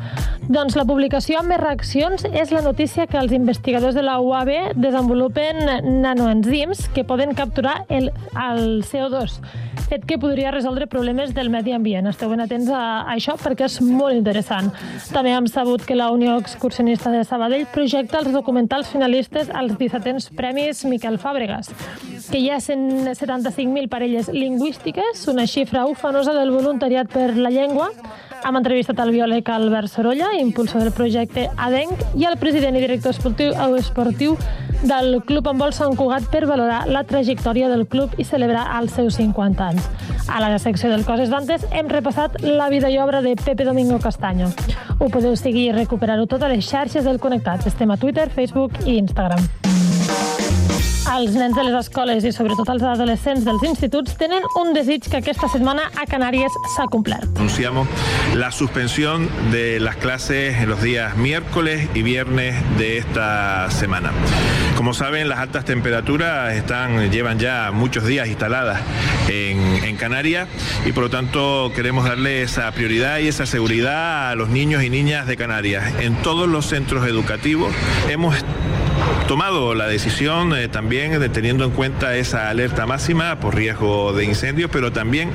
Doncs 0.48 0.78
la 0.78 0.86
publicació 0.88 1.42
amb 1.42 1.52
més 1.52 1.60
reaccions 1.60 2.24
és 2.30 2.54
la 2.56 2.62
notícia 2.64 3.04
que 3.04 3.20
els 3.20 3.34
investigadors 3.36 3.92
de 3.92 4.06
la 4.06 4.16
UAB 4.16 4.78
desenvolupen 4.80 5.60
nanoenzims 6.00 6.86
que 6.96 7.04
poden 7.04 7.36
capturar 7.36 7.82
el, 7.92 8.08
el 8.32 8.80
CO2, 8.88 9.36
fet 9.90 10.08
que 10.08 10.16
podria 10.16 10.54
resoldre 10.54 10.88
problemes 10.88 11.34
del 11.36 11.52
medi 11.52 11.76
ambient. 11.76 12.08
Esteu 12.08 12.32
ben 12.32 12.46
atents 12.46 12.72
a, 12.72 13.04
a 13.04 13.18
això 13.18 13.36
perquè 13.40 13.68
és 13.68 13.76
molt 13.84 14.16
interessant. 14.16 14.72
També 15.12 15.36
hem 15.36 15.50
sabut 15.52 15.84
que 15.84 15.98
la 16.00 16.08
Unió 16.16 16.38
Excursionista 16.40 17.12
de 17.12 17.26
Sabadell 17.28 17.68
projecta 17.76 18.22
els 18.24 18.32
documentals 18.32 18.88
finalistes 18.88 19.52
als 19.52 19.76
17ens 19.76 20.32
Premis 20.32 20.84
Miquel 20.88 21.20
Fàbregas, 21.20 21.68
que 22.30 22.40
hi 22.40 22.53
ha 22.54 22.60
175.000 22.60 23.88
parelles 23.88 24.28
lingüístiques, 24.28 25.26
una 25.26 25.46
xifra 25.46 25.86
ufanosa 25.86 26.32
del 26.32 26.52
voluntariat 26.52 27.10
per 27.10 27.36
la 27.36 27.50
llengua. 27.50 27.88
Hem 28.44 28.58
entrevistat 28.60 29.00
el 29.02 29.10
biòleg 29.14 29.48
Albert 29.50 29.90
Sorolla, 29.90 30.28
impulsor 30.38 30.84
del 30.84 30.92
projecte 30.92 31.48
ADENC, 31.56 32.04
i 32.20 32.28
el 32.28 32.36
president 32.38 32.76
i 32.76 32.84
director 32.84 33.14
esportiu, 33.14 33.56
esportiu 33.78 34.36
del 34.84 35.22
Club 35.24 35.48
Handbol 35.48 35.72
Sant 35.74 35.96
Cugat 35.98 36.28
per 36.30 36.44
valorar 36.46 36.84
la 36.86 37.02
trajectòria 37.08 37.70
del 37.72 37.86
club 37.88 38.14
i 38.20 38.28
celebrar 38.28 38.68
els 38.78 38.94
seus 38.94 39.18
50 39.18 39.66
anys. 39.72 39.90
A 40.28 40.38
la 40.44 40.54
secció 40.58 40.92
del 40.92 41.06
Coses 41.08 41.32
d'Antes 41.32 41.66
hem 41.72 41.88
repassat 41.90 42.38
la 42.44 42.68
vida 42.68 42.92
i 42.92 43.00
obra 43.00 43.22
de 43.24 43.34
Pepe 43.40 43.64
Domingo 43.64 43.98
Castaño. 43.98 44.52
Ho 45.00 45.08
podeu 45.08 45.34
seguir 45.36 45.70
i 45.70 45.76
recuperar-ho 45.80 46.28
totes 46.30 46.52
les 46.52 46.68
xarxes 46.68 47.08
del 47.08 47.18
Connectat. 47.18 47.66
Estem 47.66 47.90
a 47.90 47.96
Twitter, 47.96 48.28
Facebook 48.30 48.84
i 48.84 48.98
Instagram. 49.00 49.63
Els 51.04 51.34
nens 51.36 51.52
de 51.52 51.62
les 51.66 51.74
escoles 51.76 52.24
i 52.24 52.30
sobretot 52.32 52.70
els 52.72 52.82
adolescents 52.88 53.44
dels 53.44 53.62
instituts 53.68 54.14
tenen 54.16 54.44
un 54.56 54.72
desig 54.72 55.04
que 55.04 55.18
aquesta 55.18 55.50
setmana 55.52 55.90
a 56.00 56.06
Canàries 56.08 56.54
s'ha 56.72 56.86
complert. 56.88 57.28
Anunciamos 57.36 57.86
la 58.34 58.50
suspensión 58.50 59.28
de 59.52 59.80
las 59.80 59.96
clases 59.96 60.56
en 60.56 60.70
los 60.70 60.80
días 60.82 61.14
miércoles 61.18 61.88
y 61.94 62.00
viernes 62.00 62.56
de 62.78 62.96
esta 62.96 63.70
semana. 63.70 64.12
Como 64.76 64.94
saben, 64.94 65.28
las 65.28 65.40
altas 65.40 65.66
temperaturas 65.66 66.54
están, 66.54 67.10
llevan 67.10 67.38
ya 67.38 67.70
muchos 67.70 68.06
días 68.06 68.26
instaladas 68.28 68.80
en, 69.28 69.58
en 69.84 69.96
Canarias 69.96 70.48
y 70.86 70.92
por 70.92 71.04
lo 71.04 71.10
tanto 71.10 71.70
queremos 71.76 72.06
darle 72.06 72.42
esa 72.42 72.72
prioridad 72.72 73.18
y 73.18 73.28
esa 73.28 73.44
seguridad 73.44 74.30
a 74.30 74.34
los 74.36 74.48
niños 74.48 74.82
y 74.82 74.88
niñas 74.88 75.26
de 75.26 75.36
Canarias. 75.36 75.84
En 76.00 76.16
todos 76.22 76.48
los 76.48 76.66
centros 76.66 77.06
educativos 77.06 77.74
hemos 78.08 78.34
tomado 79.28 79.74
la 79.74 79.86
decisión 79.86 80.54
eh, 80.54 80.68
también 80.68 81.18
de 81.18 81.28
teniendo 81.28 81.64
en 81.64 81.70
cuenta 81.70 82.16
esa 82.16 82.50
alerta 82.50 82.86
máxima 82.86 83.40
por 83.40 83.54
riesgo 83.54 84.12
de 84.12 84.24
incendio, 84.24 84.68
pero 84.70 84.92
también 84.92 85.30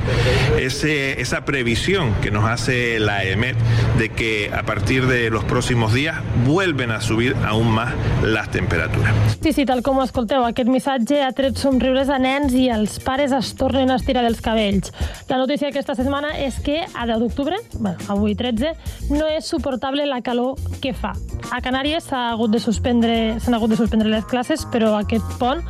ese, 0.59 1.19
esa 1.21 1.45
previsión 1.45 2.13
que 2.21 2.31
nos 2.31 2.45
hace 2.45 2.99
la 2.99 3.23
EMET 3.23 3.55
de 3.97 4.09
que 4.09 4.51
a 4.53 4.63
partir 4.63 5.07
de 5.07 5.29
los 5.29 5.43
próximos 5.43 5.93
días 5.93 6.17
vuelven 6.45 6.91
a 6.91 7.01
subir 7.01 7.35
aún 7.45 7.71
más 7.71 7.93
las 8.23 8.49
temperaturas. 8.51 9.13
Sí, 9.41 9.53
sí, 9.53 9.65
tal 9.65 9.81
com 9.83 9.99
escolteu, 10.03 10.43
aquest 10.47 10.69
missatge 10.69 11.21
ha 11.23 11.31
tret 11.35 11.57
somriures 11.59 12.09
a 12.09 12.19
nens 12.21 12.53
i 12.55 12.67
els 12.71 12.97
pares 13.03 13.33
es 13.35 13.53
tornen 13.59 13.91
a 13.91 13.97
estirar 13.99 14.23
els 14.27 14.41
cabells. 14.43 14.93
La 15.29 15.37
notícia 15.41 15.69
aquesta 15.69 15.95
setmana 15.97 16.35
és 16.39 16.59
que 16.63 16.81
a 16.83 17.07
10 17.09 17.23
d'octubre, 17.23 17.59
bueno, 17.79 17.97
avui 18.07 18.35
13, 18.35 18.73
no 19.11 19.27
és 19.27 19.47
suportable 19.49 20.05
la 20.09 20.21
calor 20.25 20.59
que 20.81 20.93
fa. 20.93 21.13
A 21.51 21.61
Canàries 21.65 22.09
s'ha 22.09 22.29
hagut 22.33 22.51
de 22.53 22.61
suspendre, 22.63 23.39
s'han 23.39 23.58
hagut 23.59 23.75
de 23.75 23.79
suspendre 23.79 24.09
les 24.09 24.25
classes, 24.25 24.65
però 24.71 24.95
aquest 24.97 25.37
pont 25.39 25.61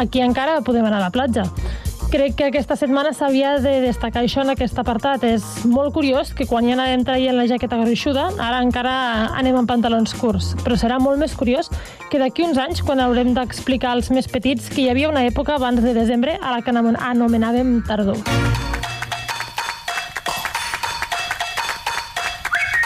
aquí 0.00 0.24
encara 0.24 0.62
podem 0.64 0.88
anar 0.88 1.02
a 1.02 1.06
la 1.08 1.14
platja. 1.14 1.44
Crec 2.14 2.36
que 2.38 2.44
aquesta 2.46 2.76
setmana 2.78 3.10
s'havia 3.16 3.56
de 3.58 3.72
destacar 3.82 4.22
això 4.22 4.44
en 4.44 4.52
aquest 4.52 4.78
apartat. 4.78 5.24
És 5.26 5.64
molt 5.66 5.94
curiós 5.96 6.30
que 6.36 6.46
quan 6.46 6.68
ja 6.68 6.76
anàvem 6.76 7.02
traient 7.06 7.34
la 7.34 7.48
jaqueta 7.50 7.80
gruixuda, 7.80 8.28
ara 8.38 8.60
encara 8.62 8.94
anem 9.40 9.58
amb 9.58 9.70
pantalons 9.70 10.14
curts. 10.20 10.52
Però 10.62 10.78
serà 10.78 11.00
molt 11.02 11.18
més 11.18 11.34
curiós 11.34 11.72
que 12.12 12.22
d'aquí 12.22 12.46
uns 12.46 12.60
anys, 12.60 12.84
quan 12.86 13.02
haurem 13.02 13.34
d'explicar 13.34 13.96
als 13.96 14.12
més 14.14 14.30
petits 14.30 14.70
que 14.70 14.84
hi 14.84 14.88
havia 14.92 15.10
una 15.10 15.26
època 15.26 15.58
abans 15.58 15.82
de 15.82 15.96
desembre 15.96 16.38
a 16.38 16.54
la 16.54 16.62
que 16.62 16.70
anomenàvem 16.70 17.80
tardor. 17.88 18.22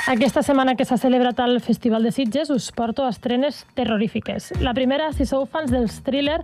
Aquesta 0.09 0.41
setmana 0.41 0.73
que 0.73 0.87
s'ha 0.89 0.97
celebrat 0.97 1.37
el 1.45 1.59
Festival 1.61 2.07
de 2.07 2.11
Sitges 2.17 2.49
us 2.49 2.71
porto 2.73 3.05
estrenes 3.05 3.67
terrorífiques. 3.77 4.55
La 4.65 4.73
primera, 4.73 5.11
si 5.13 5.27
sou 5.29 5.45
fans 5.45 5.69
dels 5.69 5.99
thriller, 6.07 6.39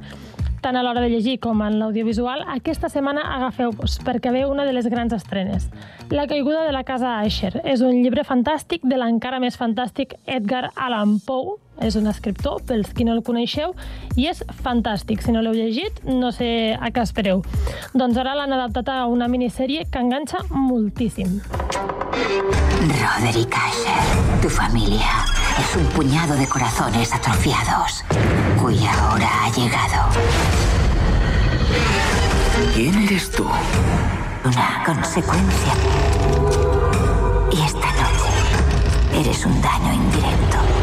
tant 0.60 0.76
a 0.76 0.82
l'hora 0.84 1.00
de 1.00 1.08
llegir 1.08 1.38
com 1.40 1.62
en 1.64 1.78
l'audiovisual, 1.80 2.44
aquesta 2.52 2.90
setmana 2.92 3.24
agafeu-vos, 3.38 3.96
perquè 4.04 4.34
veu 4.36 4.52
una 4.52 4.68
de 4.68 4.74
les 4.76 4.90
grans 4.92 5.16
estrenes. 5.16 5.70
La 6.12 6.26
caiguda 6.28 6.66
de 6.66 6.76
la 6.76 6.84
casa 6.84 7.14
Asher 7.22 7.54
és 7.64 7.80
un 7.80 8.02
llibre 8.02 8.26
fantàstic 8.28 8.84
de 8.84 9.00
l'encara 9.00 9.40
més 9.40 9.56
fantàstic 9.56 10.12
Edgar 10.26 10.66
Allan 10.76 11.16
Poe, 11.24 11.56
és 11.82 11.96
un 11.96 12.06
escriptor, 12.06 12.60
pels 12.66 12.92
qui 12.94 13.04
no 13.06 13.14
el 13.16 13.22
coneixeu, 13.26 13.74
i 14.16 14.28
és 14.30 14.42
fantàstic. 14.62 15.22
Si 15.22 15.32
no 15.34 15.42
l'heu 15.42 15.56
llegit, 15.56 16.02
no 16.06 16.30
sé 16.32 16.74
a 16.74 16.90
què 16.94 17.02
espereu. 17.02 17.42
Doncs 17.94 18.18
ara 18.20 18.36
l'han 18.38 18.54
adaptat 18.54 18.90
a 18.92 18.98
una 19.10 19.28
minissèrie 19.28 19.86
que 19.90 20.02
enganxa 20.02 20.44
moltíssim. 20.50 21.40
Roderick 22.84 23.54
Asher, 23.56 24.40
tu 24.42 24.48
familia 24.48 25.24
es 25.58 25.76
un 25.76 25.84
puñado 25.96 26.36
de 26.36 26.46
corazones 26.46 27.12
atrofiados, 27.14 28.04
cuya 28.60 28.92
hora 29.10 29.28
ha 29.44 29.50
llegado. 29.50 30.08
¿Quién 32.74 32.94
eres 33.04 33.30
tú? 33.30 33.44
Una 34.44 34.82
consecuencia. 34.84 35.72
Y 37.52 37.60
esta 37.64 37.90
noche 37.92 39.20
eres 39.20 39.46
un 39.46 39.60
daño 39.62 39.92
indirecto. 39.92 40.73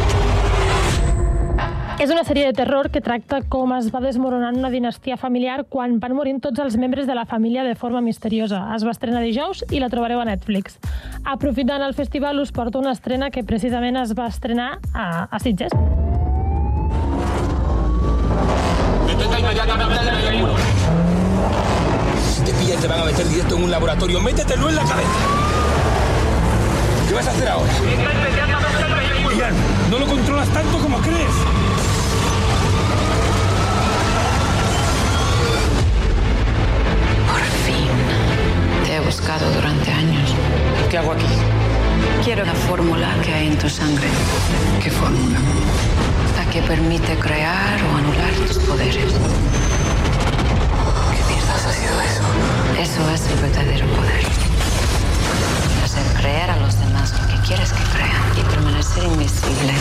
És 2.02 2.10
una 2.10 2.24
sèrie 2.26 2.48
de 2.48 2.54
terror 2.58 2.88
que 2.90 2.98
tracta 2.98 3.44
com 3.46 3.76
es 3.76 3.92
va 3.94 4.00
desmoronant 4.02 4.56
una 4.58 4.72
dinastia 4.74 5.20
familiar 5.22 5.68
quan 5.70 6.00
van 6.02 6.16
morint 6.18 6.40
tots 6.42 6.58
els 6.64 6.74
membres 6.82 7.06
de 7.06 7.14
la 7.14 7.28
família 7.30 7.62
de 7.62 7.76
forma 7.78 8.02
misteriosa. 8.02 8.64
Es 8.74 8.82
va 8.82 8.90
estrenar 8.96 9.22
dijous 9.22 9.62
i 9.70 9.78
la 9.78 9.90
trobareu 9.94 10.18
a 10.18 10.26
Netflix. 10.26 10.80
Aprofitant 11.30 11.86
el 11.86 11.94
festival, 11.94 12.42
us 12.42 12.50
porto 12.52 12.82
una 12.82 12.96
estrena 12.98 13.30
que 13.30 13.44
precisament 13.46 14.02
es 14.02 14.16
va 14.18 14.26
estrenar 14.34 14.80
a, 14.96 15.28
a 15.30 15.40
Sitges. 15.46 15.78
Inmediatamente. 19.06 20.02
Si 22.26 22.42
te 22.42 22.52
pillan 22.52 22.82
te 22.82 22.88
van 22.88 23.00
a 23.00 23.06
meter 23.06 23.30
directo 23.30 23.58
en 23.58 23.64
un 23.66 23.70
laboratorio. 23.70 24.22
Métetelo 24.22 24.70
en 24.70 24.76
la 24.76 24.86
cabeza. 24.86 25.22
¿Qué 27.08 27.14
vas 27.14 27.28
a 27.28 27.30
hacer 27.30 27.48
ahora? 27.48 27.72
Ian, 29.38 29.54
no 29.92 30.00
lo 30.00 30.08
controlas 30.08 30.50
tanto 30.50 30.80
como 30.80 30.98
crees. 30.98 31.61
Buscado 39.12 39.52
durante 39.52 39.92
años. 39.92 40.34
¿Qué 40.90 40.98
hago 40.98 41.12
aquí? 41.12 41.26
Quiero 42.24 42.46
la 42.46 42.54
fórmula 42.54 43.10
que 43.22 43.34
hay 43.34 43.48
en 43.48 43.58
tu 43.58 43.68
sangre. 43.68 44.08
¿Qué 44.82 44.90
fórmula? 44.90 45.38
La 46.38 46.50
que 46.50 46.62
permite 46.62 47.18
crear 47.18 47.78
o 47.84 47.98
anular 47.98 48.32
tus 48.48 48.58
poderes. 48.60 49.12
¿Qué 51.12 51.22
mierdas 51.28 51.66
ha 51.66 51.74
sido 51.74 52.02
eso? 52.02 52.24
Eso 52.80 53.12
es 53.12 53.30
el 53.32 53.40
verdadero 53.40 53.86
poder. 53.88 54.24
Hacer 55.84 56.22
creer 56.22 56.50
a 56.50 56.56
los 56.62 56.80
demás 56.80 57.12
lo 57.20 57.28
que 57.28 57.48
quieres 57.48 57.74
que 57.74 57.84
crean 57.92 58.24
y 58.40 58.50
permanecer 58.50 59.04
invisible. 59.04 59.74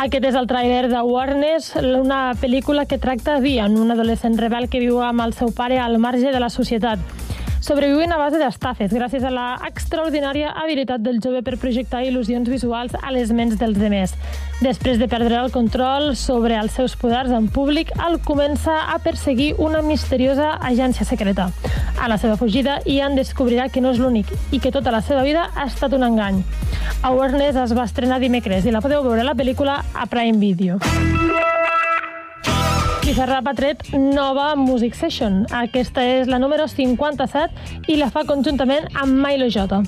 Aquest 0.00 0.24
és 0.24 0.34
el 0.34 0.48
tràiler 0.48 0.88
de 0.88 1.04
Warners, 1.04 1.74
una 1.76 2.32
pel·lícula 2.40 2.86
que 2.86 2.96
tracta 2.96 3.38
Dian, 3.38 3.76
un 3.76 3.92
adolescent 3.92 4.40
rebel 4.40 4.70
que 4.72 4.80
viu 4.80 5.02
amb 5.04 5.28
el 5.28 5.36
seu 5.36 5.52
pare 5.52 5.76
al 5.78 5.98
marge 5.98 6.32
de 6.32 6.40
la 6.40 6.48
societat. 6.48 7.25
Sobreviuen 7.66 8.12
a 8.14 8.16
base 8.20 8.38
d'estafes, 8.38 8.92
gràcies 8.94 9.24
a 9.26 9.30
la 9.34 9.46
extraordinària 9.66 10.52
habilitat 10.54 11.02
del 11.02 11.16
jove 11.18 11.40
per 11.42 11.56
projectar 11.58 12.04
il·lusions 12.06 12.46
visuals 12.46 12.94
a 12.94 13.10
les 13.10 13.32
ments 13.34 13.56
dels 13.58 13.80
demés. 13.80 14.12
Després 14.60 15.00
de 15.00 15.08
perdre 15.10 15.40
el 15.40 15.50
control 15.50 16.12
sobre 16.14 16.54
els 16.60 16.76
seus 16.78 16.94
poders 16.94 17.34
en 17.34 17.48
públic, 17.50 17.90
el 18.06 18.20
comença 18.22 18.76
a 18.94 19.00
perseguir 19.02 19.56
una 19.58 19.82
misteriosa 19.82 20.52
agència 20.62 21.08
secreta. 21.08 21.48
A 21.98 22.06
la 22.06 22.20
seva 22.22 22.38
fugida, 22.38 22.78
Ian 22.86 23.18
descobrirà 23.18 23.66
que 23.66 23.82
no 23.82 23.90
és 23.90 23.98
l'únic 23.98 24.30
i 24.54 24.62
que 24.62 24.70
tota 24.70 24.94
la 24.94 25.02
seva 25.02 25.26
vida 25.26 25.48
ha 25.56 25.66
estat 25.66 25.98
un 25.98 26.06
engany. 26.06 26.44
Awareness 27.02 27.58
es 27.66 27.74
va 27.74 27.90
estrenar 27.90 28.22
dimecres 28.22 28.62
i 28.62 28.70
la 28.70 28.84
podeu 28.84 29.02
veure 29.02 29.26
a 29.26 29.30
la 29.32 29.34
pel·lícula 29.34 29.80
a 29.90 30.06
Prime 30.06 30.38
Video. 30.38 30.78
Bizarrap 33.06 33.46
ha 33.46 33.52
tret 33.54 33.84
nova 33.94 34.56
Music 34.58 34.96
Session. 34.98 35.44
Aquesta 35.54 36.02
és 36.02 36.26
la 36.26 36.40
número 36.42 36.64
57 36.66 37.86
i 37.92 38.00
la 38.00 38.08
fa 38.10 38.24
conjuntament 38.26 38.88
amb 38.98 39.20
Milo 39.22 39.46
J. 39.46 39.78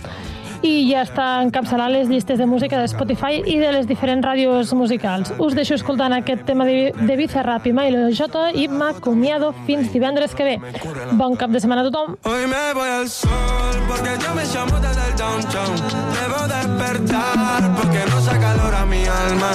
I 0.63 0.71
ja 0.87 1.03
està 1.03 1.25
encapçalant 1.43 1.91
les 1.91 2.07
llistes 2.07 2.39
de 2.39 2.47
música 2.47 2.79
de 2.79 2.87
Spotify 2.87 3.41
i 3.43 3.57
de 3.59 3.73
les 3.75 3.89
diferents 3.91 4.23
ràdios 4.23 4.71
musicals. 4.71 5.33
Us 5.43 5.59
deixo 5.59 5.75
escoltant 5.75 6.15
aquest 6.15 6.47
tema 6.47 6.67
de, 6.69 6.93
de 6.95 7.17
Bizarrap 7.19 7.67
i 7.67 7.75
Milo 7.75 8.05
J 8.15 8.53
i 8.55 8.69
m'acomiado 8.71 9.51
fins 9.67 9.91
divendres 9.91 10.39
que 10.39 10.47
ve. 10.53 10.57
Bon 11.19 11.35
cap 11.35 11.51
de 11.51 11.59
setmana 11.59 11.83
a 11.83 11.91
tothom. 11.91 12.15
Hoy 12.23 12.47
me 12.47 12.65
voy 12.79 12.89
al 13.01 13.11
sol 13.11 13.83
porque 13.91 14.15
yo 14.23 14.31
me 14.39 14.47
llamo 14.55 14.79
desde 14.79 15.11
el 15.11 15.17
downtown. 15.19 15.75
Debo 16.21 16.41
despertar 16.55 17.67
porque 17.75 18.07
no 18.11 18.21
saca 18.23 18.47
calor 18.47 18.75
a 18.77 18.87
mi 18.87 19.03
alma. 19.27 19.53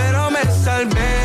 Pero 0.00 0.30
me 0.30 0.44
salvé, 0.64 1.21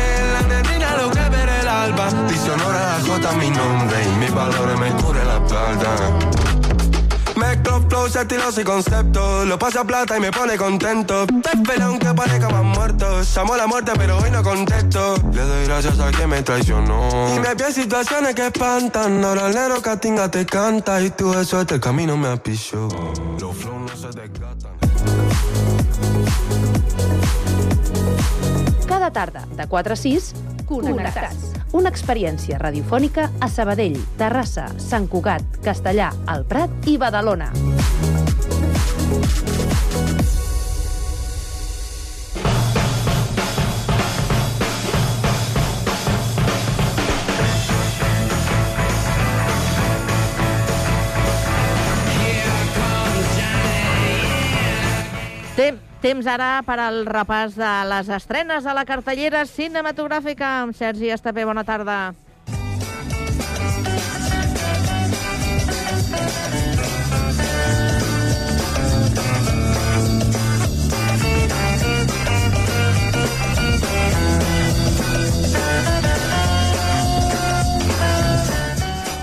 el 1.68 1.74
alba. 1.74 2.08
Dice 2.28 2.48
la 2.56 3.00
J 3.06 3.32
mi 3.32 3.50
nombre 3.50 3.96
y 4.02 4.16
mis 4.18 4.34
valores 4.34 4.78
me 4.78 4.90
cubre 5.02 5.24
la 5.24 5.36
espalda. 5.36 5.96
Mezclo 7.36 7.80
flows, 7.88 8.16
estilos 8.16 8.58
y 8.58 8.64
conceptos. 8.64 9.46
Lo 9.46 9.58
paso 9.58 9.80
a 9.80 9.84
plata 9.84 10.16
y 10.16 10.20
me 10.20 10.30
pone 10.32 10.56
contento. 10.56 11.26
Te 11.26 11.82
aunque 11.82 12.12
parezca 12.14 12.48
más 12.48 12.64
muerto. 12.64 13.20
Llamo 13.36 13.54
a 13.54 13.56
la 13.56 13.66
muerte, 13.66 13.92
pero 13.96 14.18
hoy 14.18 14.30
no 14.30 14.42
contesto. 14.42 15.14
Le 15.32 15.42
doy 15.42 15.66
gracias 15.66 16.00
a 16.00 16.10
quien 16.10 16.28
me 16.30 16.42
traicionó. 16.42 17.36
Y 17.36 17.40
me 17.40 17.50
en 17.50 17.72
situaciones 17.72 18.34
que 18.34 18.46
espantan. 18.46 19.24
Ahora 19.24 19.46
el 19.46 19.54
negro 19.54 19.80
Catinga 19.80 20.30
te 20.30 20.44
canta. 20.46 21.00
Y 21.00 21.10
tú 21.10 21.32
eso 21.34 21.60
este 21.60 21.78
camino 21.78 22.16
me 22.16 22.28
apichó. 22.28 22.88
Los 23.38 23.56
flows 23.56 23.90
no 23.90 23.96
se 23.96 24.08
desgatan. 24.20 24.78
Cada 28.88 29.12
tarda, 29.12 29.46
de 29.54 29.66
4 29.66 29.92
a 29.92 29.96
6, 29.96 30.34
Connectats. 30.66 31.57
Una 31.76 31.90
experiència 31.92 32.56
radiofònica 32.62 33.26
a 33.44 33.48
Sabadell, 33.52 33.98
Terrassa, 34.16 34.70
Sant 34.80 35.08
Cugat, 35.12 35.60
Castellà, 35.64 36.08
El 36.32 36.46
Prat 36.48 36.88
i 36.88 36.96
Badalona. 36.96 37.52
Temps 56.02 56.26
ara 56.30 56.60
per 56.66 56.78
al 56.78 57.02
repàs 57.08 57.56
de 57.58 57.72
les 57.90 58.10
estrenes 58.14 58.66
a 58.66 58.74
la 58.76 58.86
cartellera 58.86 59.42
cinematogràfica 59.50 60.54
amb 60.62 60.76
Sergi 60.78 61.10
Estapé. 61.10 61.46
Bona 61.48 61.66
tarda. 61.66 61.98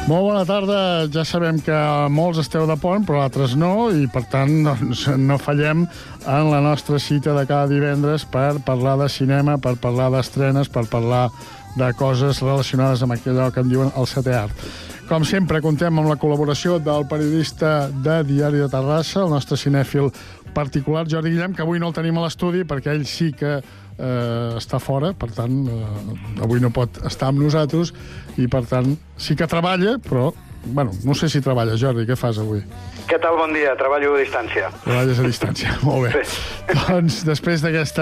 Molt 0.06 0.22
bona 0.22 0.44
tarda. 0.46 0.80
Ja 1.10 1.24
sabem 1.26 1.58
que 1.66 1.76
molts 2.14 2.38
esteu 2.44 2.68
de 2.70 2.76
pont, 2.78 3.02
però 3.08 3.24
altres 3.24 3.56
no, 3.58 3.90
i 3.90 4.06
per 4.06 4.22
tant 4.30 4.52
doncs, 4.68 5.08
no 5.18 5.40
fallem 5.42 5.82
en 6.30 6.50
la 6.52 6.60
nostra 6.62 7.00
cita 7.02 7.34
de 7.34 7.42
cada 7.50 7.66
divendres 7.72 8.28
per 8.30 8.60
parlar 8.68 9.00
de 9.02 9.08
cinema, 9.10 9.58
per 9.58 9.74
parlar 9.82 10.12
d'estrenes, 10.14 10.70
per 10.70 10.84
parlar 10.92 11.32
de 11.74 11.90
coses 11.98 12.44
relacionades 12.46 13.02
amb 13.02 13.18
allò 13.18 13.50
que 13.50 13.66
en 13.66 13.72
diuen 13.72 13.90
el 13.98 14.06
setè 14.06 14.36
art. 14.44 14.62
Com 15.10 15.26
sempre, 15.26 15.64
contem 15.66 15.98
amb 15.98 16.12
la 16.12 16.20
col·laboració 16.22 16.78
del 16.78 17.10
periodista 17.10 17.90
de 17.90 18.20
Diari 18.30 18.62
de 18.62 18.70
Terrassa, 18.70 19.24
el 19.24 19.34
nostre 19.34 19.58
cinèfil 19.58 20.12
particular, 20.54 21.08
Jordi 21.10 21.34
Guillem, 21.34 21.58
que 21.58 21.66
avui 21.66 21.82
no 21.82 21.90
el 21.90 21.98
tenim 21.98 22.22
a 22.22 22.28
l'estudi 22.28 22.62
perquè 22.62 22.94
ell 22.94 23.10
sí 23.10 23.32
que 23.34 23.58
eh, 23.98 24.56
està 24.60 24.80
fora, 24.84 25.14
per 25.18 25.32
tant, 25.36 25.62
eh, 25.68 26.42
avui 26.44 26.64
no 26.64 26.72
pot 26.76 27.00
estar 27.08 27.32
amb 27.32 27.44
nosaltres 27.44 27.94
i, 28.38 28.48
per 28.52 28.66
tant, 28.70 28.96
sí 29.18 29.38
que 29.38 29.48
treballa, 29.48 29.98
però, 30.04 30.32
bueno, 30.66 30.92
no 31.06 31.16
sé 31.16 31.30
si 31.30 31.42
treballa, 31.46 31.78
Jordi, 31.80 32.08
què 32.10 32.18
fas 32.20 32.40
avui? 32.42 32.64
Què 33.06 33.20
tal? 33.22 33.36
Bon 33.38 33.52
dia. 33.54 33.76
Treballo 33.78 34.16
a 34.16 34.22
distància. 34.24 34.72
Treballes 34.82 35.20
a 35.22 35.26
distància, 35.28 35.76
molt 35.86 36.08
bé. 36.08 36.24
Sí. 36.26 36.40
Doncs 36.74 37.20
després 37.28 37.62
d'aquest 37.62 38.00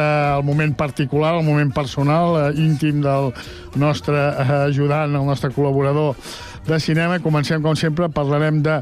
moment 0.48 0.76
particular, 0.80 1.34
el 1.40 1.48
moment 1.48 1.74
personal, 1.76 2.38
eh, 2.40 2.62
íntim 2.64 3.02
del 3.04 3.34
nostre 3.80 4.16
eh, 4.16 4.54
ajudant, 4.70 5.12
el 5.12 5.28
nostre 5.28 5.52
col·laborador 5.56 6.16
de 6.64 6.80
cinema, 6.80 7.20
comencem, 7.20 7.60
com 7.62 7.76
sempre, 7.76 8.08
parlarem 8.08 8.62
de 8.64 8.80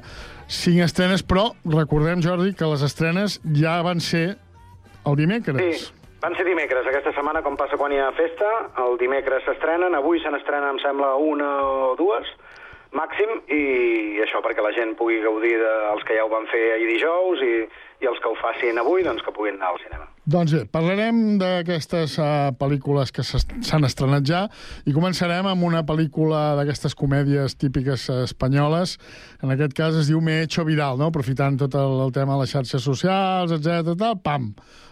cinc 0.51 0.83
estrenes, 0.85 1.23
però 1.25 1.49
recordem, 1.65 2.21
Jordi, 2.21 2.53
que 2.53 2.69
les 2.69 2.85
estrenes 2.85 3.39
ja 3.57 3.79
van 3.81 4.03
ser 4.03 4.35
el 5.07 5.17
dimecres. 5.17 5.57
Sí, 5.81 6.00
van 6.21 6.37
ser 6.37 6.45
dimecres. 6.45 6.87
Aquesta 6.87 7.13
setmana, 7.17 7.41
com 7.41 7.57
passa 7.57 7.79
quan 7.81 7.93
hi 7.93 7.99
ha 7.99 8.11
festa, 8.17 8.49
el 8.85 8.97
dimecres 9.01 9.45
s'estrenen, 9.47 9.97
avui 9.97 10.21
se 10.21 10.31
n'estrenen, 10.31 10.77
em 10.77 10.81
sembla, 10.83 11.15
una 11.17 11.51
o 11.65 11.93
dues, 11.99 12.29
màxim, 12.93 13.37
i 13.49 14.19
això 14.21 14.41
perquè 14.43 14.63
la 14.63 14.73
gent 14.75 14.93
pugui 14.99 15.21
gaudir 15.23 15.55
dels 15.57 16.03
que 16.05 16.17
ja 16.17 16.25
ho 16.25 16.31
van 16.31 16.45
fer 16.51 16.61
ahir 16.75 16.89
dijous 16.91 17.41
i, 17.45 17.53
i 18.03 18.09
els 18.09 18.19
que 18.21 18.29
ho 18.29 18.35
facin 18.37 18.77
avui, 18.81 19.05
doncs 19.05 19.23
que 19.25 19.33
puguin 19.33 19.55
anar 19.57 19.71
al 19.71 19.79
cinema. 19.81 20.09
Doncs 20.31 20.53
bé, 20.53 20.59
parlarem 20.69 21.39
d'aquestes 21.41 22.17
uh, 22.21 22.51
pel·lícules 22.59 23.09
que 23.15 23.23
s'han 23.25 23.87
estrenat 23.87 24.27
ja 24.27 24.43
i 24.85 24.93
començarem 24.93 25.47
amb 25.49 25.65
una 25.65 25.81
pel·lícula 25.87 26.51
d'aquestes 26.59 26.93
comèdies 26.99 27.55
típiques 27.57 28.05
uh, 28.11 28.19
espanyoles. 28.27 28.99
En 29.41 29.55
aquest 29.55 29.73
cas 29.77 29.97
es 29.97 30.11
diu 30.11 30.21
Me 30.21 30.37
he 30.37 30.43
hecho 30.45 30.67
viral, 30.67 30.99
no? 31.01 31.09
aprofitant 31.09 31.57
tot 31.63 31.79
el, 31.79 31.97
el 32.05 32.13
tema 32.13 32.37
de 32.37 32.43
les 32.43 32.53
xarxes 32.53 32.85
socials, 32.85 33.55
etc. 33.57 34.13
pam, 34.21 34.51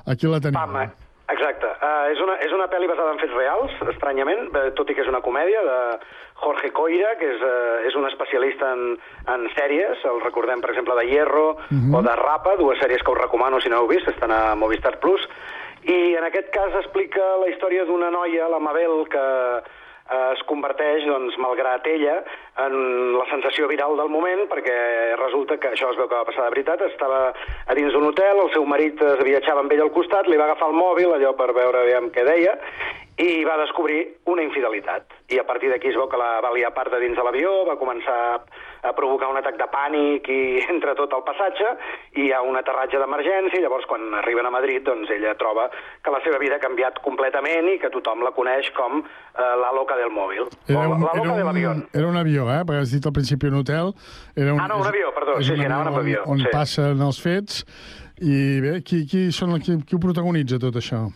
aquí 0.09 0.31
la 0.31 0.41
tenim. 0.41 0.57
Pam, 0.57 0.81
eh? 0.81 1.08
Exacte. 1.29 1.69
Uh, 1.77 2.09
és, 2.09 2.21
una, 2.25 2.35
és 2.41 2.53
una 2.55 2.65
pel·li 2.71 2.87
basada 2.89 3.13
en 3.13 3.19
fets 3.21 3.35
reals, 3.37 3.75
estranyament, 3.93 4.47
eh, 4.49 4.71
tot 4.77 4.89
i 4.89 4.95
que 4.97 5.03
és 5.03 5.11
una 5.11 5.21
comèdia 5.21 5.61
de 5.65 5.77
Jorge 6.41 6.71
Coira, 6.73 7.11
que 7.19 7.29
és, 7.35 7.43
uh, 7.45 7.85
és 7.85 7.97
un 7.99 8.07
especialista 8.09 8.71
en, 8.73 8.95
en 9.29 9.45
sèries, 9.53 10.01
el 10.09 10.23
recordem, 10.23 10.63
per 10.63 10.71
exemple, 10.73 10.97
de 10.97 11.05
Hierro 11.11 11.47
uh 11.51 11.61
-huh. 11.69 11.97
o 11.99 12.01
de 12.01 12.15
Rapa, 12.15 12.55
dues 12.57 12.81
sèries 12.81 13.03
que 13.03 13.11
us 13.11 13.21
recomano 13.21 13.61
si 13.61 13.69
no 13.69 13.77
heu 13.77 13.87
vist, 13.87 14.07
estan 14.07 14.31
a 14.31 14.55
Movistar 14.55 14.97
Plus, 14.99 15.21
i 15.83 16.15
en 16.15 16.23
aquest 16.23 16.49
cas 16.49 16.73
explica 16.75 17.21
la 17.39 17.49
història 17.49 17.85
d'una 17.85 18.09
noia, 18.09 18.49
la 18.49 18.59
Mabel, 18.59 19.07
que 19.07 19.25
es 20.09 20.41
converteix, 20.49 21.05
doncs, 21.05 21.35
malgrat 21.41 21.85
ella, 21.87 22.19
en 22.65 22.75
la 23.17 23.25
sensació 23.29 23.67
viral 23.69 23.97
del 23.99 24.09
moment, 24.09 24.45
perquè 24.51 24.77
resulta 25.19 25.59
que 25.61 25.73
això 25.73 25.91
es 25.91 25.99
veu 25.99 26.09
que 26.09 26.17
va 26.17 26.27
passar 26.27 26.47
de 26.47 26.55
veritat, 26.55 26.81
estava 26.87 27.19
a 27.29 27.77
dins 27.77 27.93
d'un 27.93 28.09
hotel, 28.09 28.41
el 28.45 28.53
seu 28.55 28.65
marit 28.65 29.01
es 29.01 29.21
viatjava 29.25 29.61
amb 29.65 29.75
ell 29.75 29.85
al 29.85 29.93
costat, 29.93 30.27
li 30.27 30.39
va 30.39 30.49
agafar 30.49 30.71
el 30.71 30.79
mòbil, 30.79 31.13
allò 31.13 31.35
per 31.37 31.51
veure 31.57 31.83
aviam 31.83 32.09
què 32.15 32.25
deia, 32.25 32.57
i 33.19 33.43
va 33.43 33.57
descobrir 33.59 33.99
una 34.31 34.43
infidelitat. 34.45 35.11
I 35.29 35.41
a 35.41 35.43
partir 35.43 35.67
d'aquí 35.69 35.89
es 35.91 35.97
veu 35.99 36.07
que 36.07 36.17
la 36.17 36.39
va 36.39 36.53
liar 36.55 36.71
part 36.73 36.93
de 36.93 37.01
dins 37.01 37.17
de 37.19 37.23
l'avió, 37.25 37.51
va 37.67 37.75
començar 37.75 38.15
a 38.39 38.93
provocar 38.95 39.27
un 39.27 39.35
atac 39.41 39.57
de 39.59 39.67
pànic 39.73 40.29
i 40.31 40.41
entre 40.73 40.95
tot 40.95 41.11
el 41.17 41.25
passatge, 41.27 41.73
i 42.15 42.29
hi 42.29 42.31
ha 42.31 42.39
un 42.47 42.55
aterratge 42.55 43.01
d'emergència, 43.01 43.59
i 43.59 43.65
llavors 43.65 43.87
quan 43.91 44.07
arriben 44.21 44.47
a 44.47 44.53
Madrid, 44.55 44.85
doncs 44.87 45.11
ella 45.11 45.35
troba 45.41 45.67
que 46.01 46.15
la 46.15 46.23
seva 46.23 46.39
vida 46.39 46.55
ha 46.55 46.63
canviat 46.63 47.01
completament 47.03 47.67
i 47.73 47.77
que 47.83 47.91
tothom 47.91 48.23
la 48.23 48.31
coneix 48.31 48.71
com 48.79 49.01
eh, 49.03 49.53
la 49.65 49.75
loca 49.75 49.99
del 49.99 50.15
mòbil. 50.15 50.47
Era 50.71 50.87
un, 50.87 51.03
la 51.03 51.13
loca 51.19 51.27
era 51.27 51.37
de 51.43 51.47
l'avió. 51.51 51.75
un, 51.75 51.85
era 51.91 52.07
un 52.07 52.17
avió, 52.23 52.47
eh? 52.55 52.63
Perquè 52.63 52.87
has 52.87 52.95
dit 52.95 53.05
al 53.11 53.17
principi 53.19 53.51
un 53.51 53.59
hotel. 53.61 53.91
Era 54.39 54.53
un, 54.55 54.63
Ah, 54.63 54.71
no, 54.71 54.79
un 54.79 54.87
avió, 54.87 55.11
perdó. 55.15 55.41
Sí, 55.43 55.51
un 55.51 55.59
sí, 55.59 55.65
anaven 55.67 55.91
amb 55.91 55.99
avió, 56.05 56.23
On, 56.25 56.39
on 56.39 56.45
sí. 56.47 56.53
passen 56.55 57.03
els 57.03 57.19
fets. 57.19 57.65
I 58.23 58.37
bé, 58.63 58.77
qui, 58.87 59.03
qui, 59.07 59.27
són, 59.35 59.59
qui, 59.63 59.75
qui 59.83 59.95
ho 59.95 59.99
protagonitza, 60.03 60.59
tot 60.59 60.79
això? 60.79 61.09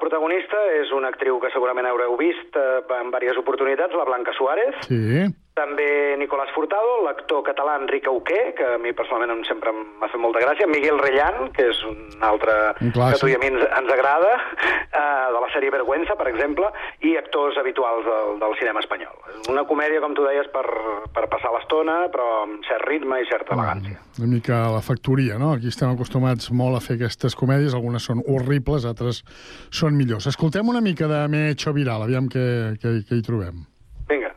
Protagonista 0.00 0.58
és 0.80 0.90
una 0.96 1.08
actriu 1.12 1.38
que 1.42 1.50
segurament 1.54 1.86
haureu 1.86 2.16
vist 2.20 2.56
eh, 2.56 2.80
en 3.00 3.12
diverses 3.12 3.38
oportunitats, 3.42 3.94
la 3.94 4.08
Blanca 4.08 4.32
Suárez, 4.36 4.74
Sí. 4.88 5.28
També 5.54 6.16
Nicolás 6.16 6.48
Furtado, 6.54 7.00
l'actor 7.04 7.42
català 7.44 7.74
Enric 7.80 8.06
Auqué, 8.08 8.54
que 8.56 8.64
a 8.74 8.78
mi 8.78 8.92
personalment 8.96 9.32
em- 9.34 9.44
sempre 9.48 9.72
m'ha 9.74 10.08
fet 10.08 10.20
molta 10.22 10.40
gràcia, 10.40 10.66
Miguel 10.70 10.98
Rellan, 11.02 11.50
que 11.52 11.66
és 11.68 11.80
un 11.84 11.98
altre 12.24 12.54
Un 12.80 12.92
que 12.94 13.02
a 13.02 13.18
tu 13.18 13.28
i 13.28 13.34
a 13.34 13.40
mi 13.42 13.50
ens, 13.50 13.64
ens 13.66 13.92
agrada, 13.92 14.30
eh, 15.00 15.26
de 15.34 15.40
la 15.42 15.50
sèrie 15.52 15.72
Vergüenza, 15.74 16.16
per 16.16 16.28
exemple, 16.30 16.70
i 17.02 17.16
actors 17.18 17.58
habituals 17.60 18.06
del, 18.06 18.38
del 18.40 18.56
cinema 18.60 18.80
espanyol. 18.80 19.16
Una 19.52 19.64
comèdia, 19.68 20.00
com 20.00 20.14
tu 20.16 20.24
deies, 20.24 20.48
per, 20.54 20.64
per 21.12 21.26
passar 21.32 21.52
l'estona, 21.56 22.06
però 22.14 22.28
amb 22.44 22.64
cert 22.68 22.86
ritme 22.88 23.20
i 23.20 23.28
certa 23.28 23.54
elegància. 23.58 23.98
Una 24.20 24.30
mica 24.32 24.62
la 24.70 24.80
factoria, 24.86 25.36
no? 25.40 25.52
Aquí 25.58 25.68
estem 25.68 25.90
acostumats 25.92 26.50
molt 26.54 26.78
a 26.78 26.84
fer 26.84 26.96
aquestes 26.96 27.36
comèdies, 27.36 27.74
algunes 27.74 28.06
són 28.06 28.22
horribles, 28.26 28.86
altres 28.88 29.22
són 29.70 29.98
millors. 29.98 30.26
Escoltem 30.30 30.68
una 30.68 30.80
mica 30.80 31.08
de 31.10 31.26
Me 31.28 31.48
he 31.48 31.50
hecho 31.56 31.72
viral, 31.76 32.06
aviam 32.06 32.28
què, 32.32 32.46
què, 32.80 32.96
què 33.08 33.18
hi 33.18 33.26
trobem. 33.26 33.66
Vinga. 34.08 34.32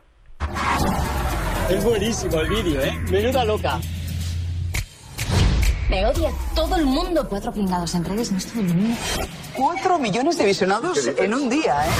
Es 1.68 1.82
buenísimo 1.82 2.38
el 2.40 2.48
vídeo, 2.48 2.82
¿eh? 2.82 2.92
Menuda 3.10 3.44
loca. 3.44 3.80
Me 5.88 6.06
odia 6.06 6.30
todo 6.54 6.76
el 6.76 6.84
mundo. 6.84 7.26
Cuatro 7.28 7.52
pringados 7.52 7.94
en 7.94 8.04
redes 8.04 8.32
no 8.32 8.38
es 8.38 8.46
todo 8.46 8.60
el 8.60 8.74
mundo. 8.74 8.96
Cuatro 9.54 9.98
millones 9.98 10.38
de 10.38 10.46
visionados 10.46 11.06
en 11.06 11.34
un 11.34 11.48
día, 11.48 11.86
¿eh? 11.86 11.90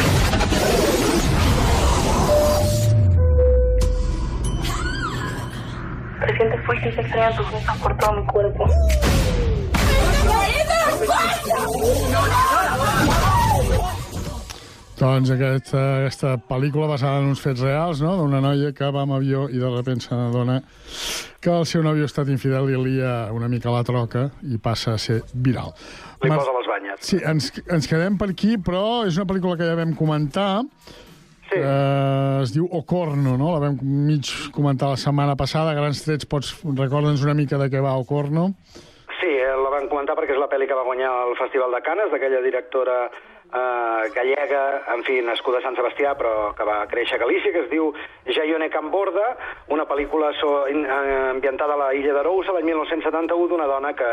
Presiente 6.20 6.59
fuerte 6.64 6.88
y 6.88 6.92
se 6.92 7.03
crean 7.11 7.36
tus 7.36 7.51
besos 7.53 7.76
por 7.78 7.97
todo 7.99 8.12
mi 8.12 8.26
cuerpo. 8.26 8.66
Doncs 15.05 15.28
aquesta, 15.34 15.80
aquesta 16.00 16.30
pel·lícula 16.48 16.86
basada 16.88 17.18
en 17.20 17.26
uns 17.28 17.40
fets 17.44 17.61
reals, 17.61 18.00
no?, 18.00 18.14
d'una 18.16 18.38
noia 18.40 18.70
que 18.72 18.86
va 18.88 19.02
amb 19.05 19.12
avió 19.18 19.42
i 19.52 19.59
de 19.61 19.68
sobte 19.68 19.96
se 20.00 20.16
n'adona 20.16 20.55
que 21.44 21.50
el 21.52 21.66
seu 21.68 21.82
nòvio 21.84 22.07
ha 22.07 22.09
estat 22.09 22.30
infidel 22.32 22.70
i 22.72 22.78
lia 22.80 23.11
una 23.36 23.50
mica 23.52 23.72
la 23.74 23.82
troca 23.84 24.30
i 24.48 24.57
passa 24.57 24.94
a 24.94 25.02
ser 25.02 25.18
viral. 25.34 25.74
Li 26.22 26.30
Mar- 26.32 26.38
posa 26.40 26.55
les 26.57 26.70
banyes. 26.70 27.02
Sí, 27.05 27.18
ens, 27.20 27.50
ens 27.68 27.88
quedem 27.90 28.16
per 28.16 28.30
aquí, 28.32 28.55
però 28.57 29.02
és 29.05 29.18
una 29.20 29.28
pel·lícula 29.28 29.59
que 29.61 29.68
ja 29.68 29.76
vam 29.76 29.92
comentar, 29.98 30.62
sí. 31.50 31.61
eh, 31.61 32.40
es 32.46 32.55
diu 32.57 32.64
Ocorno, 32.72 33.36
no? 33.36 33.52
La 33.52 33.61
vam 33.66 33.76
mig 33.84 34.32
comentar 34.57 34.88
la 34.94 35.02
setmana 35.05 35.36
passada, 35.36 35.76
grans 35.76 36.00
trets, 36.07 36.24
pots 36.24 36.55
recorda'ns 36.64 37.26
una 37.28 37.36
mica 37.36 37.61
de 37.61 37.68
què 37.68 37.84
va 37.84 37.98
Ocorno? 38.00 38.55
Sí, 39.20 39.36
eh, 39.36 39.52
la 39.52 39.68
van 39.76 39.92
comentar 39.92 40.16
perquè 40.16 40.32
és 40.32 40.40
la 40.40 40.48
pel·li 40.48 40.64
que 40.70 40.80
va 40.80 40.88
guanyar 40.88 41.12
el 41.28 41.36
Festival 41.44 41.76
de 41.76 41.84
Canes, 41.84 42.09
d'aquella 42.09 42.40
directora 42.40 42.98
eh, 43.55 44.11
gallega, 44.14 44.62
en 44.94 45.05
fi, 45.07 45.20
nascuda 45.22 45.61
a 45.61 45.64
Sant 45.64 45.76
Sebastià, 45.78 46.14
però 46.18 46.52
que 46.57 46.66
va 46.66 46.82
créixer 46.90 47.18
a 47.18 47.22
Galícia, 47.24 47.52
que 47.55 47.64
es 47.64 47.70
diu 47.70 47.92
Jaione 48.26 48.70
Camborda, 48.70 49.34
una 49.74 49.86
pel·lícula 49.88 50.32
so, 50.40 50.66
in, 50.68 50.84
eh, 50.84 51.30
ambientada 51.30 51.74
a 51.74 51.82
la 51.84 51.90
illa 51.94 52.14
d'Arousa 52.16 52.55
l'any 52.55 52.70
1971 52.72 53.48
d'una 53.52 53.68
dona 53.70 53.94
que 53.96 54.11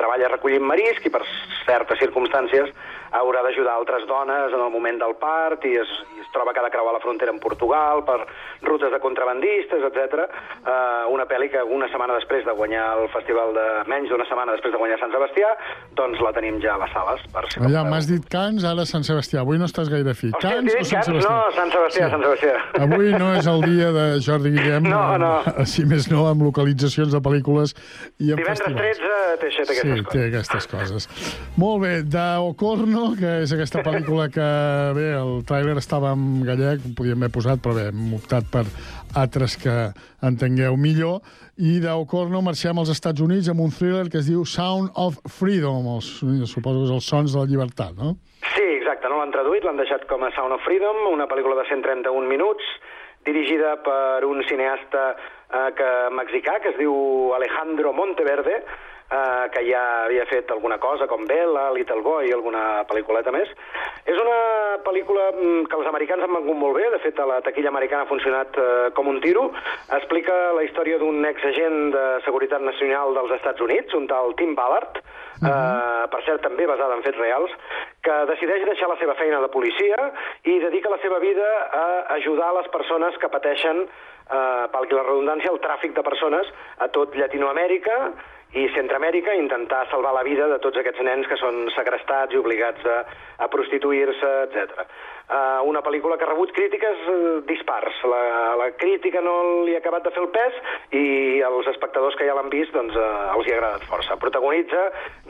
treballa 0.00 0.32
recollint 0.34 0.66
marisc 0.66 1.06
i 1.06 1.14
per 1.14 1.22
certes 1.66 2.00
circumstàncies 2.02 2.72
haurà 3.10 3.42
d'ajudar 3.42 3.74
altres 3.74 4.06
dones 4.06 4.52
en 4.54 4.60
el 4.60 4.70
moment 4.70 5.00
del 5.00 5.16
part 5.18 5.64
i 5.66 5.74
es, 5.80 5.90
i 6.14 6.22
es 6.22 6.28
troba 6.34 6.52
que 6.54 6.62
ha 6.62 6.66
de 6.66 6.70
creuar 6.70 6.94
la 6.94 7.02
frontera 7.02 7.32
amb 7.34 7.42
Portugal 7.42 8.04
per 8.06 8.20
rutes 8.62 8.92
de 8.92 9.00
contrabandistes, 9.02 9.82
etc. 9.88 10.26
Eh, 10.62 11.04
una 11.10 11.26
pel·li 11.30 11.50
que 11.50 11.62
una 11.64 11.88
setmana 11.90 12.18
després 12.20 12.46
de 12.46 12.54
guanyar 12.54 12.86
el 13.00 13.08
festival 13.14 13.54
de... 13.56 13.66
menys 13.90 14.12
d'una 14.12 14.26
setmana 14.30 14.54
després 14.54 14.74
de 14.74 14.82
guanyar 14.82 15.00
Sant 15.02 15.14
Sebastià, 15.14 15.50
doncs 15.98 16.22
la 16.22 16.32
tenim 16.36 16.60
ja 16.62 16.76
a 16.76 16.82
les 16.84 16.94
sales. 16.94 17.26
Per 17.34 17.44
si 17.50 17.62
Allà, 17.66 17.84
m'has 17.88 18.08
dit 18.10 18.30
Cans, 18.30 18.66
ara 18.66 18.79
Sant 18.88 19.04
Sebastià. 19.06 19.40
Avui 19.44 19.58
no 19.60 19.66
estàs 19.68 19.88
gaire 19.92 20.14
fi. 20.14 20.30
Hòstia, 20.30 20.50
Cans 20.56 20.70
sí, 20.72 20.78
o 20.80 20.84
Sant? 20.88 21.06
Sebastià? 21.08 21.30
No, 21.30 21.54
Sant 21.56 21.72
Sebastià, 21.74 22.08
Sant 22.12 22.24
Sebastià. 22.24 22.54
Avui 22.86 23.12
no 23.20 23.30
és 23.36 23.48
el 23.50 23.64
dia 23.66 23.90
de 23.96 24.04
Jordi 24.24 24.52
Guillem, 24.54 24.88
No, 24.90 25.02
no. 25.20 25.32
si 25.72 25.84
més 25.88 26.08
no, 26.12 26.26
amb 26.30 26.44
localitzacions 26.46 27.12
de 27.14 27.20
pel·lícules 27.24 27.74
i 28.18 28.32
amb 28.32 28.42
Divendres 28.42 28.62
festivals. 28.64 29.00
13 29.00 29.40
té 29.40 29.50
aixet 29.50 29.72
aquestes 29.74 29.82
sí, 29.82 30.04
coses. 30.04 30.12
té 30.12 30.24
aquestes 30.28 30.70
coses. 30.70 31.08
Molt 31.60 31.82
bé, 31.84 31.92
de 32.16 32.26
Ocorno, 32.50 33.04
que 33.18 33.34
és 33.44 33.52
aquesta 33.56 33.84
pel·lícula 33.86 34.28
que, 34.32 34.48
bé, 34.96 35.10
el 35.18 35.44
tràiler 35.48 35.76
estava 35.80 36.14
en 36.16 36.40
gallec, 36.46 36.82
ho 36.86 36.94
podíem 36.98 37.20
haver 37.22 37.32
posat, 37.34 37.62
però 37.62 37.76
bé, 37.76 37.88
hem 37.92 38.16
optat 38.18 38.48
per 38.52 38.64
altres 39.20 39.56
que 39.58 39.76
entengueu 40.26 40.76
millor, 40.78 41.20
i 41.60 41.78
d'Ocorno 41.82 42.40
marxem 42.46 42.78
als 42.80 42.92
Estats 42.92 43.20
Units 43.20 43.50
amb 43.52 43.60
un 43.64 43.72
thriller 43.74 44.06
que 44.08 44.20
es 44.22 44.28
diu 44.30 44.44
Sound 44.48 44.92
of 45.00 45.18
Freedom, 45.28 45.88
els, 45.96 46.10
suposo 46.48 46.84
que 46.84 46.86
és 46.88 46.94
els 46.94 47.08
sons 47.10 47.34
de 47.34 47.40
la 47.42 47.48
llibertat, 47.50 47.96
no? 47.98 48.14
Sí, 48.40 48.64
exacte, 48.78 49.08
no 49.08 49.20
l'han 49.20 49.34
traduït, 49.34 49.64
l'han 49.66 49.80
deixat 49.80 50.06
com 50.08 50.24
a 50.24 50.30
Sound 50.32 50.56
of 50.56 50.64
Freedom, 50.64 51.04
una 51.12 51.28
pel·lícula 51.28 51.58
de 51.60 51.66
131 51.68 52.28
minuts, 52.28 52.64
dirigida 53.28 53.76
per 53.84 54.24
un 54.24 54.40
cineasta 54.48 55.14
eh, 55.52 55.70
que, 55.76 55.90
mexicà 56.16 56.60
que 56.60 56.72
es 56.74 56.78
diu 56.78 57.34
Alejandro 57.36 57.92
Monteverde, 57.92 58.62
eh, 59.10 59.50
que 59.52 59.64
ja 59.66 59.82
havia 60.04 60.24
fet 60.30 60.50
alguna 60.50 60.78
cosa 60.78 61.06
com 61.10 61.26
Bella, 61.26 61.70
Little 61.74 62.02
Boy 62.02 62.30
i 62.30 62.34
alguna 62.34 62.84
pel·lículeta 62.88 63.32
més. 63.34 63.50
És 64.06 64.16
una 64.16 64.78
pel·lícula 64.86 65.30
mm, 65.34 65.64
que 65.70 65.78
els 65.78 65.88
americans 65.90 66.24
han 66.24 66.36
vengut 66.38 66.58
molt 66.58 66.78
bé, 66.78 66.86
de 66.94 67.00
fet 67.02 67.18
a 67.18 67.28
la 67.28 67.40
taquilla 67.44 67.72
americana 67.72 68.06
ha 68.06 68.10
funcionat 68.10 68.58
eh, 68.58 68.90
com 68.96 69.10
un 69.10 69.20
tiro. 69.24 69.48
Explica 69.98 70.36
la 70.56 70.64
història 70.66 71.00
d'un 71.02 71.24
exagent 71.28 71.90
de 71.94 72.04
Seguretat 72.26 72.62
Nacional 72.64 73.16
dels 73.18 73.34
Estats 73.40 73.66
Units, 73.66 73.96
un 73.98 74.06
tal 74.10 74.36
Tim 74.38 74.54
Ballard, 74.58 75.02
eh, 75.40 76.06
per 76.12 76.22
cert 76.26 76.44
també 76.46 76.68
basada 76.70 76.96
en 76.96 77.04
fets 77.06 77.18
reals, 77.18 77.52
que 78.04 78.22
decideix 78.30 78.64
deixar 78.68 78.88
la 78.88 78.98
seva 79.00 79.16
feina 79.18 79.42
de 79.42 79.50
policia 79.52 79.98
i 80.48 80.58
dedica 80.62 80.92
la 80.92 81.00
seva 81.02 81.18
vida 81.20 81.50
a 81.76 81.84
ajudar 82.16 82.54
les 82.56 82.70
persones 82.72 83.18
que 83.20 83.28
pateixen, 83.32 83.84
eh, 84.30 84.66
valgui 84.72 84.96
la 84.96 85.06
redundància, 85.06 85.52
el 85.52 85.62
tràfic 85.64 85.94
de 85.96 86.04
persones 86.06 86.50
a 86.78 86.88
tot 86.94 87.16
Llatinoamèrica 87.18 87.96
i 88.58 88.66
Centroamèrica 88.74 89.36
intentar 89.38 89.84
salvar 89.90 90.12
la 90.16 90.24
vida 90.26 90.48
de 90.50 90.58
tots 90.62 90.80
aquests 90.80 91.02
nens 91.06 91.28
que 91.30 91.38
són 91.38 91.68
segrestats 91.76 92.34
i 92.34 92.40
obligats 92.40 92.86
a, 92.86 93.02
a 93.38 93.48
prostituir-se, 93.52 94.30
etc. 94.48 94.86
Uh, 95.30 95.62
una 95.70 95.78
pel·lícula 95.78 96.16
que 96.18 96.24
ha 96.26 96.28
rebut 96.32 96.50
crítiques 96.50 97.04
uh, 97.06 97.40
dispars. 97.46 97.94
La, 98.10 98.56
la 98.58 98.64
crítica 98.74 99.20
no 99.22 99.62
li 99.62 99.76
ha 99.76 99.78
acabat 99.78 100.02
de 100.02 100.10
fer 100.10 100.24
el 100.24 100.30
pes 100.34 100.56
i 100.98 101.04
els 101.46 101.68
espectadors 101.70 102.16
que 102.18 102.26
ja 102.26 102.34
l'han 102.34 102.48
vist 102.50 102.74
doncs, 102.74 102.96
uh, 102.98 103.30
els 103.36 103.46
hi 103.46 103.52
ha 103.54 103.60
agradat 103.60 103.84
força. 103.86 104.16
Protagonitza 104.18 104.80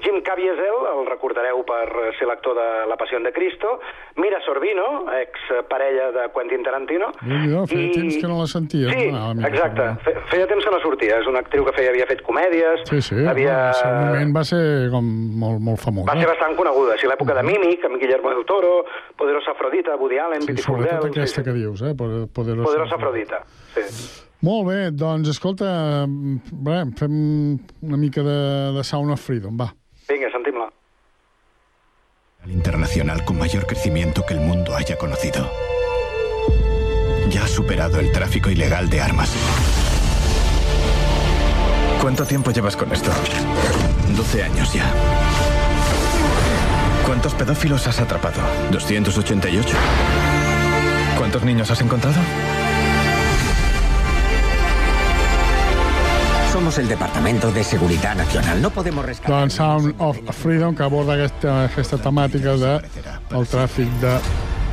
Jim 0.00 0.22
Caviezel, 0.24 0.78
el 0.94 1.04
recordareu 1.10 1.60
per 1.68 1.84
ser 2.16 2.30
l'actor 2.30 2.56
de 2.56 2.68
La 2.88 2.96
Passió 2.96 3.20
de 3.20 3.32
Cristo, 3.36 3.74
Mira 4.16 4.40
Sorbino, 4.46 4.86
ex 5.20 5.44
parella 5.68 6.08
de 6.16 6.24
Quentin 6.32 6.64
Tarantino, 6.64 7.10
Jo, 7.20 7.66
feia 7.68 7.92
temps 7.92 8.16
que 8.22 8.30
no 8.32 8.40
la 8.40 8.48
sentia. 8.48 8.88
Sí, 8.96 9.10
mica 9.36 9.48
exacte. 9.52 9.90
Fe- 10.06 10.16
Feia 10.32 10.46
temps 10.48 10.64
que 10.64 10.70
no 10.72 10.80
sortia. 10.80 11.18
És 11.20 11.28
una 11.28 11.44
actriu 11.44 11.64
que 11.68 11.72
feia, 11.76 11.90
havia 11.92 12.06
fet 12.08 12.24
comèdies. 12.24 12.86
Sí, 12.88 13.02
sí, 13.04 13.20
havia... 13.28 13.52
en 13.52 13.68
el 13.68 13.74
seu 13.82 13.92
moment 14.00 14.32
va 14.36 14.44
ser 14.48 14.62
com 14.94 15.04
molt, 15.44 15.60
molt 15.68 15.84
famós. 15.84 16.08
Va 16.08 16.16
ser 16.16 16.28
bastant 16.32 16.56
coneguda. 16.56 16.96
Sí, 16.96 17.08
l'època 17.10 17.36
de 17.36 17.44
Mímic, 17.44 17.84
amb 17.84 18.00
Guillermo 18.00 18.32
del 18.32 18.46
Toro, 18.48 18.86
Poderosa 19.20 19.52
Afrodita, 19.52 19.89
Woody 19.96 20.18
Allen, 20.18 20.42
Sí, 20.42 20.46
Beautiful 20.48 20.76
sobretot 20.76 21.02
Girl... 21.04 21.10
aquesta 21.22 21.42
que 21.42 21.52
dius, 21.52 21.82
eh? 21.82 21.94
Poder- 21.94 22.26
Poderosa. 22.28 22.64
Poderosa 22.68 22.94
Afrodita, 22.96 23.42
sí. 23.74 23.80
Molt 24.42 24.68
bé, 24.70 24.90
doncs 24.96 25.28
escolta, 25.28 26.06
bé, 26.08 26.76
fem 26.96 27.58
una 27.82 27.96
mica 28.00 28.22
de, 28.24 28.72
de 28.72 28.84
Sound 28.84 29.12
of 29.12 29.20
Freedom, 29.20 29.58
va. 29.60 29.66
Vinga, 30.08 30.30
sentim-la. 30.32 30.70
El 32.46 32.52
internacional 32.52 33.22
con 33.26 33.36
mayor 33.38 33.66
crecimiento 33.66 34.24
que 34.26 34.32
el 34.32 34.40
mundo 34.40 34.74
haya 34.74 34.96
conocido. 34.96 35.46
Ya 37.28 37.44
ha 37.44 37.48
superado 37.48 38.00
el 38.00 38.10
tráfico 38.12 38.48
ilegal 38.50 38.88
de 38.88 39.00
armas. 39.02 39.30
¿Cuánto 42.00 42.24
tiempo 42.24 42.50
llevas 42.50 42.76
con 42.76 42.90
esto? 42.92 43.10
12 44.16 44.42
años 44.42 44.72
ya. 44.72 44.90
¿Cuántos 47.10 47.34
pedófilos 47.34 47.88
has 47.88 47.98
atrapado? 47.98 48.40
288. 48.70 49.76
¿Cuántos 51.18 51.42
niños 51.42 51.68
has 51.68 51.80
encontrado? 51.80 52.14
Somos 56.52 56.78
el 56.78 56.86
Departamento 56.86 57.50
de 57.50 57.64
Seguridad 57.64 58.14
Nacional. 58.14 58.62
No 58.62 58.70
podemos 58.70 59.04
rescatar... 59.04 59.40
Doncs 59.40 59.54
Sound 59.54 59.94
of 59.98 60.18
Freedom, 60.40 60.76
que 60.76 60.84
aborda 60.84 61.14
aquesta, 61.14 61.64
aquesta 61.64 61.98
temàtica 61.98 62.54
de 62.54 62.76
el 62.78 63.50
tràfic 63.50 63.90
de 63.98 64.14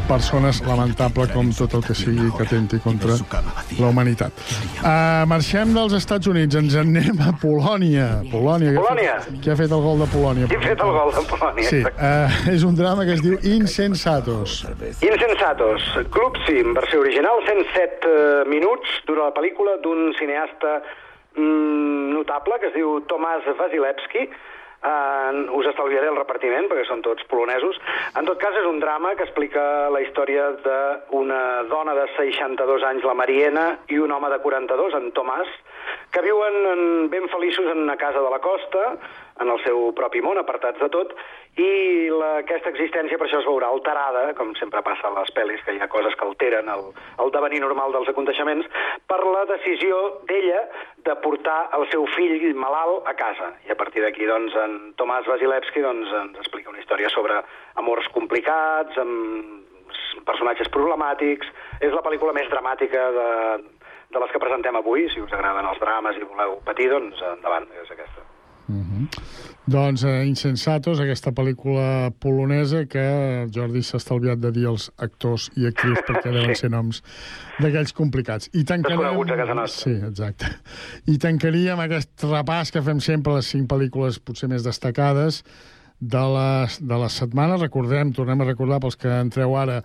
persones 0.08 0.62
lamentable 0.66 1.28
com 1.34 1.50
tot 1.56 1.74
el 1.78 1.84
que 1.86 1.94
sigui 1.98 2.30
que 2.38 2.44
atenti 2.46 2.80
contra 2.84 3.16
la 3.80 3.90
humanitat. 3.90 4.32
Uh, 4.80 5.26
marxem 5.30 5.74
dels 5.76 5.94
Estats 5.98 6.28
Units, 6.32 6.56
ens 6.56 6.76
en 6.80 6.94
anem 6.96 7.20
a 7.22 7.34
Polònia. 7.42 8.08
Polònia. 8.32 8.72
que 8.72 8.78
ha 8.80 8.84
Polònia. 8.88 9.16
fet- 9.22 9.42
Qui 9.44 9.50
ha 9.52 9.56
fet 9.60 9.72
el 9.72 9.82
gol 9.84 10.00
de 10.00 10.08
Polònia? 10.14 10.48
Qui 10.48 10.56
ha 10.56 10.62
fet 10.64 10.80
el 10.86 10.92
gol 10.98 11.12
de 11.14 11.24
Polònia? 11.32 11.70
Sí, 11.70 11.82
uh, 11.84 12.54
és 12.56 12.64
un 12.64 12.76
drama 12.76 13.06
que 13.06 13.14
es 13.14 13.22
diu 13.22 13.38
Insensatos. 13.44 14.66
Insensatos, 15.02 15.84
Club 16.12 16.38
Sim, 16.48 16.74
versió 16.74 17.00
original, 17.02 17.44
107 17.46 18.08
eh, 18.08 18.44
minuts, 18.50 18.88
dura 19.08 19.30
la 19.30 19.34
pel·lícula 19.36 19.78
d'un 19.84 20.14
cineasta 20.18 20.82
mm, 21.36 22.14
notable 22.14 22.60
que 22.60 22.68
es 22.72 22.74
diu 22.74 23.02
Tomàs 23.08 23.44
Vasilevski. 23.60 24.30
Uh, 24.88 25.52
us 25.58 25.68
estalviaré 25.68 26.08
el 26.08 26.16
repartiment 26.16 26.70
perquè 26.70 26.86
són 26.88 27.02
tots 27.04 27.26
polonesos. 27.32 27.76
En 28.20 28.28
tot 28.30 28.40
cas, 28.40 28.56
és 28.56 28.68
un 28.70 28.80
drama 28.80 29.16
que 29.18 29.26
explica 29.26 29.62
la 29.92 30.00
història 30.04 30.52
d'una 30.64 31.42
dona 31.72 31.96
de 31.98 32.06
62 32.16 32.86
anys, 32.88 33.08
la 33.08 33.18
Mariena, 33.18 33.66
i 33.92 34.00
un 34.00 34.14
home 34.16 34.30
de 34.32 34.40
42, 34.46 34.96
en 35.02 35.12
Tomàs, 35.18 35.52
que 36.12 36.24
viuen 36.26 36.56
en, 36.74 36.84
ben 37.14 37.28
feliços 37.32 37.70
en 37.72 37.84
una 37.86 37.98
casa 37.98 38.22
de 38.22 38.30
la 38.30 38.40
costa, 38.40 38.98
en 39.40 39.52
el 39.54 39.60
seu 39.64 39.92
propi 39.98 40.22
món, 40.26 40.40
apartats 40.42 40.80
de 40.82 40.90
tot, 40.94 41.14
i 41.58 42.10
la, 42.14 42.40
aquesta 42.42 42.72
existència 42.74 43.18
per 43.18 43.28
això 43.28 43.42
es 43.42 43.50
veurà 43.50 43.70
alterada, 43.70 44.32
com 44.38 44.54
sempre 44.58 44.82
passa 44.86 45.10
a 45.10 45.14
les 45.18 45.32
pel·lis, 45.36 45.62
que 45.66 45.76
hi 45.76 45.82
ha 45.82 45.90
coses 45.92 46.16
que 46.18 46.26
alteren 46.26 46.70
el, 46.74 46.88
el 47.24 47.34
devenir 47.34 47.62
normal 47.64 47.94
dels 47.96 48.10
aconteixements, 48.14 48.70
per 49.10 49.20
la 49.26 49.46
decisió 49.50 50.00
d'ella 50.30 50.64
de 51.06 51.16
portar 51.24 51.60
el 51.78 51.88
seu 51.94 52.06
fill 52.16 52.50
malalt 52.58 53.08
a 53.10 53.16
casa. 53.18 53.54
I 53.68 53.74
a 53.74 53.80
partir 53.80 54.04
d'aquí, 54.06 54.26
doncs, 54.30 54.58
en 54.58 54.78
Tomàs 55.00 55.30
Vasilevski 55.30 55.86
doncs, 55.86 56.14
ens 56.24 56.42
explica 56.42 56.74
una 56.74 56.82
història 56.82 57.10
sobre 57.14 57.42
amors 57.82 58.10
complicats, 58.18 58.98
amb 59.02 59.66
personatges 60.28 60.70
problemàtics... 60.74 61.50
És 61.78 61.94
la 61.94 62.02
pel·lícula 62.02 62.34
més 62.34 62.48
dramàtica 62.50 63.04
de, 63.14 63.26
de 64.14 64.24
les 64.24 64.34
que 64.34 64.42
presentem 64.42 64.80
avui. 64.80 65.08
Si 65.14 65.22
us 65.24 65.36
agraden 65.36 65.68
els 65.68 65.84
drames 65.84 66.18
i 66.18 66.26
voleu 66.26 66.58
patir, 66.68 66.90
doncs 66.94 67.22
endavant, 67.34 67.70
és 67.84 67.94
aquesta. 67.96 68.26
Doncs 69.68 70.04
eh, 70.04 70.26
Insensatos, 70.28 71.00
aquesta 71.00 71.32
pel·lícula 71.36 72.10
polonesa 72.20 72.82
que 72.92 73.06
Jordi 73.56 73.84
s'ha 73.84 74.00
estalviat 74.02 74.42
de 74.44 74.52
dir 74.56 74.66
els 74.68 74.90
actors 75.04 75.48
i 75.56 75.70
actrius 75.70 76.04
perquè 76.08 76.34
deuen 76.36 76.56
ser 76.60 76.72
noms 76.74 77.00
d'aquells 77.62 77.96
complicats. 77.96 78.52
I. 78.52 78.66
Desconeguts 78.68 79.32
a 79.32 79.40
casa 79.40 79.56
nostra. 79.56 79.88
Sí, 79.88 79.96
exacte. 80.10 80.52
I 81.08 81.18
tancaríem 81.24 81.80
aquest 81.84 82.28
repàs 82.28 82.74
que 82.76 82.84
fem 82.84 83.00
sempre 83.04 83.38
les 83.38 83.48
cinc 83.56 83.70
pel·lícules 83.72 84.20
potser 84.20 84.52
més 84.52 84.68
destacades 84.68 85.44
de 86.00 86.24
les, 86.36 86.80
de 86.84 87.00
la 87.00 87.10
setmana. 87.10 87.60
Recordem, 87.62 88.12
tornem 88.16 88.44
a 88.44 88.52
recordar 88.52 88.82
pels 88.84 89.00
que 89.00 89.12
entreu 89.16 89.56
ara 89.58 89.82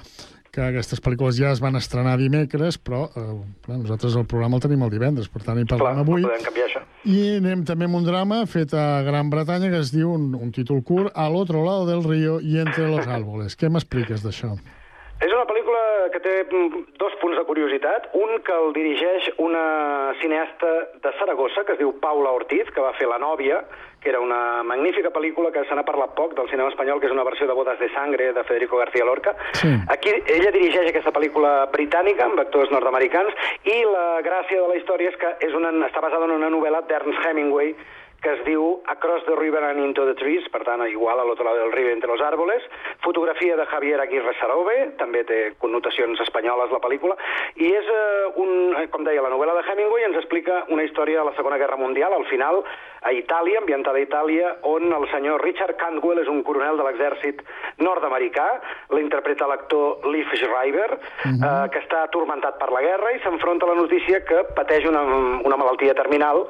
que 0.53 0.61
aquestes 0.61 1.01
pel·lícules 1.01 1.39
ja 1.41 1.51
es 1.55 1.63
van 1.65 1.79
estrenar 1.79 2.19
dimecres, 2.21 2.77
però 2.77 3.07
eh, 3.09 3.23
clar, 3.65 3.79
nosaltres 3.81 4.19
el 4.21 4.27
programa 4.29 4.59
el 4.59 4.65
tenim 4.67 4.83
el 4.85 4.91
divendres, 4.93 5.31
per 5.33 5.41
tant 5.47 5.57
hi 5.57 5.65
parlem 5.65 5.97
Clar, 5.97 6.05
avui. 6.05 6.27
no 6.27 6.29
podem 6.29 6.45
canviar 6.45 6.67
això. 6.69 6.83
I 7.09 7.23
anem 7.39 7.65
també 7.65 7.89
amb 7.89 7.97
un 8.03 8.05
drama 8.05 8.43
fet 8.47 8.75
a 8.77 9.01
Gran 9.07 9.31
Bretanya 9.33 9.71
que 9.73 9.81
es 9.81 9.95
diu, 9.95 10.13
un, 10.13 10.35
un 10.37 10.53
títol 10.53 10.83
curt, 10.85 11.11
Al 11.17 11.35
otro 11.37 11.65
lado 11.65 11.87
del 11.89 12.05
río 12.05 12.39
y 12.41 12.59
entre 12.59 12.87
los 12.89 13.09
árboles. 13.09 13.57
Què 13.57 13.73
m'expliques 13.73 14.23
d'això? 14.23 14.53
És 15.23 15.31
una 15.31 15.47
pel·lícula 15.47 15.81
que 16.13 16.21
té 16.21 16.35
mm, 16.45 16.85
dos 17.01 17.17
punts 17.23 17.39
de 17.39 17.45
curiositat. 17.49 18.11
Un 18.19 18.37
que 18.45 18.53
el 18.53 18.73
dirigeix 18.77 19.31
una 19.39 20.13
cineasta 20.21 20.71
de 21.01 21.13
Saragossa, 21.19 21.65
que 21.65 21.77
es 21.77 21.81
diu 21.81 21.95
Paula 22.03 22.35
Ortiz, 22.35 22.69
que 22.75 22.83
va 22.85 22.93
fer 22.99 23.09
La 23.09 23.21
nòvia, 23.23 23.63
que 24.03 24.11
era 24.11 24.21
una 24.21 24.63
magnífica 24.67 25.11
pel·lícula 25.15 25.53
que 25.55 25.65
se 25.69 25.77
n'ha 25.79 25.87
parlat 25.87 26.15
poc 26.19 26.35
del 26.39 26.49
cinema 26.51 26.71
espanyol, 26.73 27.01
que 27.01 27.07
és 27.07 27.15
una 27.15 27.25
versió 27.27 27.47
de 27.47 27.55
Bodas 27.55 27.79
de 27.79 27.89
Sangre 27.95 28.33
de 28.33 28.45
Federico 28.45 28.77
García 28.77 29.05
Lorca. 29.05 29.35
Sí. 29.55 29.71
Aquí 29.95 30.11
ella 30.27 30.51
dirigeix 30.51 30.91
aquesta 30.91 31.15
pel·lícula 31.15 31.71
britànica 31.73 32.27
amb 32.27 32.43
actors 32.43 32.71
nord-americans 32.75 33.35
i 33.65 33.79
la 33.87 34.21
gràcia 34.27 34.61
de 34.61 34.69
la 34.69 34.79
història 34.81 35.13
és 35.13 35.19
que 35.21 35.35
és 35.47 35.55
una, 35.55 35.71
està 35.87 36.03
basada 36.03 36.27
en 36.27 36.37
una 36.39 36.51
novel·la 36.51 36.83
d'Ernst 36.91 37.27
Hemingway 37.27 37.77
que 38.23 38.33
es 38.37 38.45
diu 38.47 38.81
Across 38.87 39.27
the 39.27 39.35
River 39.37 39.65
and 39.65 39.83
Into 39.83 40.07
the 40.07 40.15
Trees, 40.15 40.47
per 40.55 40.63
tant, 40.65 40.85
igual 40.87 41.19
a 41.19 41.25
l'altre 41.27 41.45
lado 41.45 41.59
del 41.59 41.73
riu 41.75 41.91
entre 41.91 42.09
los 42.09 42.21
árboles, 42.23 42.63
fotografia 43.03 43.57
de 43.57 43.67
Javier 43.67 44.01
Aguirre 44.01 44.35
Sarobe, 44.39 44.77
també 44.99 45.25
té 45.27 45.41
connotacions 45.59 46.21
espanyoles 46.23 46.71
la 46.71 46.81
pel·lícula, 46.81 47.17
i 47.59 47.73
és, 47.75 47.91
eh, 47.91 48.31
un, 48.37 48.77
eh, 48.79 48.87
com 48.95 49.03
deia, 49.05 49.23
la 49.23 49.33
novel·la 49.33 49.59
de 49.59 49.67
Hemingway 49.67 50.05
ens 50.05 50.17
explica 50.23 50.65
una 50.69 50.85
història 50.85 51.19
de 51.19 51.25
la 51.31 51.37
Segona 51.37 51.59
Guerra 51.59 51.77
Mundial, 51.77 52.15
al 52.15 52.27
final, 52.27 52.63
a 53.03 53.11
Itàlia, 53.11 53.59
ambientada 53.59 53.99
a 53.99 54.07
Itàlia, 54.07 54.57
on 54.63 54.93
el 54.93 55.09
senyor 55.11 55.43
Richard 55.43 55.77
Cantwell 55.77 56.23
és 56.23 56.29
un 56.29 56.45
coronel 56.45 56.79
de 56.79 56.85
l'exèrcit 56.87 57.43
nord-americà, 57.79 58.47
l'interpreta 58.91 59.49
l'actor 59.49 60.07
Leif 60.07 60.31
Schreiber, 60.39 60.93
eh, 60.93 61.67
que 61.73 61.83
està 61.83 62.05
atormentat 62.05 62.59
per 62.59 62.71
la 62.71 62.83
guerra 62.83 63.11
i 63.13 63.19
s'enfronta 63.19 63.67
a 63.67 63.75
la 63.75 63.81
notícia 63.83 64.23
que 64.25 64.45
pateix 64.55 64.87
una, 64.87 65.03
una 65.43 65.57
malaltia 65.57 65.95
terminal 65.95 66.47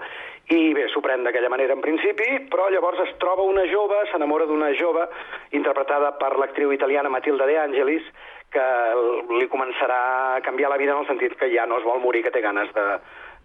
i 0.52 0.74
bé, 0.76 0.84
s'ho 0.92 1.00
pren 1.00 1.24
d'aquella 1.24 1.48
manera 1.48 1.72
en 1.72 1.80
principi, 1.80 2.26
però 2.52 2.68
llavors 2.72 3.00
es 3.06 3.14
troba 3.22 3.46
una 3.48 3.64
jove, 3.70 4.02
s'enamora 4.10 4.44
d'una 4.44 4.72
jove 4.76 5.06
interpretada 5.56 6.12
per 6.20 6.34
l'actriu 6.36 6.72
italiana 6.76 7.12
Matilda 7.12 7.46
De 7.48 7.56
Angelis, 7.62 8.04
que 8.52 8.64
li 9.32 9.48
començarà 9.48 10.00
a 10.36 10.40
canviar 10.44 10.68
la 10.68 10.76
vida 10.76 10.92
en 10.92 11.00
el 11.00 11.08
sentit 11.08 11.38
que 11.40 11.48
ja 11.54 11.64
no 11.66 11.78
es 11.80 11.86
vol 11.88 12.02
morir, 12.04 12.20
que 12.26 12.34
té 12.34 12.42
ganes 12.44 12.68
de, 12.76 12.84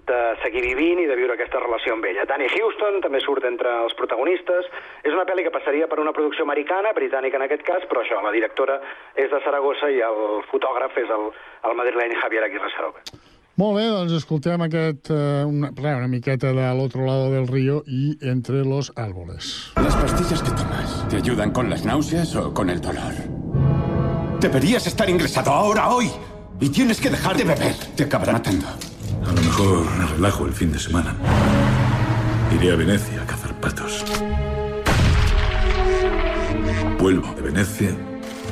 de 0.09 0.17
seguir 0.41 0.63
vivint 0.65 0.99
i 1.03 1.07
de 1.07 1.15
viure 1.19 1.35
aquesta 1.35 1.61
relació 1.63 1.95
amb 1.95 2.09
ella. 2.09 2.25
Danny 2.27 2.49
Houston 2.49 2.99
també 3.03 3.21
surt 3.23 3.47
entre 3.47 3.71
els 3.85 3.95
protagonistes. 3.99 4.67
És 5.03 5.15
una 5.15 5.27
pel·li 5.29 5.47
que 5.47 5.53
passaria 5.55 5.87
per 5.91 6.01
una 6.03 6.15
producció 6.15 6.47
americana, 6.47 6.95
britànica 6.97 7.39
en 7.39 7.47
aquest 7.47 7.63
cas, 7.67 7.87
però 7.87 8.03
això, 8.03 8.19
la 8.23 8.35
directora 8.35 8.81
és 9.15 9.31
de 9.31 9.41
Saragossa 9.45 9.91
i 9.91 10.03
el 10.03 10.43
fotògraf 10.51 10.99
és 11.03 11.15
el, 11.19 11.31
el 11.71 11.81
madrileny 11.81 12.19
Javier 12.19 12.45
Aguirre 12.47 12.75
Sarobe. 12.75 13.26
Molt 13.57 13.73
bé, 13.73 13.87
doncs 13.89 14.13
escoltem 14.13 14.61
aquest, 14.61 15.07
eh, 15.09 15.41
una, 15.41 15.71
una 15.73 16.07
miqueta 16.07 16.51
de 16.53 16.61
l'altre 16.61 17.01
lado 17.01 17.31
del 17.31 17.47
río 17.47 17.83
y 17.87 18.15
entre 18.21 18.63
los 18.63 18.93
árboles. 18.95 19.71
¿Las 19.77 19.95
pastillas 19.95 20.43
que 20.43 20.51
tomas 20.51 21.07
te 21.09 21.15
ayudan 21.15 21.49
con 21.49 21.67
las 21.67 21.83
náuseas 21.83 22.35
o 22.35 22.53
con 22.53 22.69
el 22.69 22.79
dolor? 22.79 23.15
Deberías 24.39 24.85
estar 24.85 25.09
ingresado 25.09 25.51
ahora, 25.51 25.89
hoy. 25.89 26.11
Y 26.59 26.69
tienes 26.69 27.01
que 27.01 27.09
dejar 27.09 27.35
de 27.35 27.45
beber. 27.45 27.73
Te 27.95 28.03
acabará 28.03 28.33
matando. 28.33 28.67
A 29.25 29.33
lo 29.33 29.41
mejor 29.41 29.85
me 29.97 30.05
relajo 30.05 30.45
el 30.45 30.53
fin 30.53 30.71
de 30.71 30.77
semana. 30.77 31.15
Iré 32.55 32.73
a 32.73 32.75
Venecia 32.75 33.23
a 33.23 33.25
cazar 33.25 33.59
patos. 33.59 34.05
Vuelvo 36.99 37.33
de 37.33 37.41
Venecia 37.41 37.89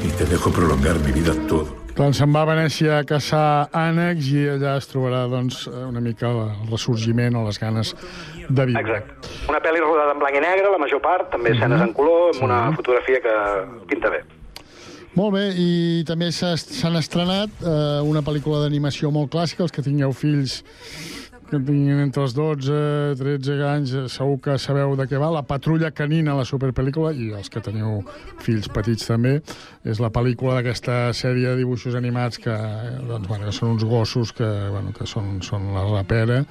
y 0.03 0.07
te 0.17 0.25
dejo 0.25 0.49
prolongar 0.49 0.97
mi 1.01 1.11
vida 1.11 1.33
todo. 1.47 1.84
Doncs 1.95 2.17
se'n 2.19 2.33
va 2.35 2.41
a 2.43 2.47
Venècia 2.49 2.97
a 2.99 3.03
caçar 3.07 3.69
ànecs 3.71 4.27
i 4.35 4.41
allà 4.57 4.73
es 4.81 4.87
trobarà 4.91 5.21
doncs, 5.31 5.61
una 5.71 6.01
mica 6.03 6.27
el 6.27 6.41
ressorgiment 6.67 7.37
o 7.39 7.45
les 7.45 7.59
ganes 7.61 7.93
de 8.49 8.65
viure. 8.67 8.81
Exacte. 8.83 9.29
Una 9.47 9.61
pel·li 9.63 9.79
rodada 9.79 10.11
en 10.11 10.19
blanc 10.19 10.35
i 10.35 10.41
negre, 10.43 10.73
la 10.73 10.81
major 10.81 10.99
part, 11.05 11.29
també 11.31 11.53
escenes 11.55 11.85
en 11.85 11.93
color, 11.95 12.33
amb 12.35 12.43
una 12.49 12.59
fotografia 12.75 13.21
que 13.23 13.35
pinta 13.87 14.11
bé. 14.11 14.25
Molt 15.15 15.31
bé, 15.37 15.45
i 15.55 16.03
també 16.03 16.27
s'ha- 16.35 16.57
s'han 16.59 16.97
estrenat 16.99 17.61
eh, 17.63 18.01
una 18.03 18.19
pel·lícula 18.27 18.65
d'animació 18.65 19.07
molt 19.15 19.31
clàssica, 19.31 19.63
els 19.63 19.71
que 19.71 19.81
tingueu 19.85 20.11
fills 20.11 20.57
que 21.49 21.59
tinguin 21.59 21.99
entre 22.01 22.23
els 22.25 22.33
12 22.33 22.77
13 23.19 23.57
anys, 23.69 23.93
segur 24.13 24.39
que 24.41 24.55
sabeu 24.61 24.95
de 24.97 25.05
què 25.09 25.19
va, 25.21 25.29
La 25.35 25.43
patrulla 25.45 25.91
canina, 25.93 26.35
la 26.37 26.45
superpel·lícula, 26.47 27.11
i 27.13 27.31
els 27.37 27.51
que 27.53 27.61
teniu 27.61 28.01
fills 28.41 28.69
petits 28.73 29.05
també, 29.05 29.35
és 29.85 30.01
la 30.01 30.09
pel·lícula 30.13 30.57
d'aquesta 30.57 31.13
sèrie 31.13 31.51
de 31.51 31.59
dibuixos 31.61 31.95
animats 31.95 32.41
que, 32.41 32.55
doncs, 33.07 33.27
bueno, 33.27 33.45
que 33.45 33.53
són 33.55 33.75
uns 33.75 33.85
gossos 33.85 34.33
que, 34.33 34.47
bueno, 34.73 34.95
que 34.95 35.05
són, 35.09 35.37
són 35.45 35.69
la 35.75 35.85
rapera 35.89 36.41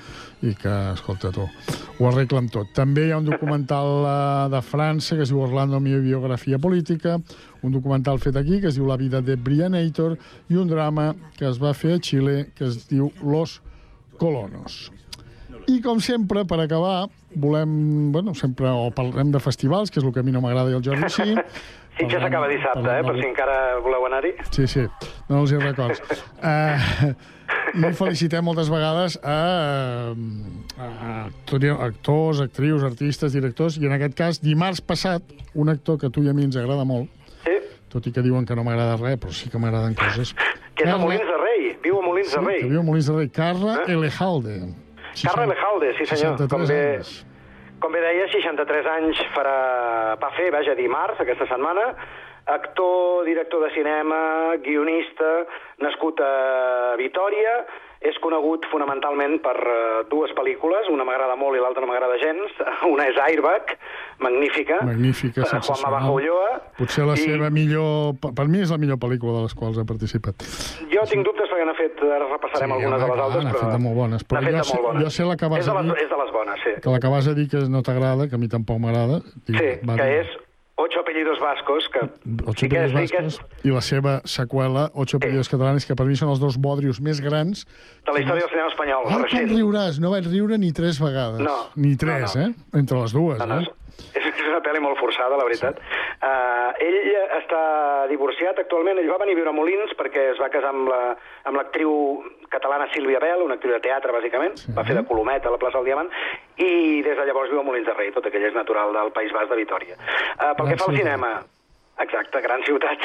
i 0.44 0.54
que, 0.54 0.74
escolta 0.92 1.32
tu, 1.34 1.48
ho 1.98 2.08
arreglen 2.10 2.48
tot. 2.52 2.70
També 2.76 3.08
hi 3.08 3.12
ha 3.14 3.20
un 3.22 3.28
documental 3.28 3.90
eh, 4.04 4.14
de 4.54 4.62
França 4.62 5.18
que 5.18 5.26
es 5.26 5.32
diu 5.32 5.42
Orlando, 5.42 5.80
mi 5.80 5.96
biografia 5.98 6.58
política, 6.58 7.18
un 7.64 7.72
documental 7.72 8.20
fet 8.20 8.36
aquí 8.36 8.60
que 8.60 8.70
es 8.70 8.78
diu 8.78 8.86
La 8.86 9.00
vida 9.00 9.22
de 9.24 9.36
Brianator 9.36 10.18
i 10.52 10.58
un 10.60 10.68
drama 10.68 11.14
que 11.38 11.48
es 11.48 11.60
va 11.62 11.74
fer 11.74 11.96
a 11.96 12.02
Xile 12.02 12.50
que 12.54 12.68
es 12.68 12.84
diu 12.90 13.10
Los 13.22 13.60
Colonos. 14.18 14.90
I 15.70 15.78
com 15.80 16.00
sempre, 16.02 16.42
per 16.44 16.58
acabar, 16.60 17.06
volem, 17.34 18.10
bueno, 18.12 18.34
sempre 18.36 18.68
o 18.68 18.90
parlem 18.92 19.30
de 19.32 19.40
festivals, 19.40 19.90
que 19.90 20.00
és 20.00 20.04
el 20.04 20.12
que 20.12 20.20
a 20.20 20.26
mi 20.26 20.32
no 20.34 20.42
m'agrada 20.44 20.70
i 20.72 20.76
al 20.76 20.84
Jordi 20.84 21.08
sí. 21.12 21.34
Sí, 21.94 22.08
ja 22.10 22.18
s'acaba 22.18 22.48
dissabte, 22.50 22.82
eh, 22.90 23.02
per 23.06 23.12
si 23.14 23.22
encara 23.22 23.56
voleu 23.78 24.02
anar-hi. 24.08 24.32
Sí, 24.50 24.64
sí, 24.66 24.82
no 25.28 25.44
els 25.44 25.52
hi 25.54 25.60
records. 25.62 26.02
Uh, 26.44 27.12
I 27.88 27.90
felicitem 27.96 28.42
moltes 28.44 28.68
vegades 28.72 29.14
a, 29.22 29.36
a 30.78 30.88
actori- 31.28 31.70
actors, 31.70 32.40
actrius, 32.40 32.82
artistes, 32.86 33.32
directors, 33.36 33.76
i 33.78 33.86
en 33.86 33.94
aquest 33.96 34.14
cas, 34.18 34.40
dimarts 34.42 34.80
passat, 34.84 35.22
un 35.54 35.70
actor 35.72 35.98
que 36.00 36.10
a 36.10 36.12
tu 36.14 36.22
i 36.24 36.28
a 36.30 36.34
mi 36.34 36.44
ens 36.48 36.56
agrada 36.60 36.84
molt, 36.88 37.10
Sí. 37.44 37.54
tot 37.92 38.06
i 38.08 38.12
que 38.12 38.22
diuen 38.26 38.46
que 38.48 38.56
no 38.58 38.64
m'agrada 38.66 38.96
res, 38.98 39.18
però 39.20 39.32
sí 39.32 39.50
que 39.52 39.58
m'agraden 39.62 39.94
coses. 39.94 40.34
Que 40.74 40.88
és 40.88 40.90
a 40.90 40.98
Molins 42.24 42.32
Molins 42.32 42.32
de 42.32 42.40
Rei. 42.46 42.60
Que 42.62 42.68
viu 42.68 42.80
a 42.80 42.84
Molins 42.84 43.06
de 43.06 43.16
Rei. 43.18 43.28
Carla 43.28 43.74
Elejalde. 43.88 44.56
Carla 45.22 45.44
Elejalde, 45.44 45.92
sí 45.98 46.06
senyor. 46.06 46.36
63 46.38 46.50
Com 46.50 46.66
bé, 46.68 46.96
anys. 46.96 47.26
com 47.80 47.92
bé 47.92 48.00
deia, 48.00 48.28
63 48.32 48.86
anys 48.96 49.20
farà, 49.34 49.56
va 50.20 50.30
fer, 50.36 50.50
vaja, 50.54 50.74
dimarts, 50.74 51.20
aquesta 51.20 51.46
setmana, 51.46 51.94
actor, 52.46 53.24
director 53.24 53.60
de 53.64 53.70
cinema, 53.74 54.56
guionista, 54.64 55.46
nascut 55.80 56.20
a 56.20 56.94
Vitoria, 56.98 57.64
és 58.04 58.18
conegut 58.20 58.66
fonamentalment 58.70 59.38
per 59.44 59.54
eh, 59.56 60.02
dues 60.10 60.32
pel·lícules, 60.36 60.90
una 60.92 61.06
m'agrada 61.08 61.36
molt 61.40 61.56
i 61.56 61.62
l'altra 61.62 61.80
no 61.84 61.88
m'agrada 61.88 62.18
gens. 62.20 62.52
Una 62.92 63.06
és 63.08 63.16
Airbag, 63.24 63.72
magnífica, 64.20 64.82
Magnífica, 64.84 65.40
de 65.40 65.46
Juanma 65.48 65.62
sensacional. 65.62 65.94
Bajo 65.98 66.12
Ulloa. 66.18 66.50
Potser 66.78 67.06
la 67.08 67.14
I- 67.16 67.24
seva 67.24 67.48
millor... 67.50 68.14
Per 68.20 68.46
mi 68.48 68.60
és 68.60 68.70
la 68.74 68.78
millor 68.78 68.98
pel·lícula 69.00 69.38
de 69.40 69.46
les 69.48 69.54
quals 69.56 69.80
ha 69.80 69.86
participat. 69.88 70.44
Jo 70.92 71.06
tinc 71.10 71.24
dubtes 71.26 71.48
perquè 71.50 71.64
n'ha 71.68 71.76
fet, 71.80 72.04
ara 72.04 72.28
repassarem 72.28 72.70
Sí, 72.70 72.76
algunes 72.78 73.00
de 73.00 73.06
les 73.08 73.14
clar, 73.16 73.24
altres, 73.26 73.44
n'ha 73.48 73.54
però... 73.56 73.64
fet 73.64 73.74
de 73.78 73.82
molt 73.88 73.96
bones, 74.02 74.24
però 74.28 74.40
N'ha 74.44 74.52
jo 74.60 74.74
molt 74.74 74.86
bones. 74.90 75.02
jo 75.08 75.10
sé 75.16 75.28
la 75.32 75.36
que 75.40 75.48
vas 75.54 75.64
és 75.64 75.66
de 75.66 75.72
a 75.72 75.80
les, 75.80 75.88
dir. 75.90 76.04
És 76.04 76.10
de 76.12 76.20
les 76.22 76.32
bones, 76.38 76.60
sí. 76.64 76.74
Que 76.84 76.90
la 76.94 77.00
que 77.00 77.12
vas 77.16 77.28
a 77.28 77.34
dir 77.40 77.48
que 77.50 77.64
no 77.72 77.82
t'agrada, 77.82 78.28
que 78.28 78.36
a 78.36 78.42
mi 78.44 78.48
tampoc 78.52 78.78
m'agrada... 78.84 79.22
Sí, 79.48 79.56
que 79.56 79.80
dir, 79.80 80.10
és 80.20 80.36
Ocho 80.76 81.00
apellidos 81.00 81.38
vascos, 81.38 81.88
que 81.88 82.00
Ocho 82.46 82.66
sí 82.66 82.68
que, 82.68 82.78
Apellidos 82.78 83.08
sí 83.10 83.14
que 83.14 83.22
és 83.22 83.36
Vascos 83.38 83.64
i 83.64 83.70
la 83.70 83.80
seva 83.80 84.14
seqüela, 84.26 84.88
Ocho 84.94 85.20
Apellidos 85.20 85.48
Catalanes, 85.48 85.86
que 85.86 85.94
per 85.94 86.04
mi 86.08 86.16
són 86.18 86.32
els 86.32 86.40
dos 86.42 86.56
bodrios 86.58 86.98
més 87.00 87.20
grans. 87.22 87.62
de 88.04 88.12
la 88.12 88.18
història 88.20 88.42
del 88.42 88.50
cinema 88.50 88.68
espanyol, 88.72 89.06
te'n 89.06 89.22
recent. 89.22 89.52
riuràs, 89.54 90.00
no 90.02 90.10
vaig 90.10 90.26
riure 90.26 90.58
ni 90.58 90.72
tres 90.72 90.98
vegades. 90.98 91.40
No, 91.46 91.70
Ni 91.76 91.94
tres, 91.96 92.34
eh? 92.36 92.50
Entre 92.74 92.98
les 92.98 93.12
dues, 93.14 93.38
No, 93.38 93.46
no, 93.46 93.60
eh? 93.60 93.70
És, 94.14 94.26
una 94.48 94.60
pel·li 94.62 94.80
molt 94.80 94.98
forçada, 95.00 95.36
la 95.36 95.44
veritat. 95.44 95.78
Sí. 95.80 96.02
Uh, 96.24 96.70
ell 96.86 96.98
està 97.40 97.62
divorciat 98.10 98.58
actualment, 98.62 98.98
ell 98.98 99.10
va 99.10 99.18
venir 99.22 99.34
a 99.34 99.40
viure 99.40 99.50
a 99.50 99.56
Molins 99.56 99.94
perquè 99.98 100.30
es 100.32 100.38
va 100.40 100.48
casar 100.52 100.70
amb 100.74 100.88
la- 100.88 101.16
amb 101.44 101.56
l'actriu 101.58 101.90
catalana 102.48 102.86
Sílvia 102.92 103.18
Bel, 103.20 103.42
una 103.42 103.54
actriu 103.58 103.72
de 103.74 103.80
teatre, 103.80 104.12
bàsicament, 104.12 104.56
sí. 104.56 104.72
va 104.76 104.84
fer 104.84 104.94
de 104.94 105.04
Colomet 105.08 105.44
a 105.46 105.50
la 105.50 105.58
plaça 105.58 105.78
del 105.78 105.86
Diamant, 105.90 106.10
i 106.56 107.02
des 107.02 107.16
de 107.18 107.26
llavors 107.26 107.50
viu 107.50 107.60
a 107.60 107.66
Molins 107.66 107.86
de 107.86 107.94
Rei, 107.98 108.12
tot 108.14 108.26
aquell 108.26 108.44
és 108.46 108.54
natural 108.54 108.92
del 108.94 109.10
País 109.12 109.32
Basc 109.34 109.50
de 109.50 109.56
Vitoria. 109.56 109.96
Uh, 110.38 110.54
pel 110.54 110.68
que 110.70 110.76
fa 110.78 110.88
al 110.90 110.96
cinema, 110.96 111.32
Exacte, 112.02 112.40
gran 112.42 112.62
ciutat, 112.66 112.98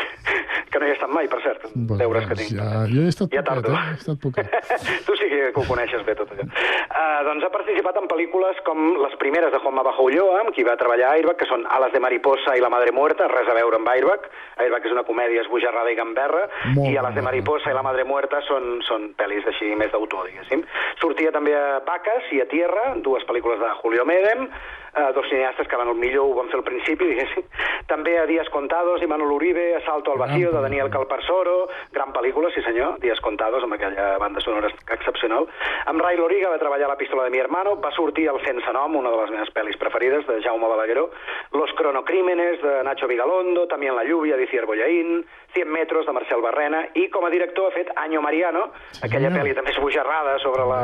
que 0.73 0.79
no 0.81 0.87
hi 0.87 0.89
he 0.89 0.95
estat 0.95 1.11
mai, 1.13 1.27
per 1.29 1.37
cert, 1.43 1.65
deures 1.99 2.25
que 2.25 2.35
tinc. 2.39 2.55
Ja, 2.57 2.69
jo 2.89 3.03
he 3.05 3.11
estat 3.11 3.29
Ja 3.35 3.43
poquet, 3.43 3.67
tardo. 3.67 3.73
eh? 3.75 3.83
He 3.91 3.97
estat 3.99 4.17
poquet. 4.23 4.55
tu 5.05 5.17
sí 5.19 5.27
que 5.29 5.41
ho 5.53 5.65
coneixes 5.67 6.01
bé, 6.07 6.15
tot 6.17 6.31
allò. 6.33 6.47
Uh, 6.49 7.19
doncs 7.27 7.45
ha 7.45 7.51
participat 7.53 7.99
en 8.01 8.07
pel·lícules 8.09 8.63
com 8.65 8.81
les 9.03 9.13
primeres 9.21 9.53
de 9.53 9.59
Juanma 9.61 9.83
Bajo 9.85 10.07
Ulloa, 10.09 10.39
amb 10.41 10.55
qui 10.55 10.65
va 10.65 10.73
treballar 10.81 11.11
a 11.11 11.19
Airbag, 11.19 11.37
que 11.43 11.47
són 11.51 11.67
Alas 11.69 11.93
de 11.93 12.01
Mariposa 12.01 12.55
i 12.57 12.63
La 12.65 12.71
Madre 12.73 12.91
Muerta, 12.97 13.29
res 13.29 13.47
a 13.53 13.57
veure 13.59 13.77
amb 13.77 13.93
Airbag. 13.93 14.25
Airbag 14.65 14.89
és 14.89 14.97
una 14.97 15.05
comèdia 15.05 15.45
esbojarrada 15.45 15.93
i 15.93 15.99
gamberra, 15.99 16.47
Molt 16.73 16.89
i 16.89 16.97
Alas 16.97 17.13
de 17.13 17.21
Mariposa 17.29 17.69
i 17.69 17.77
La 17.77 17.85
Madre 17.85 18.07
Muerta 18.09 18.41
són, 18.49 18.79
són 18.89 19.11
pel·lis 19.21 19.45
així 19.53 19.69
més 19.77 19.93
d'autor, 19.93 20.25
diguéssim. 20.31 20.65
Sortia 20.99 21.31
també 21.35 21.53
a 21.53 21.79
Vacas 21.85 22.25
i 22.33 22.41
a 22.41 22.49
Tierra, 22.49 22.95
dues 23.05 23.23
pel·lícules 23.29 23.61
de 23.61 23.69
Julio 23.83 24.09
Medem, 24.09 24.47
eh, 24.95 25.11
dos 25.15 25.27
cineastes 25.29 25.67
que 25.67 25.77
van 25.79 25.89
el 25.89 25.95
millor 25.95 26.29
ho 26.29 26.35
van 26.39 26.49
fer 26.51 26.59
al 26.59 26.65
principi, 26.67 27.07
diguéssim. 27.11 27.45
També 27.89 28.17
a 28.19 28.25
Días 28.29 28.49
Contados 28.53 29.01
i 29.01 29.07
Manol 29.09 29.31
Uribe, 29.35 29.75
Asalto 29.77 30.13
al 30.13 30.21
Vacío, 30.21 30.51
de 30.51 30.61
Daniel 30.61 30.91
Calparsoro, 30.93 31.69
gran 31.91 32.13
pel·lícula, 32.13 32.51
sí 32.53 32.61
senyor, 32.65 32.99
Días 33.03 33.21
Contados, 33.25 33.63
amb 33.63 33.77
aquella 33.77 34.17
banda 34.21 34.41
sonora 34.41 34.69
excepcional. 34.69 35.47
Amb 35.85 36.01
Ray 36.01 36.17
Loriga 36.17 36.51
va 36.53 36.61
treballar 36.61 36.89
a 36.89 36.93
La 36.93 36.97
pistola 36.97 37.23
de 37.23 37.33
mi 37.33 37.39
hermano, 37.39 37.75
va 37.81 37.91
sortir 37.95 38.27
el 38.29 38.39
Sense 38.45 38.73
nom, 38.73 38.95
una 38.95 39.11
de 39.11 39.21
les 39.21 39.33
meves 39.35 39.53
pel·lis 39.55 39.77
preferides, 39.77 40.25
de 40.27 40.41
Jaume 40.43 40.67
Balagueró, 40.67 41.09
Los 41.53 41.73
cronocrímenes, 41.73 42.61
de 42.61 42.83
Nacho 42.83 43.07
Vigalondo, 43.07 43.67
també 43.67 43.89
en 43.89 43.95
La 43.95 44.05
lluvia, 44.05 44.37
d'Icier 44.37 44.65
Bollaín, 44.65 45.25
100 45.53 45.71
metros, 45.71 46.05
de 46.05 46.13
Marcel 46.13 46.41
Barrena, 46.41 46.83
i 46.95 47.07
com 47.09 47.25
a 47.25 47.31
director 47.33 47.69
ha 47.69 47.75
fet 47.75 47.89
Año 47.97 48.21
Mariano, 48.21 48.69
aquella 49.05 49.31
pel·li 49.33 49.55
també 49.57 49.73
esbojarrada 49.73 50.37
sobre 50.43 50.65
la, 50.69 50.79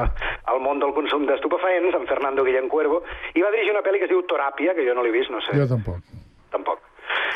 el 0.54 0.62
món 0.64 0.82
del 0.82 0.94
consum 0.98 1.26
d'estupefaents, 1.30 1.96
amb 1.98 2.10
Fernando 2.10 2.46
Guillén 2.46 2.70
Cuervo, 2.70 3.04
i 3.36 3.44
va 3.44 3.52
dirigir 3.54 3.76
una 3.76 3.84
pel·li 3.86 3.95
que 4.00 4.08
es 4.10 4.12
diu 4.12 4.24
Toràpia, 4.28 4.76
que 4.76 4.86
jo 4.88 4.94
no 4.96 5.04
l'he 5.04 5.14
vist, 5.16 5.32
no 5.34 5.42
sé. 5.46 5.56
Jo 5.58 5.68
tampoc. 5.70 6.02
Tampoc. 6.52 6.80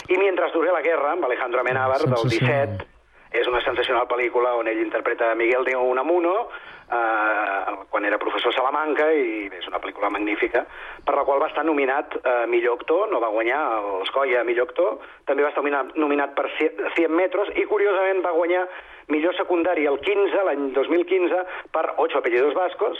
I 0.10 0.18
Mientras 0.18 0.54
duré 0.54 0.72
la 0.72 0.82
guerra, 0.82 1.12
amb 1.12 1.26
Alejandro 1.26 1.60
Amenábar, 1.62 2.00
del 2.00 2.16
Sensacional. 2.16 2.78
17, 2.78 3.00
és 3.32 3.48
una 3.48 3.62
sensacional 3.62 4.08
pel·lícula 4.10 4.56
on 4.58 4.68
ell 4.68 4.82
interpreta 4.82 5.36
Miguel 5.38 5.66
de 5.68 5.76
Unamuno, 5.78 6.50
eh, 6.90 7.76
quan 7.90 8.06
era 8.06 8.18
professor 8.18 8.50
a 8.50 8.58
Salamanca, 8.58 9.12
i 9.14 9.48
bé, 9.50 9.60
és 9.62 9.68
una 9.70 9.82
pel·lícula 9.82 10.10
magnífica, 10.10 10.66
per 11.06 11.16
la 11.16 11.26
qual 11.28 11.42
va 11.42 11.50
estar 11.52 11.66
nominat 11.66 12.18
a 12.26 12.46
millor 12.50 12.80
actor, 12.80 13.10
no 13.12 13.22
va 13.22 13.30
guanyar 13.34 13.60
els 13.78 14.10
Goya 14.16 14.44
millor 14.44 14.70
actor, 14.70 14.98
també 15.26 15.46
va 15.46 15.54
estar 15.54 15.64
nominat, 15.64 15.94
nominat 15.96 16.34
per 16.38 16.50
100 16.58 17.14
metros, 17.14 17.54
i 17.56 17.68
curiosament 17.70 18.24
va 18.26 18.34
guanyar 18.38 18.66
millor 19.10 19.34
secundari 19.38 19.86
el 19.90 19.98
15, 20.00 20.44
l'any 20.46 20.68
2015, 20.76 21.42
per 21.74 21.86
Ocho 21.98 22.20
apellidos 22.20 22.54
vascos, 22.54 22.98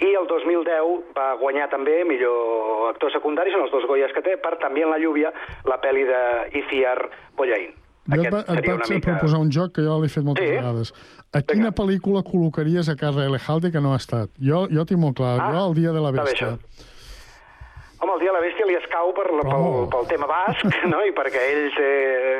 i 0.00 0.10
el 0.16 0.26
2010 0.30 1.12
va 1.16 1.34
guanyar 1.40 1.68
també 1.72 2.00
millor 2.08 2.88
actor 2.94 3.12
secundari, 3.12 3.52
són 3.52 3.66
els 3.66 3.72
dos 3.74 3.84
Goyas 3.88 4.12
que 4.16 4.22
té, 4.24 4.36
per 4.40 4.56
també 4.62 4.82
en 4.86 4.90
la 4.94 4.98
lluvia, 5.02 5.32
la 5.68 5.76
pel·li 5.80 6.06
de 6.08 6.22
Iciar 6.64 6.98
Bollaín. 7.36 7.76
Jo 8.10 8.22
et, 8.24 8.32
et 8.32 8.66
vaig 8.66 8.88
mica- 8.90 9.12
proposar 9.12 9.38
un 9.38 9.50
joc 9.54 9.74
que 9.76 9.82
jo 9.86 10.00
l'he 10.02 10.08
fet 10.10 10.24
moltes 10.26 10.48
Sí? 10.48 10.54
vegades. 10.56 10.92
A 11.36 11.42
quina 11.46 11.70
pel·lícula 11.70 12.24
col·locaries 12.26 12.88
a 12.90 12.96
casa 12.98 13.22
Elejalde 13.28 13.70
que 13.70 13.78
no 13.84 13.92
ha 13.92 14.00
estat? 14.00 14.30
Jo, 14.40 14.64
jo 14.72 14.82
tinc 14.88 14.98
molt 14.98 15.14
clar. 15.20 15.36
Ah, 15.38 15.52
jo, 15.54 15.68
el 15.68 15.74
dia 15.78 15.92
de 15.94 16.00
la 16.02 16.10
bèstia. 16.10 16.56
Home, 18.00 18.14
el 18.16 18.20
dia 18.24 18.32
de 18.32 18.36
la 18.38 18.42
bèstia 18.42 18.66
li 18.66 18.74
escau 18.80 19.12
per, 19.14 19.26
la, 19.30 19.44
pel, 19.44 19.66
Oh. 19.68 19.88
pel 19.92 20.06
tema 20.08 20.26
basc, 20.26 20.64
no? 20.92 21.02
i 21.04 21.12
perquè 21.12 21.42
ell 21.52 21.66
té... 21.76 21.90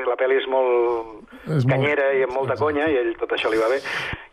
La 0.08 0.16
pel·li 0.18 0.40
és 0.40 0.48
molt 0.48 1.29
És 1.46 1.64
molt- 1.64 1.70
canyera 1.70 2.12
i 2.14 2.22
amb 2.22 2.32
molta 2.32 2.56
conya, 2.56 2.88
i 2.90 2.96
ell 2.96 3.14
tot 3.16 3.30
això 3.32 3.50
li 3.50 3.58
va 3.58 3.68
bé. 3.68 3.80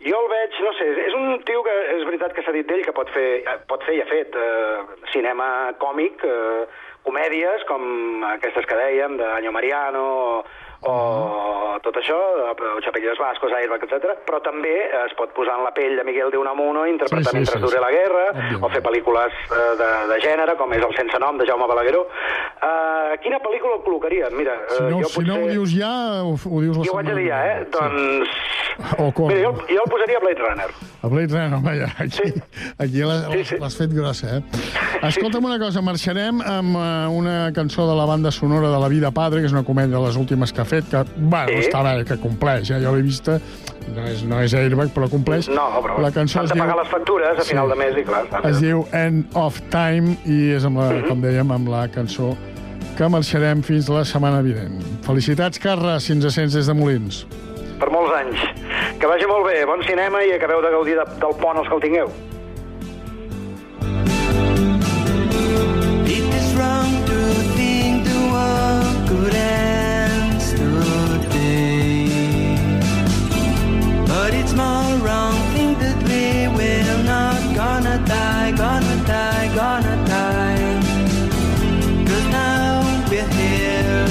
Jo 0.07 0.17
el 0.23 0.29
veig, 0.29 0.59
no 0.63 0.73
sé, 0.73 0.87
és 1.07 1.13
un 1.13 1.41
tio 1.43 1.63
que 1.63 1.75
és 1.97 2.03
veritat 2.05 2.33
que 2.33 2.43
s'ha 2.43 2.51
dit 2.51 2.67
d'ell 2.67 2.83
que 2.85 2.93
pot 2.93 3.09
fer, 3.09 3.43
pot 3.67 3.83
fer 3.83 3.95
i 3.95 4.01
ha 4.01 4.05
fet 4.05 4.35
eh, 4.35 4.77
cinema 5.13 5.73
còmic, 5.79 6.23
eh, 6.23 6.65
comèdies 7.03 7.63
com 7.67 8.23
aquestes 8.23 8.65
que 8.65 8.75
dèiem, 8.75 9.17
d'Año 9.17 9.51
Mariano, 9.51 10.03
o 10.03 10.43
tot 10.82 11.97
això, 11.97 12.17
o 12.17 12.82
Chapellos 12.84 13.17
Vascos, 13.19 13.51
Airbag, 13.53 13.84
etc. 13.88 14.13
Però 14.28 14.39
també 14.45 14.73
es 15.05 15.13
pot 15.17 15.34
posar 15.38 15.57
en 15.59 15.65
la 15.65 15.73
pell 15.75 15.95
de 15.97 16.03
Miguel 16.07 16.32
de 16.32 16.38
Unamuno 16.38 16.86
interpretant 16.88 17.25
Sí, 17.28 17.32
sí, 17.32 17.38
Mentre 17.38 17.59
sí, 17.59 17.63
dure 17.65 17.78
sí. 17.78 17.84
la 17.84 17.91
guerra, 17.91 18.25
Òbviament. 18.32 18.63
o 18.63 18.69
fer 18.73 18.82
pel·lícules 18.86 19.38
eh, 19.47 19.71
de, 19.82 19.89
de 20.11 20.19
gènere, 20.23 20.57
com 20.59 20.73
és 20.73 20.84
El 20.88 20.95
sense 20.97 21.19
nom, 21.23 21.38
de 21.38 21.47
Jaume 21.49 21.67
Balagueró. 21.69 22.05
Uh, 22.57 23.13
quina 23.23 23.39
pel·lícula 23.43 23.78
el 23.78 23.84
col·locaria? 23.86 24.30
Mira, 24.34 24.55
eh, 24.67 24.78
Si 24.78 24.84
no, 24.84 25.01
jo 25.01 25.11
si 25.13 25.25
no 25.28 25.39
ho 25.43 25.49
dius 25.51 25.73
ja, 25.73 25.93
ho, 26.25 26.34
ho 26.34 26.61
dius 26.63 26.78
la 26.78 26.86
Jo 26.88 26.95
ho 26.95 27.01
haig 27.01 27.09
de 27.09 27.13
setmana 27.13 27.19
dir 27.21 27.28
ja, 27.30 27.41
eh? 27.45 27.57
vinent. 27.57 27.73
Doncs... 27.78 28.30
O 29.01 29.11
com? 29.11 29.32
Mira, 29.32 29.41
jo, 29.41 29.53
jo 29.69 29.82
el 29.84 29.89
posaria 29.89 30.17
a 30.17 30.21
Blade 30.21 30.41
Runner. 30.43 30.69
A 31.01 31.07
Blade 31.09 31.34
Runner, 31.34 31.57
home, 31.57 31.73
ja, 31.80 31.89
aquí, 32.03 32.34
aquí 32.78 33.05
l'has 33.09 33.53
l'has 33.57 33.78
fet 33.80 33.93
grossa, 33.93 34.38
eh? 34.38 34.41
Escolta'm 35.07 35.45
una 35.49 35.57
cosa, 35.61 35.82
marxarem 35.86 36.41
amb 36.45 36.78
eh, 36.78 37.17
una 37.17 37.38
cançó 37.55 37.88
de 37.89 37.95
la 37.97 38.05
banda 38.09 38.32
sonora 38.32 38.69
de 38.69 38.82
La 38.82 38.89
vida 38.91 39.11
padre, 39.11 39.41
que 39.41 39.49
és 39.49 39.55
una 39.55 39.65
comèdia 39.65 39.97
de 39.97 40.03
les 40.05 40.17
últimes 40.19 40.53
que 40.53 40.65
fet, 40.68 40.89
que, 40.91 41.03
bueno, 41.18 41.49
Sí. 41.55 41.68
està 41.70 41.82
bé, 41.84 42.05
que 42.05 42.18
compleix, 42.22 42.70
eh? 42.72 42.80
jo 42.84 42.93
l'he 42.95 43.01
vista, 43.01 43.39
no 43.95 44.03
és, 44.07 44.24
no 44.24 44.41
és 44.41 44.53
Airbag, 44.53 44.89
però 44.93 45.09
compleix. 45.09 45.47
No, 45.49 45.68
però 45.82 45.97
la 46.03 46.11
cançó 46.11 46.39
s'han 46.39 46.45
es 46.45 46.49
de 46.51 46.55
diu... 46.55 46.63
pagar 46.63 46.78
les 46.84 46.88
factures 46.91 47.39
a 47.39 47.47
final 47.47 47.70
de 47.70 47.76
mes 47.76 47.97
i 47.97 48.03
clar. 48.03 48.26
Es 48.45 48.59
diu 48.61 48.86
End 48.93 49.26
of 49.34 49.59
Time 49.72 50.18
i 50.26 50.51
és, 50.57 50.65
amb 50.65 50.78
la, 50.78 50.89
Mhm. 50.91 51.07
com 51.07 51.22
dèiem, 51.24 51.51
amb 51.51 51.68
la 51.70 51.88
cançó 51.88 52.36
que 52.97 53.07
marxarem 53.09 53.61
fins 53.63 53.88
la 53.89 54.03
setmana 54.05 54.41
vinent. 54.41 54.82
Felicitats, 55.05 55.59
Carles, 55.59 56.03
si 56.03 56.13
ens 56.13 56.34
sents 56.34 56.53
des 56.53 56.65
de 56.68 56.74
Molins. 56.74 57.26
Per 57.80 57.89
molts 57.91 58.11
anys. 58.18 58.39
Que 58.99 59.05
vagi 59.05 59.28
molt 59.28 59.45
bé, 59.45 59.63
bon 59.65 59.84
cinema 59.86 60.24
i 60.26 60.32
acabeu 60.34 60.61
de 60.63 60.72
gaudir 60.72 60.95
de, 60.97 61.03
del 61.22 61.36
pont 61.39 61.57
els 61.57 61.68
que 61.68 61.76
el 61.76 61.82
tingueu. 61.82 62.07
It's 74.59 75.03
wrong 75.03 75.35
think 75.53 75.77
that 75.77 75.97
we 76.01 76.47
will 76.47 77.03
not 77.03 77.39
gonna 77.55 78.03
die, 78.07 78.51
gonna 78.53 79.05
die, 79.05 79.53
gonna 79.53 79.95
die. 80.07 80.81
Cause 82.07 82.27
now 82.31 82.81
we're 83.07 83.29
here, 83.37 84.07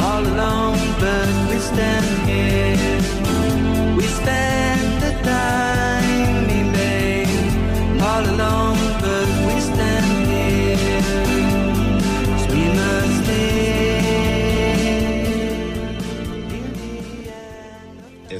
all 0.00 0.26
alone, 0.26 0.78
but 0.98 1.30
we 1.48 1.60
stand 1.60 2.28
here. 2.28 3.19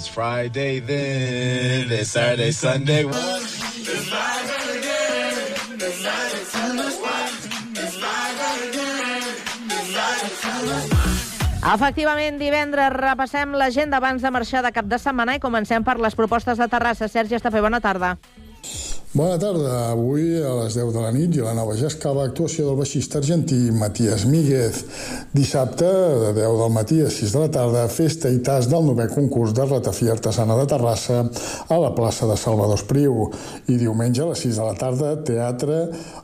It's 0.00 0.08
Friday 0.08 0.80
then, 0.80 1.92
it's 1.92 2.12
Saturday, 2.12 2.52
Sunday. 2.52 3.04
Efectivament, 11.60 12.40
divendres 12.40 12.88
repassem 12.96 13.52
l'agenda 13.52 14.00
abans 14.00 14.24
de 14.24 14.30
marxar 14.32 14.64
de 14.64 14.72
cap 14.72 14.88
de 14.88 14.96
setmana 14.96 15.36
i 15.36 15.44
comencem 15.44 15.84
per 15.84 15.98
les 16.00 16.16
propostes 16.16 16.56
de 16.56 16.64
Terrassa. 16.72 17.04
Sergi 17.12 17.36
Estafé, 17.36 17.60
bona 17.60 17.84
tarda. 17.84 18.16
Bona 19.10 19.34
tarda. 19.42 19.90
Avui 19.90 20.36
a 20.38 20.52
les 20.60 20.76
10 20.78 20.92
de 20.94 21.00
la 21.02 21.08
nit 21.10 21.34
i 21.34 21.40
la 21.42 21.50
nova 21.58 21.72
ja 21.74 21.88
escava 21.90 22.22
actuació 22.22 22.68
del 22.68 22.76
baixista 22.78 23.18
argentí 23.18 23.56
Matías 23.74 24.22
Míguez. 24.22 24.84
Dissabte, 25.34 25.88
de 26.20 26.28
10 26.36 26.54
del 26.60 26.70
matí 26.70 27.00
a 27.02 27.08
6 27.10 27.34
de 27.34 27.40
la 27.42 27.48
tarda, 27.50 27.82
festa 27.90 28.30
i 28.30 28.38
tas 28.46 28.68
del 28.70 28.86
novè 28.86 29.08
concurs 29.10 29.50
de 29.56 29.66
ratafia 29.66 30.14
artesana 30.14 30.54
de 30.60 30.68
Terrassa 30.70 31.24
a 31.26 31.80
la 31.82 31.90
plaça 31.96 32.28
de 32.30 32.38
Salvador 32.38 32.78
Espriu. 32.78 33.26
I 33.66 33.80
diumenge 33.82 34.22
a 34.22 34.28
les 34.30 34.44
6 34.46 34.62
de 34.62 34.68
la 34.68 34.78
tarda, 34.78 35.16
teatre, 35.26 35.80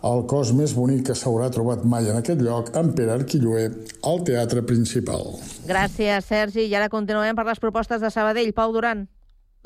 el 0.06 0.24
cos 0.30 0.54
més 0.54 0.78
bonic 0.78 1.08
que 1.10 1.18
s'haurà 1.18 1.50
trobat 1.50 1.82
mai 1.82 2.06
en 2.06 2.22
aquest 2.22 2.38
lloc, 2.38 2.70
amb 2.78 2.94
Pere 2.94 3.18
Arquilloé, 3.18 3.66
al 4.06 4.22
teatre 4.30 4.62
principal. 4.62 5.34
Gràcies, 5.66 6.30
Sergi. 6.30 6.70
I 6.70 6.78
ara 6.78 6.86
continuem 6.86 7.34
per 7.34 7.50
les 7.50 7.58
propostes 7.58 7.98
de 7.98 8.14
Sabadell. 8.14 8.54
Pau 8.54 8.70
Duran. 8.70 9.08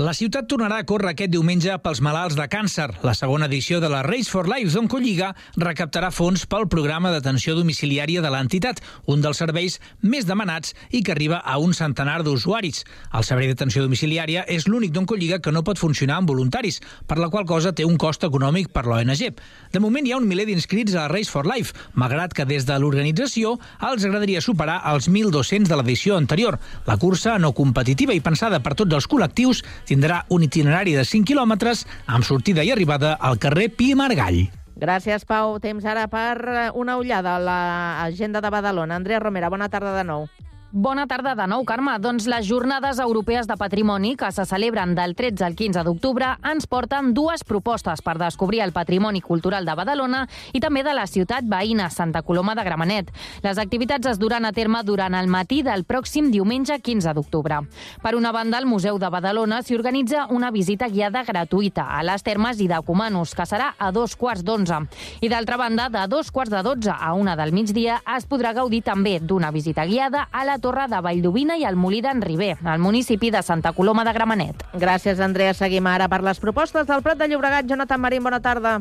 La 0.01 0.15
ciutat 0.17 0.47
tornarà 0.49 0.79
a 0.81 0.85
córrer 0.89 1.11
aquest 1.11 1.29
diumenge 1.29 1.75
pels 1.85 1.99
malalts 2.01 2.33
de 2.39 2.47
càncer. 2.49 2.87
La 3.05 3.13
segona 3.13 3.45
edició 3.51 3.83
de 3.83 3.89
la 3.93 3.99
Race 4.07 4.31
for 4.33 4.47
Life 4.49 4.73
d'Oncolliga 4.73 5.27
recaptarà 5.61 6.09
fons 6.09 6.47
pel 6.49 6.65
programa 6.73 7.11
d'atenció 7.13 7.53
domiciliària 7.59 8.23
de 8.25 8.31
l'entitat, 8.33 8.81
un 9.13 9.21
dels 9.21 9.37
serveis 9.43 9.77
més 10.01 10.25
demanats 10.25 10.73
i 10.97 11.03
que 11.05 11.13
arriba 11.13 11.43
a 11.45 11.59
un 11.61 11.75
centenar 11.77 12.23
d'usuaris. 12.25 12.87
El 13.13 13.27
servei 13.29 13.51
d'atenció 13.51 13.83
domiciliària 13.85 14.47
és 14.49 14.65
l'únic 14.71 14.95
d'Oncolliga 14.95 15.43
que 15.45 15.53
no 15.53 15.65
pot 15.67 15.83
funcionar 15.83 16.17
amb 16.17 16.33
voluntaris, 16.33 16.81
per 17.05 17.19
la 17.21 17.29
qual 17.29 17.45
cosa 17.45 17.75
té 17.77 17.85
un 17.85 18.01
cost 18.01 18.25
econòmic 18.25 18.73
per 18.73 18.87
l'ONG. 18.89 19.37
De 19.75 19.85
moment 19.85 20.09
hi 20.09 20.17
ha 20.17 20.23
un 20.23 20.31
miler 20.33 20.49
d'inscrits 20.49 20.97
a 20.97 21.03
la 21.03 21.13
Race 21.13 21.29
for 21.29 21.45
Life, 21.45 21.77
malgrat 21.93 22.33
que 22.33 22.49
des 22.49 22.65
de 22.65 22.81
l'organització 22.81 23.59
els 23.91 24.09
agradaria 24.09 24.41
superar 24.41 24.81
els 24.95 25.13
1.200 25.13 25.69
de 25.69 25.77
l'edició 25.77 26.17
anterior. 26.17 26.57
La 26.89 26.97
cursa, 26.97 27.37
no 27.37 27.53
competitiva 27.53 28.17
i 28.17 28.25
pensada 28.25 28.65
per 28.65 28.79
tots 28.81 28.97
els 28.97 29.11
col·lectius, 29.11 29.61
tindrà 29.91 30.23
un 30.31 30.47
itinerari 30.47 30.95
de 30.95 31.03
5 31.05 31.27
quilòmetres 31.27 31.83
amb 32.07 32.27
sortida 32.27 32.63
i 32.63 32.71
arribada 32.71 33.17
al 33.19 33.41
carrer 33.43 33.73
Pi 33.75 33.93
Margall. 33.99 34.45
Gràcies, 34.81 35.27
Pau. 35.29 35.59
Temps 35.61 35.85
ara 35.85 36.07
per 36.09 36.37
eh, 36.41 36.69
una 36.79 36.97
ullada 36.97 37.35
a 37.37 37.43
l'agenda 37.43 38.41
de 38.41 38.53
Badalona. 38.55 38.97
Andrea 38.97 39.21
Romera, 39.21 39.51
bona 39.53 39.69
tarda 39.69 39.93
de 39.99 40.07
nou. 40.07 40.29
Bona 40.73 41.09
tarda 41.11 41.33
de 41.35 41.49
nou, 41.51 41.65
Carme. 41.67 41.97
Doncs 41.99 42.29
les 42.31 42.45
Jornades 42.47 43.01
Europees 43.03 43.49
de 43.51 43.57
Patrimoni, 43.59 44.13
que 44.15 44.29
se 44.31 44.45
celebren 44.47 44.93
del 44.95 45.17
13 45.19 45.43
al 45.43 45.57
15 45.59 45.83
d'octubre, 45.83 46.29
ens 46.47 46.69
porten 46.71 47.09
dues 47.11 47.43
propostes 47.43 47.99
per 48.07 48.15
descobrir 48.21 48.61
el 48.63 48.71
patrimoni 48.71 49.19
cultural 49.21 49.67
de 49.67 49.75
Badalona 49.75 50.21
i 50.55 50.61
també 50.63 50.85
de 50.87 50.93
la 50.95 51.09
ciutat 51.11 51.43
veïna, 51.43 51.89
Santa 51.91 52.23
Coloma 52.23 52.55
de 52.55 52.63
Gramenet. 52.63 53.11
Les 53.43 53.59
activitats 53.59 54.13
es 54.13 54.21
duran 54.23 54.47
a 54.47 54.53
terme 54.55 54.85
durant 54.87 55.17
el 55.19 55.27
matí 55.27 55.65
del 55.67 55.83
pròxim 55.83 56.31
diumenge 56.31 56.79
15 56.79 57.17
d'octubre. 57.19 57.59
Per 58.01 58.15
una 58.15 58.31
banda, 58.31 58.63
al 58.63 58.71
Museu 58.71 59.03
de 59.03 59.11
Badalona 59.11 59.65
s'hi 59.67 59.75
organitza 59.75 60.29
una 60.31 60.53
visita 60.55 60.87
guiada 60.87 61.25
gratuïta 61.27 61.89
a 61.99 62.05
les 62.07 62.23
termes 62.23 62.63
i 62.63 62.69
de 62.71 62.79
que 62.79 63.49
serà 63.49 63.75
a 63.77 63.91
dos 63.91 64.15
quarts 64.15 64.45
d'onze. 64.45 64.79
I 65.21 65.29
d'altra 65.29 65.57
banda, 65.57 65.89
de 65.91 66.07
dos 66.07 66.31
quarts 66.31 66.55
de 66.55 66.63
dotze 66.63 66.95
a 66.95 67.13
una 67.15 67.35
del 67.35 67.51
migdia 67.51 68.01
es 68.17 68.31
podrà 68.31 68.55
gaudir 68.55 68.85
també 68.85 69.19
d'una 69.19 69.51
visita 69.51 69.85
guiada 69.85 70.29
a 70.31 70.45
la 70.45 70.60
Torre 70.61 70.87
de 70.89 71.01
Valldovina 71.01 71.57
i 71.59 71.65
al 71.65 71.77
Molí 71.77 72.01
d'en 72.05 72.23
Ribé, 72.23 72.55
al 72.63 72.79
municipi 72.79 73.31
de 73.31 73.43
Santa 73.43 73.73
Coloma 73.73 74.05
de 74.05 74.13
Gramenet. 74.13 74.65
Gràcies, 74.75 75.21
Andrea. 75.21 75.55
Seguim 75.55 75.87
ara 75.91 76.09
per 76.09 76.23
les 76.23 76.41
propostes 76.41 76.87
del 76.87 77.03
Prat 77.03 77.19
de 77.19 77.29
Llobregat. 77.29 77.67
Jonathan 77.67 78.01
Marín, 78.01 78.23
bona 78.25 78.41
tarda. 78.41 78.81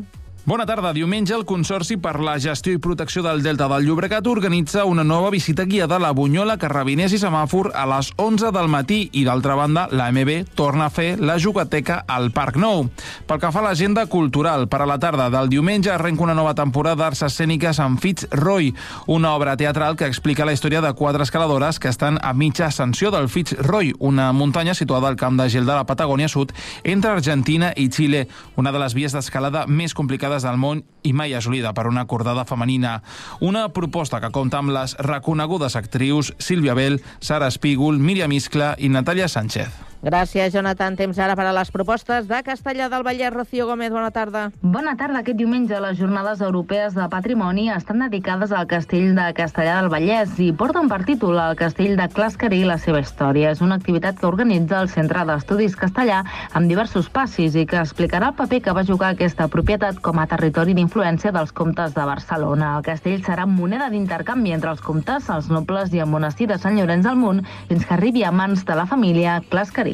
Bona 0.50 0.64
tarda. 0.66 0.90
Diumenge, 0.90 1.30
el 1.30 1.44
Consorci 1.46 1.94
per 2.02 2.16
la 2.18 2.32
Gestió 2.42 2.72
i 2.74 2.80
Protecció 2.82 3.22
del 3.22 3.38
Delta 3.44 3.68
del 3.70 3.84
Llobregat 3.86 4.26
organitza 4.26 4.82
una 4.84 5.04
nova 5.06 5.28
visita 5.30 5.62
guiada 5.62 5.94
a 5.94 6.02
la 6.02 6.08
Bunyola, 6.10 6.56
Carrabiners 6.58 7.12
i 7.14 7.20
Semàfor 7.22 7.68
a 7.70 7.84
les 7.86 8.08
11 8.18 8.50
del 8.56 8.66
matí 8.66 8.98
i, 9.14 9.22
d'altra 9.22 9.54
banda, 9.54 9.84
la 9.94 10.08
MB 10.10 10.50
torna 10.58 10.88
a 10.88 10.90
fer 10.90 11.20
la 11.22 11.36
jugateca 11.38 12.00
al 12.02 12.32
Parc 12.34 12.58
Nou. 12.58 12.88
Pel 13.30 13.38
que 13.38 13.50
fa 13.54 13.60
a 13.62 13.68
l'agenda 13.68 14.08
cultural, 14.10 14.66
per 14.66 14.80
a 14.82 14.88
la 14.90 14.96
tarda 14.98 15.28
del 15.30 15.52
diumenge 15.52 15.92
arrenca 15.94 16.26
una 16.26 16.34
nova 16.34 16.56
temporada 16.58 17.04
d'arts 17.04 17.22
escèniques 17.28 17.78
amb 17.78 18.02
Fitzroy, 18.02 18.72
una 19.06 19.36
obra 19.38 19.54
teatral 19.54 19.94
que 19.94 20.10
explica 20.10 20.48
la 20.48 20.56
història 20.58 20.82
de 20.82 20.92
quatre 20.98 21.22
escaladores 21.22 21.78
que 21.78 21.94
estan 21.94 22.18
a 22.26 22.34
mitja 22.34 22.66
ascensió 22.72 23.14
del 23.14 23.30
Fitzroy, 23.30 23.94
una 24.00 24.32
muntanya 24.32 24.74
situada 24.74 25.06
al 25.06 25.20
camp 25.20 25.38
de 25.38 25.46
gel 25.46 25.70
de 25.70 25.78
la 25.78 25.86
Patagònia 25.86 26.26
Sud 26.26 26.50
entre 26.82 27.14
Argentina 27.14 27.70
i 27.76 27.86
Xile, 27.86 28.26
una 28.58 28.74
de 28.74 28.82
les 28.82 28.98
vies 28.98 29.14
d'escalada 29.14 29.68
més 29.70 29.94
complicades 29.94 30.39
del 30.46 30.58
món 30.60 30.84
i 31.02 31.12
mai 31.16 31.34
assolida 31.34 31.74
per 31.74 31.86
una 31.90 32.06
cordada 32.06 32.46
femenina. 32.48 33.00
Una 33.40 33.68
proposta 33.74 34.20
que 34.20 34.32
compta 34.34 34.60
amb 34.60 34.74
les 34.74 34.96
reconegudes 35.00 35.76
actrius 35.76 36.34
Sílvia 36.38 36.74
Bell, 36.74 37.00
Sara 37.20 37.50
Espígol, 37.50 37.98
Míriam 37.98 38.32
Iscla 38.32 38.74
i 38.78 38.88
Natàlia 38.92 39.28
Sánchez. 39.28 39.89
Gràcies, 40.00 40.54
Jonathan. 40.54 40.94
Temps 40.96 41.18
ara 41.20 41.34
per 41.36 41.44
a 41.44 41.52
les 41.52 41.68
propostes 41.68 42.24
de 42.24 42.38
Castellà 42.40 42.86
del 42.88 43.02
Vallès. 43.04 43.34
Rocío 43.34 43.66
Gómez, 43.68 43.90
bona 43.92 44.08
tarda. 44.10 44.46
Bona 44.62 44.94
tarda. 44.96 45.20
Aquest 45.20 45.36
diumenge 45.36 45.76
les 45.76 45.98
Jornades 45.98 46.40
Europees 46.40 46.94
de 46.96 47.04
Patrimoni 47.12 47.66
estan 47.68 48.00
dedicades 48.00 48.54
al 48.56 48.64
castell 48.66 49.12
de 49.18 49.26
Castellà 49.36 49.74
del 49.76 49.90
Vallès 49.92 50.38
i 50.40 50.54
porten 50.56 50.88
per 50.88 51.02
títol 51.04 51.36
el 51.36 51.58
castell 51.60 51.98
de 52.00 52.06
Clascarí 52.14 52.62
i 52.62 52.70
la 52.70 52.78
seva 52.80 53.02
història. 53.04 53.50
És 53.52 53.60
una 53.60 53.76
activitat 53.76 54.16
que 54.16 54.28
organitza 54.30 54.80
el 54.80 54.88
Centre 54.88 55.26
d'Estudis 55.28 55.76
Castellà 55.76 56.22
amb 56.54 56.72
diversos 56.72 57.12
passis 57.12 57.60
i 57.60 57.66
que 57.68 57.82
explicarà 57.82 58.32
el 58.32 58.38
paper 58.40 58.62
que 58.64 58.76
va 58.80 58.86
jugar 58.88 59.12
aquesta 59.12 59.50
propietat 59.52 60.00
com 60.00 60.16
a 60.16 60.26
territori 60.32 60.72
d'influència 60.72 61.34
dels 61.36 61.52
comtes 61.52 61.92
de 61.92 62.08
Barcelona. 62.08 62.72
El 62.78 62.88
castell 62.88 63.20
serà 63.28 63.44
moneda 63.44 63.92
d'intercanvi 63.92 64.56
entre 64.56 64.72
els 64.72 64.80
comtes, 64.80 65.28
els 65.28 65.52
nobles 65.52 65.92
i 65.92 66.00
el 66.00 66.08
monestir 66.08 66.48
de 66.48 66.56
Sant 66.56 66.80
Llorenç 66.80 67.04
del 67.04 67.20
Munt 67.20 67.44
fins 67.68 67.84
que 67.84 67.98
arribi 68.00 68.24
a 68.24 68.32
mans 68.32 68.64
de 68.64 68.80
la 68.80 68.88
família 68.88 69.42
Clascarí. 69.52 69.89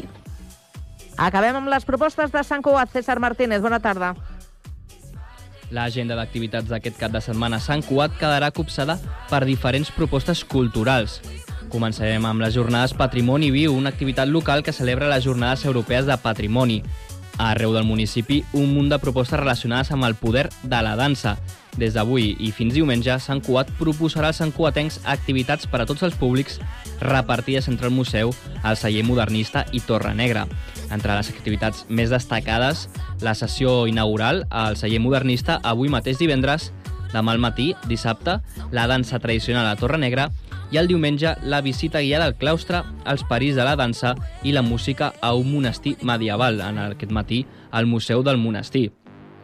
Acabem 1.17 1.57
amb 1.57 1.71
les 1.73 1.85
propostes 1.89 2.31
de 2.33 2.43
Sant 2.45 2.63
Cugat. 2.63 2.93
César 2.93 3.19
Martínez, 3.21 3.63
bona 3.65 3.81
tarda. 3.81 4.13
L'agenda 5.73 6.15
d'activitats 6.15 6.69
d'aquest 6.71 6.99
cap 7.01 7.11
de 7.11 7.23
setmana 7.25 7.57
a 7.57 7.65
Sant 7.65 7.83
Cugat 7.83 8.15
quedarà 8.21 8.53
copsada 8.55 8.99
per 9.31 9.43
diferents 9.49 9.91
propostes 9.91 10.45
culturals. 10.45 11.19
Començarem 11.73 12.23
amb 12.29 12.45
les 12.45 12.55
Jornades 12.55 12.95
Patrimoni 12.95 13.51
Viu, 13.51 13.75
una 13.75 13.91
activitat 13.91 14.29
local 14.29 14.63
que 14.63 14.77
celebra 14.77 15.11
les 15.11 15.25
Jornades 15.25 15.65
Europees 15.65 16.07
de 16.07 16.17
Patrimoni. 16.23 16.83
Arreu 17.43 17.75
del 17.75 17.85
municipi, 17.85 18.45
un 18.53 18.71
munt 18.73 18.89
de 18.89 19.01
propostes 19.01 19.41
relacionades 19.41 19.91
amb 19.93 20.07
el 20.07 20.15
poder 20.15 20.47
de 20.63 20.83
la 20.85 20.95
dansa. 20.97 21.37
Des 21.77 21.93
d'avui 21.93 22.31
i 22.41 22.53
fins 22.53 22.73
diumenge, 22.73 23.19
Sant 23.21 23.43
Cugat 23.45 23.73
proposarà 23.81 24.31
als 24.31 24.41
santcuatencs 24.41 25.03
activitats 25.05 25.67
per 25.67 25.83
a 25.83 25.89
tots 25.89 26.07
els 26.07 26.17
públics 26.17 26.61
repartides 27.01 27.69
entre 27.69 27.91
el 27.91 27.97
museu, 27.97 28.33
el 28.65 28.77
celler 28.77 29.05
modernista 29.05 29.67
i 29.73 29.81
Torre 29.81 30.15
Negra. 30.15 30.47
Entre 30.91 31.15
les 31.15 31.31
activitats 31.31 31.85
més 31.89 32.11
destacades, 32.13 32.87
la 33.21 33.35
sessió 33.35 33.87
inaugural 33.91 34.45
al 34.51 34.77
celler 34.79 35.01
modernista 35.03 35.59
avui 35.65 35.91
mateix 35.93 36.19
divendres, 36.23 36.71
demà 37.13 37.35
al 37.35 37.43
matí, 37.43 37.73
dissabte, 37.91 38.41
la 38.73 38.87
dansa 38.87 39.19
tradicional 39.19 39.67
a 39.67 39.77
Torre 39.79 39.99
Negra 39.99 40.31
i 40.71 40.79
el 40.81 40.89
diumenge 40.91 41.37
la 41.47 41.61
visita 41.63 42.03
guiada 42.03 42.27
al 42.27 42.37
claustre, 42.37 42.83
els 43.07 43.25
perills 43.29 43.57
de 43.59 43.65
la 43.67 43.77
dansa 43.79 44.15
i 44.43 44.53
la 44.53 44.63
música 44.63 45.13
a 45.21 45.33
un 45.35 45.53
monestir 45.53 45.97
medieval, 46.03 46.61
en 46.61 46.79
aquest 46.79 47.13
matí 47.13 47.45
al 47.71 47.87
Museu 47.87 48.23
del 48.27 48.39
Monestir. 48.39 48.91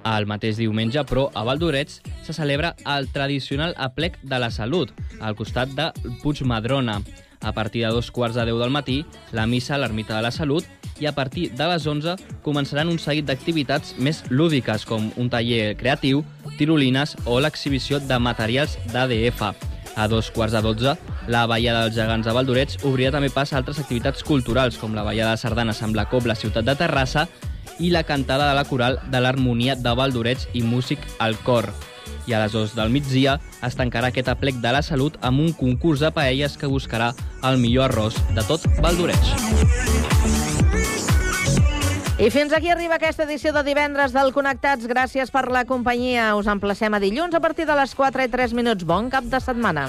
El 0.03 0.27
mateix 0.27 0.57
diumenge, 0.59 1.05
però, 1.07 1.29
a 1.35 1.45
Valdorets 1.47 2.01
se 2.27 2.35
celebra 2.35 2.75
el 2.97 3.07
tradicional 3.15 3.75
aplec 3.79 4.19
de 4.23 4.39
la 4.43 4.51
salut, 4.51 4.91
al 5.21 5.37
costat 5.39 5.71
de 5.79 5.93
Puigmadrona. 6.25 6.99
A 7.43 7.53
partir 7.53 7.83
de 7.85 7.91
dos 7.91 8.11
quarts 8.11 8.37
de 8.39 8.45
deu 8.47 8.59
del 8.59 8.71
matí, 8.71 9.03
la 9.33 9.47
missa 9.47 9.75
a 9.75 9.79
l'Ermita 9.83 10.17
de 10.17 10.23
la 10.23 10.31
Salut 10.31 10.65
i 11.01 11.07
a 11.07 11.13
partir 11.13 11.51
de 11.59 11.67
les 11.67 11.87
11 11.87 12.15
començaran 12.47 12.91
un 12.93 13.01
seguit 13.03 13.27
d'activitats 13.27 13.97
més 13.99 14.23
lúdiques, 14.31 14.87
com 14.87 15.11
un 15.19 15.31
taller 15.31 15.75
creatiu, 15.77 16.23
tirolines 16.59 17.17
o 17.27 17.41
l'exhibició 17.41 17.99
de 17.99 18.19
materials 18.23 18.79
d'ADF. 18.93 19.43
A 19.95 20.09
dos 20.09 20.31
quarts 20.31 20.55
de 20.55 20.63
12, 20.63 20.97
la 21.29 21.47
Ballada 21.47 21.85
dels 21.85 21.99
Gegants 21.99 22.27
de 22.27 22.33
Valdorets 22.33 22.79
obrirà 22.89 23.13
també 23.13 23.29
pas 23.29 23.53
a 23.53 23.59
altres 23.59 23.83
activitats 23.83 24.25
culturals, 24.25 24.79
com 24.79 24.95
la 24.95 25.05
Ballada 25.05 25.35
de 25.35 25.43
Sardanes 25.43 25.83
amb 25.83 25.99
la 25.99 26.09
Cobla 26.09 26.39
Ciutat 26.39 26.65
de 26.65 26.79
Terrassa 26.79 27.27
i 27.79 27.91
la 27.91 28.05
cantada 28.07 28.49
de 28.49 28.57
la 28.57 28.65
coral 28.65 29.01
de 29.11 29.21
l'Harmonia 29.21 29.77
de 29.77 29.97
Valdorets 29.99 30.49
i 30.55 30.63
Músic 30.63 31.03
al 31.19 31.37
Cor. 31.45 31.69
I 32.27 32.35
a 32.35 32.43
les 32.45 32.53
2 32.55 32.77
del 32.79 32.93
migdia 32.95 33.39
es 33.67 33.77
tancarà 33.79 34.13
aquest 34.13 34.29
aplec 34.33 34.61
de 34.63 34.73
la 34.75 34.83
salut 34.83 35.19
amb 35.21 35.41
un 35.43 35.53
concurs 35.59 36.01
de 36.01 36.13
paelles 36.15 36.57
que 36.57 36.71
buscarà 36.71 37.13
el 37.43 37.59
millor 37.59 37.91
arròs 37.91 38.19
de 38.37 38.47
tot 38.47 38.67
Valdorets. 38.81 39.35
I 42.23 42.29
fins 42.31 42.53
aquí 42.55 42.69
arriba 42.71 43.01
aquesta 43.01 43.25
edició 43.25 43.51
de 43.57 43.65
divendres 43.67 44.13
del 44.15 44.31
Connectats. 44.31 44.87
Gràcies 44.87 45.33
per 45.35 45.49
la 45.51 45.65
companyia. 45.67 46.37
Us 46.39 46.47
emplacem 46.47 46.95
a 46.95 47.01
dilluns 47.03 47.35
a 47.35 47.41
partir 47.43 47.67
de 47.67 47.75
les 47.75 47.97
4 47.99 48.29
i 48.29 48.31
3 48.31 48.55
minuts. 48.55 48.87
Bon 48.87 49.11
cap 49.11 49.27
de 49.27 49.41
setmana. 49.43 49.89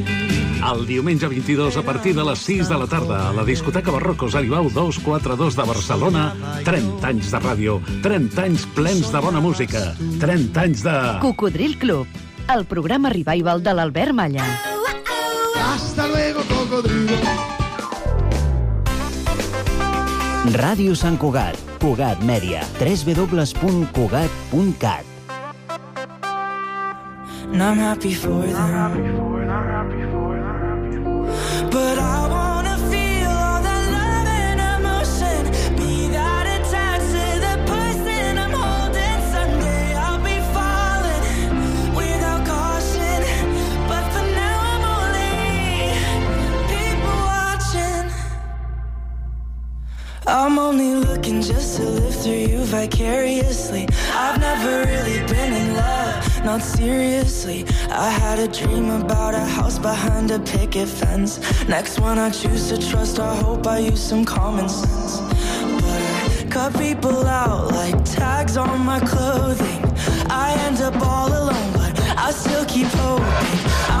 El 0.61 0.85
diumenge 0.85 1.25
22 1.27 1.75
a 1.77 1.81
partir 1.81 2.13
de 2.15 2.23
les 2.23 2.39
6 2.45 2.69
de 2.69 2.77
la 2.77 2.85
tarda 2.87 3.29
a 3.29 3.33
la 3.33 3.43
discoteca 3.43 3.89
Barrocos 3.91 4.35
Aribau 4.35 4.69
242 4.69 5.55
de 5.57 5.63
Barcelona 5.65 6.35
30 6.63 7.07
anys 7.07 7.31
de 7.33 7.39
ràdio, 7.41 7.81
30 8.05 8.43
anys 8.45 8.65
plens 8.77 9.11
de 9.11 9.19
bona 9.25 9.41
música, 9.41 9.95
30 10.21 10.61
anys 10.61 10.83
de... 10.85 10.93
Cocodril 11.23 11.77
Club, 11.81 12.05
el 12.53 12.65
programa 12.69 13.09
revival 13.09 13.63
de 13.65 13.73
l'Albert 13.73 14.13
Malla. 14.13 14.45
Hasta 15.65 16.07
luego, 16.07 16.41
cocodrilo. 16.49 17.17
Ràdio 20.61 20.95
Sant 20.97 21.17
Cugat, 21.21 21.57
Cugat 21.81 22.21
Mèdia, 22.25 22.61
www.cugat.cat. 22.79 25.05
I'm 27.53 27.77
happy 27.77 28.13
for 28.13 28.41
them. 28.41 29.31
But 29.91 30.00
looking 50.49 51.41
just 51.41 51.77
to 51.77 51.83
live 51.83 52.15
through 52.15 52.33
you 52.33 52.63
vicariously. 52.65 53.87
I've 54.11 54.39
never 54.39 54.89
really 54.89 55.19
been 55.27 55.53
in 55.53 55.75
love, 55.75 56.43
not 56.43 56.63
seriously. 56.63 57.65
I 57.89 58.09
had 58.09 58.39
a 58.39 58.47
dream 58.47 58.89
about 58.89 59.35
a 59.35 59.45
house 59.57 59.77
behind 59.77 60.31
a 60.31 60.39
picket 60.39 60.87
fence. 60.87 61.39
Next 61.67 61.99
one 61.99 62.17
I 62.17 62.31
choose 62.31 62.69
to 62.69 62.77
trust, 62.89 63.19
I 63.19 63.35
hope 63.35 63.67
I 63.67 63.79
use 63.79 64.01
some 64.01 64.25
common 64.25 64.67
sense. 64.67 65.19
But 65.19 65.83
I 65.83 66.47
cut 66.49 66.73
people 66.77 67.25
out 67.27 67.71
like 67.71 68.03
tags 68.03 68.57
on 68.57 68.83
my 68.83 68.99
clothing. 68.99 69.83
I 70.29 70.55
end 70.65 70.81
up 70.81 70.95
all 71.05 71.27
alone, 71.27 71.71
but 71.73 71.99
I 72.17 72.31
still 72.31 72.65
keep 72.65 72.87
hoping. 72.87 73.59
I 73.93 74.00